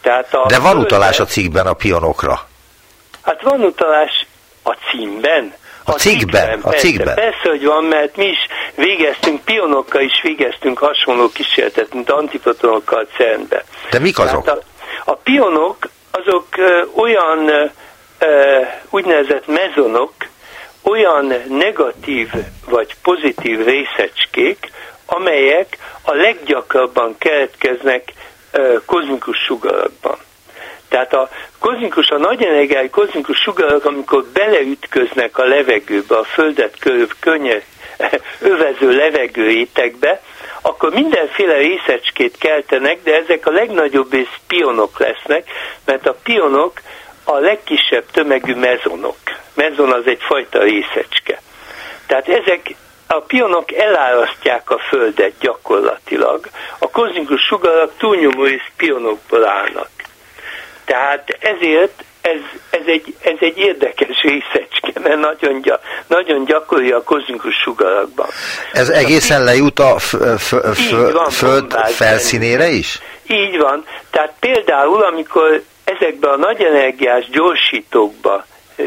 Tehát 0.00 0.34
a 0.34 0.46
De 0.46 0.58
van 0.58 0.76
utalás 0.76 1.20
a 1.20 1.24
cikkben 1.24 1.66
a 1.66 1.72
pionokra? 1.72 2.48
Hát 3.22 3.42
van 3.42 3.60
utalás 3.60 4.26
a 4.62 4.72
címben. 4.90 5.54
A, 5.88 5.92
a 5.92 5.94
cikkben, 5.94 6.60
a 6.62 6.70
cikkben. 6.70 7.14
Persze, 7.14 7.20
persze, 7.20 7.48
hogy 7.48 7.64
van, 7.64 7.84
mert 7.84 8.16
mi 8.16 8.24
is 8.24 8.46
végeztünk, 8.74 9.44
pionokkal 9.44 10.02
is 10.02 10.20
végeztünk 10.22 10.78
hasonló 10.78 11.28
kísérletet, 11.28 11.94
mint 11.94 12.10
antiprotonokkal 12.10 13.06
cern 13.16 13.48
De 13.90 13.98
mik 13.98 14.18
azok? 14.18 14.46
a, 14.46 14.58
a 15.04 15.14
pionok 15.14 15.76
azok 16.10 16.46
ö, 16.56 16.82
olyan 16.94 17.48
ö, 18.18 18.60
úgynevezett 18.90 19.46
mezonok, 19.46 20.12
olyan 20.82 21.34
negatív 21.48 22.30
vagy 22.64 22.94
pozitív 23.02 23.64
részecskék, 23.64 24.70
amelyek 25.06 25.78
a 26.02 26.14
leggyakrabban 26.14 27.18
keletkeznek 27.18 28.12
kozmikus 28.86 29.38
sugarakban. 29.38 30.18
Tehát 30.88 31.14
a 31.14 31.28
kozmikus, 31.58 32.08
a 32.08 32.18
nagy 32.18 32.42
energiái 32.42 32.90
kozmikus 32.90 33.38
sugarak, 33.38 33.84
amikor 33.84 34.24
beleütköznek 34.32 35.38
a 35.38 35.44
levegőbe, 35.44 36.16
a 36.16 36.24
Földet 36.24 36.78
körül 36.78 37.08
könnye, 37.20 37.62
övező 38.40 38.90
levegőétekbe, 38.90 40.20
akkor 40.62 40.92
mindenféle 40.92 41.56
részecskét 41.56 42.38
keltenek, 42.38 43.02
de 43.02 43.14
ezek 43.14 43.46
a 43.46 43.50
legnagyobb 43.50 44.14
és 44.14 44.28
pionok 44.46 44.98
lesznek, 44.98 45.50
mert 45.84 46.06
a 46.06 46.16
pionok 46.22 46.80
a 47.24 47.38
legkisebb 47.38 48.04
tömegű 48.12 48.54
mezonok. 48.54 49.16
Mezon 49.54 49.92
az 49.92 50.06
egy 50.06 50.20
fajta 50.20 50.62
részecske. 50.62 51.40
Tehát 52.06 52.28
ezek 52.28 52.74
a 53.06 53.20
pionok 53.20 53.72
elárasztják 53.72 54.70
a 54.70 54.78
Földet 54.78 55.32
gyakorlatilag. 55.40 56.46
A 56.78 56.90
kozmikus 56.90 57.40
sugarak 57.40 57.92
túlnyomó 57.98 58.46
és 58.46 58.62
pionokból 58.76 59.46
állnak. 59.46 59.88
Tehát 60.88 61.36
ezért 61.40 62.04
ez, 62.20 62.40
ez, 62.70 62.86
egy, 62.86 63.14
ez 63.20 63.36
egy 63.40 63.58
érdekes 63.58 64.20
részecske, 64.22 65.00
mert 65.00 65.20
nagyon, 65.20 65.60
gy- 65.60 65.80
nagyon 66.06 66.44
gyakori 66.44 66.90
a 66.90 67.02
kozmikus 67.02 67.54
sugarakban. 67.54 68.26
Ez 68.72 68.88
egészen 68.88 69.44
lejut 69.44 69.78
a 69.78 69.98
f- 69.98 70.38
f- 70.38 70.74
f- 70.74 71.12
van, 71.12 71.30
föld 71.30 71.72
felszínére 71.72 72.68
is? 72.68 72.98
Így 73.26 73.58
van. 73.58 73.84
Tehát 74.10 74.32
például, 74.40 75.02
amikor 75.04 75.62
ezekbe 75.84 76.28
a 76.28 76.36
nagy 76.36 76.62
energiás 76.62 77.28
gyorsítókba 77.30 78.44
e, 78.76 78.82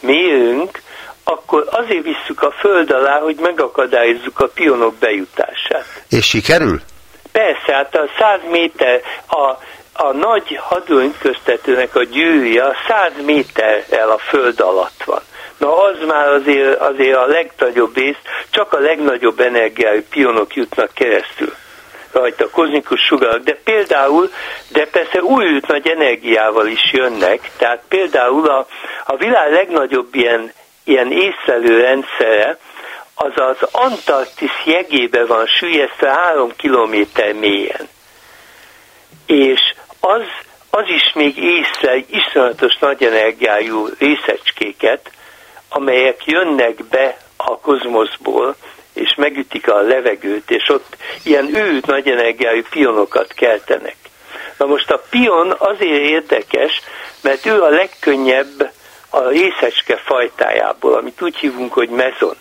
mérünk, 0.00 0.82
akkor 1.24 1.68
azért 1.70 2.04
visszük 2.04 2.42
a 2.42 2.50
föld 2.50 2.90
alá, 2.90 3.18
hogy 3.18 3.36
megakadályozzuk 3.40 4.40
a 4.40 4.48
pionok 4.54 4.94
bejutását. 4.94 5.84
És 6.08 6.26
sikerül? 6.26 6.80
Persze, 7.32 7.72
hát 7.72 7.94
a 7.94 8.04
100 8.18 8.40
méter, 8.50 9.00
a, 9.28 9.56
a 9.96 10.12
nagy 10.12 10.58
hadőnköztetőnek 10.60 11.94
a 11.94 12.04
gyűrűje 12.04 12.64
100 12.88 13.12
méterrel 13.24 14.10
a 14.10 14.18
föld 14.18 14.60
alatt 14.60 15.02
van. 15.04 15.20
Na 15.58 15.76
az 15.76 15.96
már 16.06 16.28
azért, 16.28 16.80
azért 16.80 17.16
a 17.16 17.26
legnagyobb 17.26 17.96
rész, 17.96 18.18
csak 18.50 18.72
a 18.72 18.78
legnagyobb 18.78 19.40
energiájú 19.40 20.02
pionok 20.10 20.54
jutnak 20.54 20.90
keresztül 20.94 21.52
rajta, 22.12 22.50
kozmikus 22.50 23.00
sugarak, 23.00 23.42
de 23.42 23.58
például, 23.64 24.30
de 24.68 24.86
persze 24.86 25.22
új 25.22 25.60
nagy 25.66 25.88
energiával 25.88 26.66
is 26.66 26.92
jönnek, 26.92 27.50
tehát 27.58 27.82
például 27.88 28.48
a, 28.48 28.66
a 29.06 29.16
világ 29.16 29.52
legnagyobb 29.52 30.14
ilyen 30.14 30.52
ilyen 30.86 31.12
észlelő 31.12 31.80
rendszere, 31.80 32.58
az 33.14 33.32
az 33.34 33.68
Antarktisz 33.72 34.62
jegébe 34.64 35.26
van 35.26 35.46
sűjesztve 35.46 36.10
három 36.10 36.50
kilométer 36.56 37.32
mélyen. 37.32 37.88
És 39.26 39.60
az, 40.00 40.22
az 40.70 40.88
is 40.88 41.12
még 41.14 41.36
észlel 41.36 42.04
iszonyatos 42.10 42.78
nagy 42.78 43.02
energiájú 43.02 43.88
részecskéket, 43.98 45.10
amelyek 45.68 46.24
jönnek 46.24 46.84
be 46.84 47.16
a 47.36 47.58
kozmoszból, 47.58 48.56
és 48.92 49.14
megütik 49.16 49.68
a 49.68 49.80
levegőt, 49.80 50.50
és 50.50 50.68
ott 50.68 50.96
ilyen 51.22 51.56
ő 51.56 51.80
nagy 51.86 52.08
energiájú 52.08 52.62
pionokat 52.70 53.32
keltenek. 53.32 53.96
Na 54.58 54.66
most 54.66 54.90
a 54.90 55.02
pion 55.10 55.54
azért 55.58 56.02
érdekes, 56.02 56.80
mert 57.22 57.46
ő 57.46 57.62
a 57.62 57.68
legkönnyebb 57.68 58.70
a 59.10 59.28
részecske 59.28 59.96
fajtájából, 59.96 60.94
amit 60.94 61.22
úgy 61.22 61.36
hívunk, 61.36 61.72
hogy 61.72 61.88
mezon. 61.88 62.36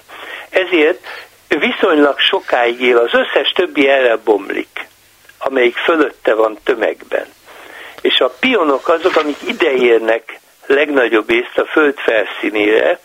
Ezért 0.49 1.07
viszonylag 1.47 2.19
sokáig 2.19 2.81
él, 2.81 2.97
az 2.97 3.13
összes 3.13 3.51
többi 3.55 3.87
erre 3.87 4.15
bomlik, 4.15 4.87
amelyik 5.37 5.75
fölötte 5.75 6.33
van 6.33 6.57
tömegben. 6.63 7.25
És 8.05 8.19
a 8.19 8.33
pionok 8.39 8.87
azok, 8.87 9.15
amik 9.15 9.37
ideérnek 9.47 10.39
legnagyobb 10.65 11.29
részt 11.29 11.57
a 11.57 11.65
föld 11.65 11.97
felszínére, 11.97 12.99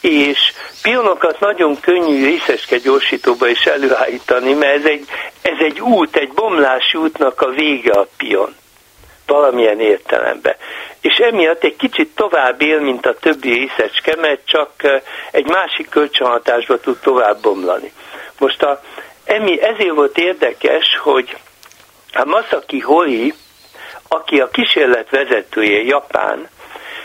és 0.00 0.38
pionokat 0.82 1.40
nagyon 1.40 1.80
könnyű 1.80 2.24
részeske 2.24 2.78
gyorsítóba 2.78 3.48
is 3.48 3.64
előállítani, 3.64 4.52
mert 4.52 4.76
ez 4.76 4.84
egy, 4.84 5.08
ez 5.42 5.58
egy 5.58 5.80
út, 5.80 6.16
egy 6.16 6.32
bomlási 6.32 6.98
útnak 6.98 7.40
a 7.40 7.50
vége 7.50 7.92
a 7.92 8.06
pion. 8.16 8.54
Valamilyen 9.26 9.80
értelemben. 9.80 10.56
És 11.00 11.16
emiatt 11.16 11.64
egy 11.64 11.76
kicsit 11.76 12.14
tovább 12.14 12.62
él, 12.62 12.80
mint 12.80 13.06
a 13.06 13.14
többi 13.14 13.52
részecske, 13.52 14.16
mert 14.16 14.40
csak 14.46 14.70
egy 15.30 15.46
másik 15.46 15.88
kölcsönhatásba 15.88 16.80
tud 16.80 16.98
tovább 16.98 17.40
bomlani. 17.40 17.92
Most 18.38 18.62
a, 18.62 18.82
emi, 19.24 19.62
ezért 19.62 19.94
volt 19.94 20.18
érdekes, 20.18 20.98
hogy 21.02 21.36
a 22.12 22.24
Masaki 22.24 22.80
Hori, 22.80 23.34
aki 24.08 24.40
a 24.40 24.48
kísérlet 24.48 25.10
vezetője, 25.10 25.82
Japán, 25.82 26.48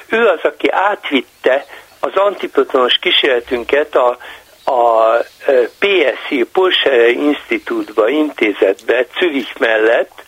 ő 0.07 0.27
az, 0.27 0.39
aki 0.43 0.69
átvitte 0.69 1.65
az 1.99 2.11
antiprotonos 2.15 2.97
kísérletünket 3.01 3.95
a, 3.95 4.17
a 4.71 5.17
PSI, 5.79 6.43
Porsche 6.51 7.09
Institute-ba, 7.09 8.09
intézetbe, 8.09 9.05
Zürich 9.19 9.59
mellett, 9.59 10.23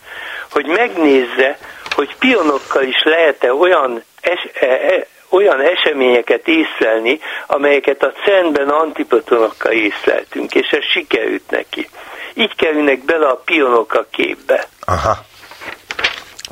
hogy 0.50 0.66
megnézze, 0.66 1.58
hogy 1.94 2.16
pionokkal 2.18 2.82
is 2.82 3.02
lehet-e 3.02 3.52
olyan, 3.52 4.02
es, 4.20 4.48
e, 4.60 4.66
e, 4.66 5.06
olyan 5.28 5.60
eseményeket 5.60 6.48
észlelni, 6.48 7.20
amelyeket 7.46 8.02
a 8.02 8.12
CERN-ben 8.24 8.68
antiprotonokkal 8.68 9.72
észleltünk, 9.72 10.54
és 10.54 10.70
ez 10.70 10.84
sikerült 10.84 11.50
neki. 11.50 11.88
Így 12.34 12.54
kerülnek 12.54 13.04
bele 13.04 13.26
a 13.26 13.42
pionok 13.44 13.92
a 13.94 14.06
képbe. 14.10 14.66
Aha 14.84 15.32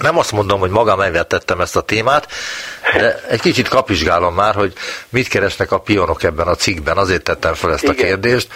nem 0.02 0.18
azt 0.18 0.32
mondom, 0.32 0.60
hogy 0.60 0.70
magam 0.70 1.00
elvetettem 1.00 1.60
ezt 1.60 1.76
a 1.76 1.80
témát, 1.80 2.28
de 2.94 3.20
egy 3.28 3.40
kicsit 3.40 3.68
kapizsgálom 3.68 4.34
már, 4.34 4.54
hogy 4.54 4.72
mit 5.08 5.28
keresnek 5.28 5.72
a 5.72 5.80
pionok 5.80 6.22
ebben 6.22 6.46
a 6.46 6.54
cikkben, 6.54 6.96
azért 6.96 7.22
tettem 7.22 7.54
fel 7.54 7.72
ezt 7.72 7.82
Igen. 7.82 7.94
a 7.94 7.98
kérdést. 7.98 8.48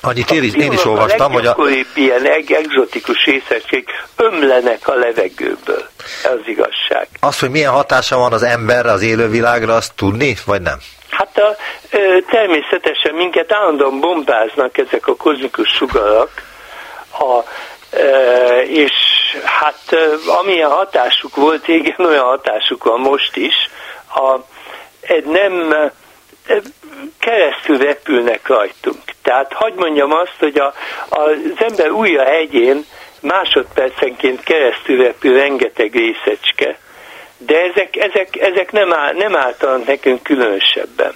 Annyit 0.00 0.30
én 0.30 0.42
is, 0.42 0.54
én 0.54 0.72
is 0.72 0.84
olvastam, 0.84 1.32
hogy 1.32 1.46
a... 1.46 1.56
ilyen 1.94 2.26
egzotikus 2.46 3.24
részecskék 3.24 3.90
ömlenek 4.16 4.88
a 4.88 4.94
levegőből. 4.94 5.88
Ez 6.24 6.30
az 6.30 6.46
igazság. 6.46 7.08
Az, 7.20 7.38
hogy 7.38 7.50
milyen 7.50 7.72
hatása 7.72 8.16
van 8.16 8.32
az 8.32 8.42
emberre, 8.42 8.90
az 8.90 9.02
élővilágra, 9.02 9.74
azt 9.74 9.94
tudni, 9.94 10.36
vagy 10.46 10.62
nem? 10.62 10.78
Hát 11.10 11.38
a, 11.38 11.56
természetesen 12.30 13.14
minket 13.14 13.52
állandóan 13.52 14.00
bombáznak 14.00 14.78
ezek 14.78 15.06
a 15.06 15.16
kozmikus 15.16 15.68
sugarak, 15.68 16.30
a 17.12 17.42
és 18.66 18.92
hát 19.44 19.96
amilyen 20.40 20.70
hatásuk 20.70 21.36
volt, 21.36 21.68
igen, 21.68 22.06
olyan 22.06 22.24
hatásuk 22.24 22.84
van 22.84 23.00
most 23.00 23.36
is. 23.36 23.54
A, 24.14 24.38
nem 25.24 25.74
keresztül 27.18 27.78
repülnek 27.78 28.48
rajtunk. 28.48 28.96
Tehát 29.22 29.52
hagyd 29.52 29.78
mondjam 29.78 30.12
azt, 30.12 30.36
hogy 30.38 30.58
a, 30.58 30.74
az 31.08 31.36
ember 31.58 31.90
újja 31.90 32.24
hegyén 32.24 32.84
másodpercenként 33.20 34.42
keresztül 34.42 35.02
repül 35.02 35.38
rengeteg 35.38 35.94
részecske, 35.94 36.78
de 37.38 37.60
ezek, 37.60 37.96
ezek, 37.96 38.36
ezek 38.36 38.72
nem, 38.72 38.92
áll, 38.92 39.12
nem 39.12 39.36
álltanak 39.36 39.86
nekünk 39.86 40.22
különösebben. 40.22 41.12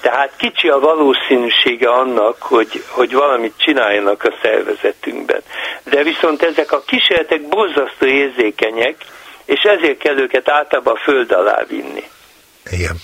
Tehát 0.00 0.32
kicsi 0.36 0.68
a 0.68 0.78
valószínűsége 0.78 1.88
annak, 1.88 2.42
hogy, 2.42 2.84
hogy 2.88 3.12
valamit 3.12 3.54
csináljanak 3.56 4.24
a 4.24 4.34
szervezetünkben. 4.42 5.42
De 5.90 6.02
viszont 6.02 6.42
ezek 6.42 6.72
a 6.72 6.82
kísérletek 6.86 7.48
borzasztó 7.48 8.06
érzékenyek, 8.06 8.96
és 9.44 9.60
ezért 9.60 9.98
kell 9.98 10.18
őket 10.18 10.50
általában 10.50 10.94
a 10.94 11.02
föld 11.04 11.32
alá 11.32 11.64
vinni. 11.68 12.04
Igen. 12.70 12.96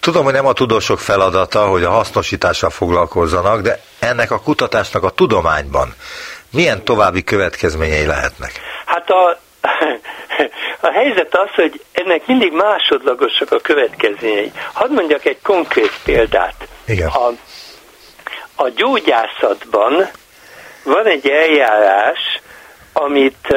Tudom, 0.00 0.24
hogy 0.24 0.32
nem 0.32 0.46
a 0.46 0.52
tudósok 0.52 0.98
feladata, 0.98 1.66
hogy 1.66 1.84
a 1.84 1.90
hasznosítással 1.90 2.70
foglalkozzanak, 2.70 3.60
de 3.60 3.80
ennek 3.98 4.30
a 4.30 4.40
kutatásnak 4.40 5.02
a 5.02 5.10
tudományban 5.10 5.94
milyen 6.50 6.84
további 6.84 7.24
következményei 7.24 8.06
lehetnek? 8.06 8.52
Hát 8.86 9.10
a, 9.10 9.38
a 10.86 10.90
helyzet 10.92 11.34
az, 11.36 11.50
hogy 11.54 11.82
ennek 11.92 12.26
mindig 12.26 12.52
másodlagosak 12.52 13.52
a 13.52 13.58
következményei. 13.58 14.52
Hadd 14.72 14.90
mondjak 14.90 15.24
egy 15.24 15.38
konkrét 15.42 15.92
példát. 16.04 16.68
Igen. 16.86 17.08
A, 17.08 17.26
a 18.62 18.68
gyógyászatban 18.68 20.08
van 20.82 21.06
egy 21.06 21.28
eljárás, 21.28 22.40
amit, 22.92 23.56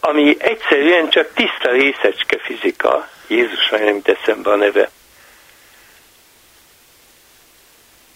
ami 0.00 0.36
egyszerűen 0.38 1.08
csak 1.08 1.28
tiszta 1.34 1.70
részecske 1.70 2.38
fizika. 2.38 3.08
Jézus, 3.26 3.68
nem 3.68 3.86
jut 3.86 4.08
eszembe 4.08 4.50
a 4.50 4.56
neve. 4.56 4.90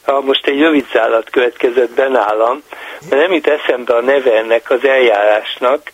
Ha 0.05 0.21
most 0.21 0.47
egy 0.47 0.59
rövid 0.59 0.87
szállat 0.93 1.31
következett 1.31 1.91
be 1.91 2.09
nálam, 2.09 2.63
mert 3.09 3.23
nem 3.23 3.33
jut 3.33 3.47
eszembe 3.47 3.95
a 3.95 4.01
neve 4.01 4.37
ennek 4.37 4.71
az 4.71 4.85
eljárásnak, 4.85 5.91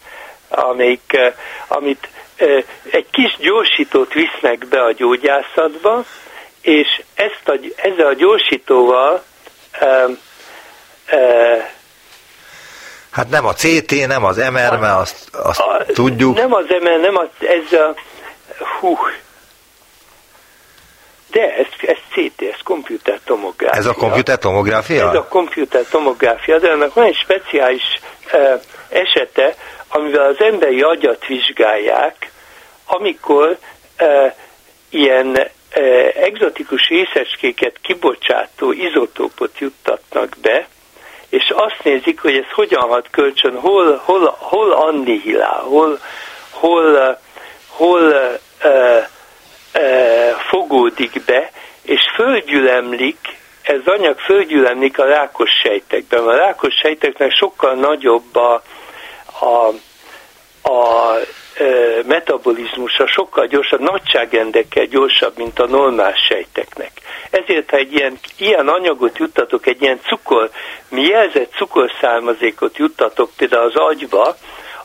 amelyik, 0.48 1.18
amit 1.68 2.08
egy 2.90 3.06
kis 3.10 3.36
gyorsítót 3.38 4.12
visznek 4.12 4.66
be 4.66 4.82
a 4.82 4.92
gyógyászatba, 4.92 6.04
és 6.60 7.02
ezt 7.14 7.48
a, 7.48 7.58
ezzel 7.76 8.06
a 8.06 8.14
gyorsítóval 8.14 9.22
e, 9.70 10.04
e, 11.06 11.76
Hát 13.10 13.30
nem 13.30 13.46
a 13.46 13.52
CT, 13.52 14.06
nem 14.06 14.24
az 14.24 14.36
MR, 14.36 14.78
mert 14.78 14.98
azt, 15.00 15.28
azt 15.34 15.60
a, 15.60 15.84
tudjuk. 15.92 16.36
Nem 16.36 16.52
az 16.52 16.64
MR, 16.68 17.00
nem 17.00 17.16
az, 17.16 17.28
ez 17.38 17.78
a, 17.78 17.94
hú, 18.80 18.96
de 21.30 21.54
ez, 21.54 21.66
ez 21.80 21.96
CT, 22.12 22.42
ez 22.42 22.60
komputer 22.64 23.20
tomográfia. 23.24 23.78
Ez 23.78 23.86
a 23.86 23.92
komputer 23.92 24.38
tomográfia? 24.38 25.08
Ez 25.08 25.14
a 25.14 25.28
komputer 25.28 25.84
tomográfia, 25.90 26.58
de 26.58 26.70
ennek 26.70 26.92
van 26.92 27.04
egy 27.04 27.16
speciális 27.16 28.00
e, 28.30 28.60
esete, 28.88 29.54
amivel 29.88 30.26
az 30.26 30.36
emberi 30.38 30.80
agyat 30.80 31.26
vizsgálják, 31.26 32.30
amikor 32.86 33.58
e, 33.96 34.36
ilyen 34.90 35.36
e, 35.36 35.80
egzotikus 36.14 36.88
részecskéket 36.88 37.78
kibocsátó 37.82 38.72
izotópot 38.72 39.58
juttatnak 39.58 40.36
be, 40.42 40.68
és 41.30 41.52
azt 41.56 41.82
nézik, 41.82 42.20
hogy 42.20 42.36
ez 42.36 42.50
hogyan 42.54 42.88
hat 42.88 43.08
kölcsön, 43.10 43.60
hol, 43.60 44.00
hol, 44.04 44.36
hol 44.38 44.72
annihilál, 44.72 45.60
hol, 45.60 45.98
hol, 46.50 47.18
hol 47.68 48.14
e, 48.58 48.68
e, 49.72 50.34
fogódik 50.48 51.24
be, 51.24 51.50
és 51.82 52.00
földgyülemlik, 52.14 53.18
ez 53.62 53.80
anyag 53.84 54.18
földgyülemlik 54.18 54.98
a 54.98 55.04
rákos 55.04 55.50
sejtekben. 55.62 56.26
A 56.26 56.36
rákos 56.36 56.74
sejteknek 56.74 57.32
sokkal 57.32 57.74
nagyobb 57.74 58.36
a, 58.36 58.62
a, 59.40 59.68
a 60.70 61.14
metabolizmusa 62.06 63.06
sokkal 63.06 63.46
gyorsabb, 63.46 63.80
nagyságrendekkel 63.80 64.84
gyorsabb, 64.84 65.36
mint 65.36 65.58
a 65.58 65.66
normál 65.66 66.14
sejteknek. 66.28 66.90
Ezért, 67.30 67.70
ha 67.70 67.76
egy 67.76 67.92
ilyen, 67.92 68.18
ilyen 68.38 68.68
anyagot 68.68 69.18
juttatok, 69.18 69.66
egy 69.66 69.82
ilyen 69.82 70.00
cukor, 70.06 70.50
mi 70.88 71.02
jelzett 71.02 71.52
cukorszármazékot 71.52 72.76
juttatok 72.76 73.30
például 73.36 73.64
az 73.64 73.76
agyba, 73.76 74.36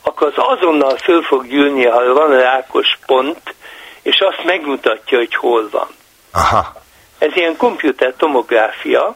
akkor 0.02 0.28
az 0.28 0.58
azonnal 0.58 0.98
föl 0.98 1.22
fog 1.22 1.48
gyűlni, 1.48 1.86
ha 1.86 2.14
van 2.14 2.30
rákos 2.30 2.98
pont, 3.06 3.56
és 4.02 4.20
azt 4.20 4.44
megmutatja, 4.44 5.18
hogy 5.18 5.36
hol 5.36 5.70
van. 5.72 5.88
Aha. 6.32 6.74
Ez 7.18 7.36
ilyen 7.36 7.58
komputer 7.58 8.14
tomográfia, 8.18 9.16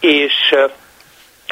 és 0.00 0.54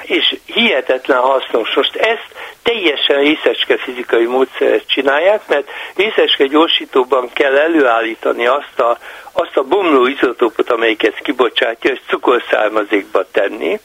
és 0.03 0.37
hihetetlen 0.45 1.19
hasznos. 1.19 1.75
Most 1.75 1.97
ezt 1.97 2.29
teljesen 2.63 3.19
részecske 3.19 3.77
fizikai 3.77 4.25
módszeret 4.25 4.87
csinálják, 4.87 5.49
mert 5.49 5.69
részecske 5.97 6.47
gyorsítóban 6.47 7.31
kell 7.33 7.57
előállítani 7.57 8.47
azt 8.47 8.81
a, 8.81 8.99
azt 9.33 9.57
a 9.57 9.63
bomló 9.63 10.07
izotópot, 10.07 10.71
amelyik 10.71 11.03
ezt 11.03 11.23
kibocsátja, 11.23 11.91
és 11.91 12.01
cukorszármazékba 12.09 13.25
tenni, 13.31 13.81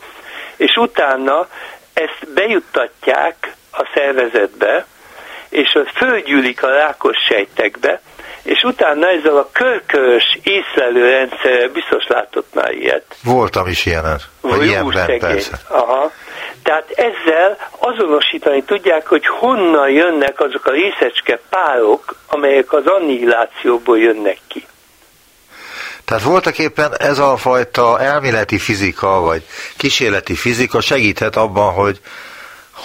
és 0.55 0.75
utána 0.75 1.47
ezt 1.93 2.33
bejuttatják 2.33 3.55
a 3.71 3.89
szervezetbe, 3.93 4.85
és 5.49 5.73
az 5.73 5.87
fölgyűlik 5.95 6.63
a 6.63 6.69
rákos 6.69 7.17
sejtekbe, 7.27 8.01
és 8.43 8.63
utána 8.63 9.07
ezzel 9.07 9.37
a 9.37 9.49
körkörös 9.51 10.39
észlelőrendszer 10.43 11.71
biztos 11.71 12.07
látott 12.07 12.53
már 12.53 12.71
ilyet. 12.71 13.05
Voltam 13.23 13.67
is 13.67 13.85
ilyenen. 13.85 14.19
Vagy 14.41 14.65
ilyenben, 14.65 15.19
persze. 15.19 15.59
Aha. 15.67 16.11
Tehát 16.63 16.89
ezzel 16.89 17.57
azonosítani 17.77 18.63
tudják, 18.63 19.07
hogy 19.07 19.27
honnan 19.27 19.89
jönnek 19.89 20.39
azok 20.39 20.65
a 20.65 20.71
részecske 20.71 21.39
párok, 21.49 22.15
amelyek 22.27 22.73
az 22.73 22.85
annihilációból 22.85 23.99
jönnek 23.99 24.37
ki. 24.47 24.65
Tehát 26.05 26.23
voltak 26.23 26.57
éppen 26.57 26.91
ez 26.97 27.19
a 27.19 27.37
fajta 27.37 27.99
elméleti 27.99 28.57
fizika, 28.57 29.19
vagy 29.19 29.43
kísérleti 29.77 30.35
fizika 30.35 30.81
segíthet 30.81 31.35
abban, 31.35 31.73
hogy 31.73 31.99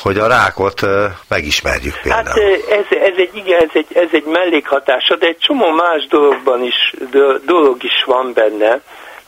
hogy 0.03 0.19
a 0.19 0.27
rákot 0.27 0.81
megismerjük 1.29 2.01
például. 2.03 2.27
Hát 2.27 2.39
ez, 2.71 2.99
ez 2.99 3.15
egy, 3.17 3.31
igen, 3.33 3.61
ez 3.61 3.71
egy, 3.73 3.87
ez 3.95 4.09
egy 4.13 4.25
mellékhatása, 4.25 5.17
de 5.17 5.27
egy 5.27 5.39
csomó 5.39 5.71
más 5.71 6.07
dologban 6.07 6.63
is, 6.63 6.95
dolog 7.47 7.85
is 7.85 8.05
van 8.07 8.33
benne. 8.33 8.81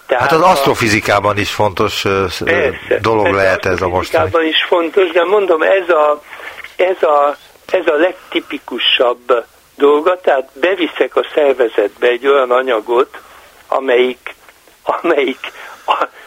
Tehát 0.06 0.30
hát 0.30 0.32
az 0.32 0.40
a, 0.40 0.48
asztrofizikában 0.48 1.38
is 1.38 1.50
fontos 1.50 2.02
persze, 2.02 2.98
dolog 3.00 3.22
persze, 3.22 3.38
lehet 3.38 3.66
ez 3.66 3.82
a 3.82 3.88
mostani. 3.88 4.48
is 4.48 4.64
fontos, 4.68 5.10
de 5.10 5.24
mondom, 5.24 5.62
ez 5.62 5.88
a, 5.88 6.22
ez 6.76 7.02
a, 7.02 7.36
ez 7.72 7.86
a 7.86 7.94
legtipikusabb 7.94 9.44
dolga, 9.76 10.20
tehát 10.20 10.48
beviszek 10.52 11.16
a 11.16 11.26
szervezetbe 11.34 12.06
egy 12.06 12.26
olyan 12.26 12.50
anyagot, 12.50 13.20
amelyik, 13.68 14.34
amelyik, 14.82 15.52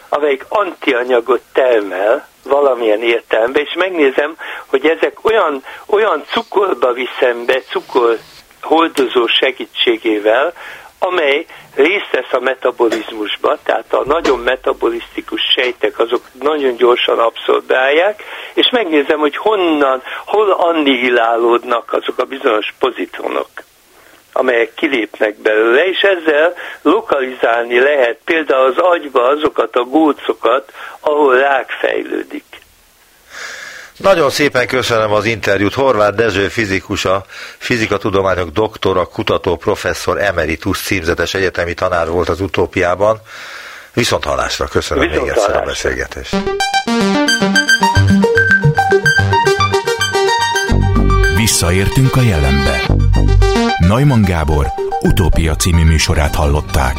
amelyik 0.08 0.44
antianyagot 0.48 1.40
termel, 1.52 2.30
valamilyen 2.44 3.02
értelemben, 3.02 3.62
és 3.62 3.74
megnézem, 3.76 4.36
hogy 4.66 4.86
ezek 4.86 5.24
olyan, 5.24 5.64
olyan 5.86 6.24
cukorba 6.26 6.92
viszem 6.92 7.44
be, 7.46 7.60
cukor 7.60 8.18
holdozó 8.60 9.26
segítségével, 9.26 10.52
amely 10.98 11.46
részt 11.74 12.10
vesz 12.12 12.32
a 12.32 12.40
metabolizmusba, 12.40 13.58
tehát 13.62 13.92
a 13.92 14.02
nagyon 14.04 14.38
metabolisztikus 14.38 15.40
sejtek 15.56 15.98
azok 15.98 16.22
nagyon 16.32 16.76
gyorsan 16.76 17.18
abszorbálják, 17.18 18.22
és 18.54 18.70
megnézem, 18.70 19.18
hogy 19.18 19.36
honnan, 19.36 20.02
hol 20.24 20.50
annihilálódnak 20.50 21.92
azok 21.92 22.18
a 22.18 22.24
bizonyos 22.24 22.74
pozitronok 22.78 23.48
amelyek 24.32 24.74
kilépnek 24.74 25.36
belőle, 25.36 25.84
és 25.84 26.00
ezzel 26.00 26.54
lokalizálni 26.82 27.80
lehet 27.80 28.18
például 28.24 28.66
az 28.66 28.78
agyba 28.78 29.28
azokat 29.28 29.76
a 29.76 29.82
gócokat, 29.82 30.72
ahol 31.00 31.38
rák 31.38 31.70
fejlődik. 31.80 32.44
Nagyon 33.96 34.30
szépen 34.30 34.66
köszönöm 34.66 35.12
az 35.12 35.24
interjút. 35.24 35.74
Horváth 35.74 36.16
Dezső 36.16 36.48
fizikus, 36.48 37.04
a 37.04 37.24
fizikatudományok 37.58 38.48
doktora, 38.48 39.06
kutató, 39.06 39.56
professzor, 39.56 40.18
emeritus 40.20 40.82
címzetes 40.82 41.34
egyetemi 41.34 41.74
tanár 41.74 42.08
volt 42.08 42.28
az 42.28 42.40
utópiában. 42.40 43.20
Viszont 43.94 44.24
halásra 44.24 44.66
köszönöm 44.66 45.08
Viszont 45.08 45.24
még 45.26 45.36
egyszer 45.36 45.56
a 45.56 45.60
beszélgetést. 45.60 46.36
Visszaértünk 51.36 52.16
a 52.16 52.20
jelenbe. 52.20 53.01
Neumann 53.88 54.22
Gábor 54.22 54.66
utópia 55.00 55.56
című 55.56 55.84
műsorát 55.84 56.34
hallották. 56.34 56.94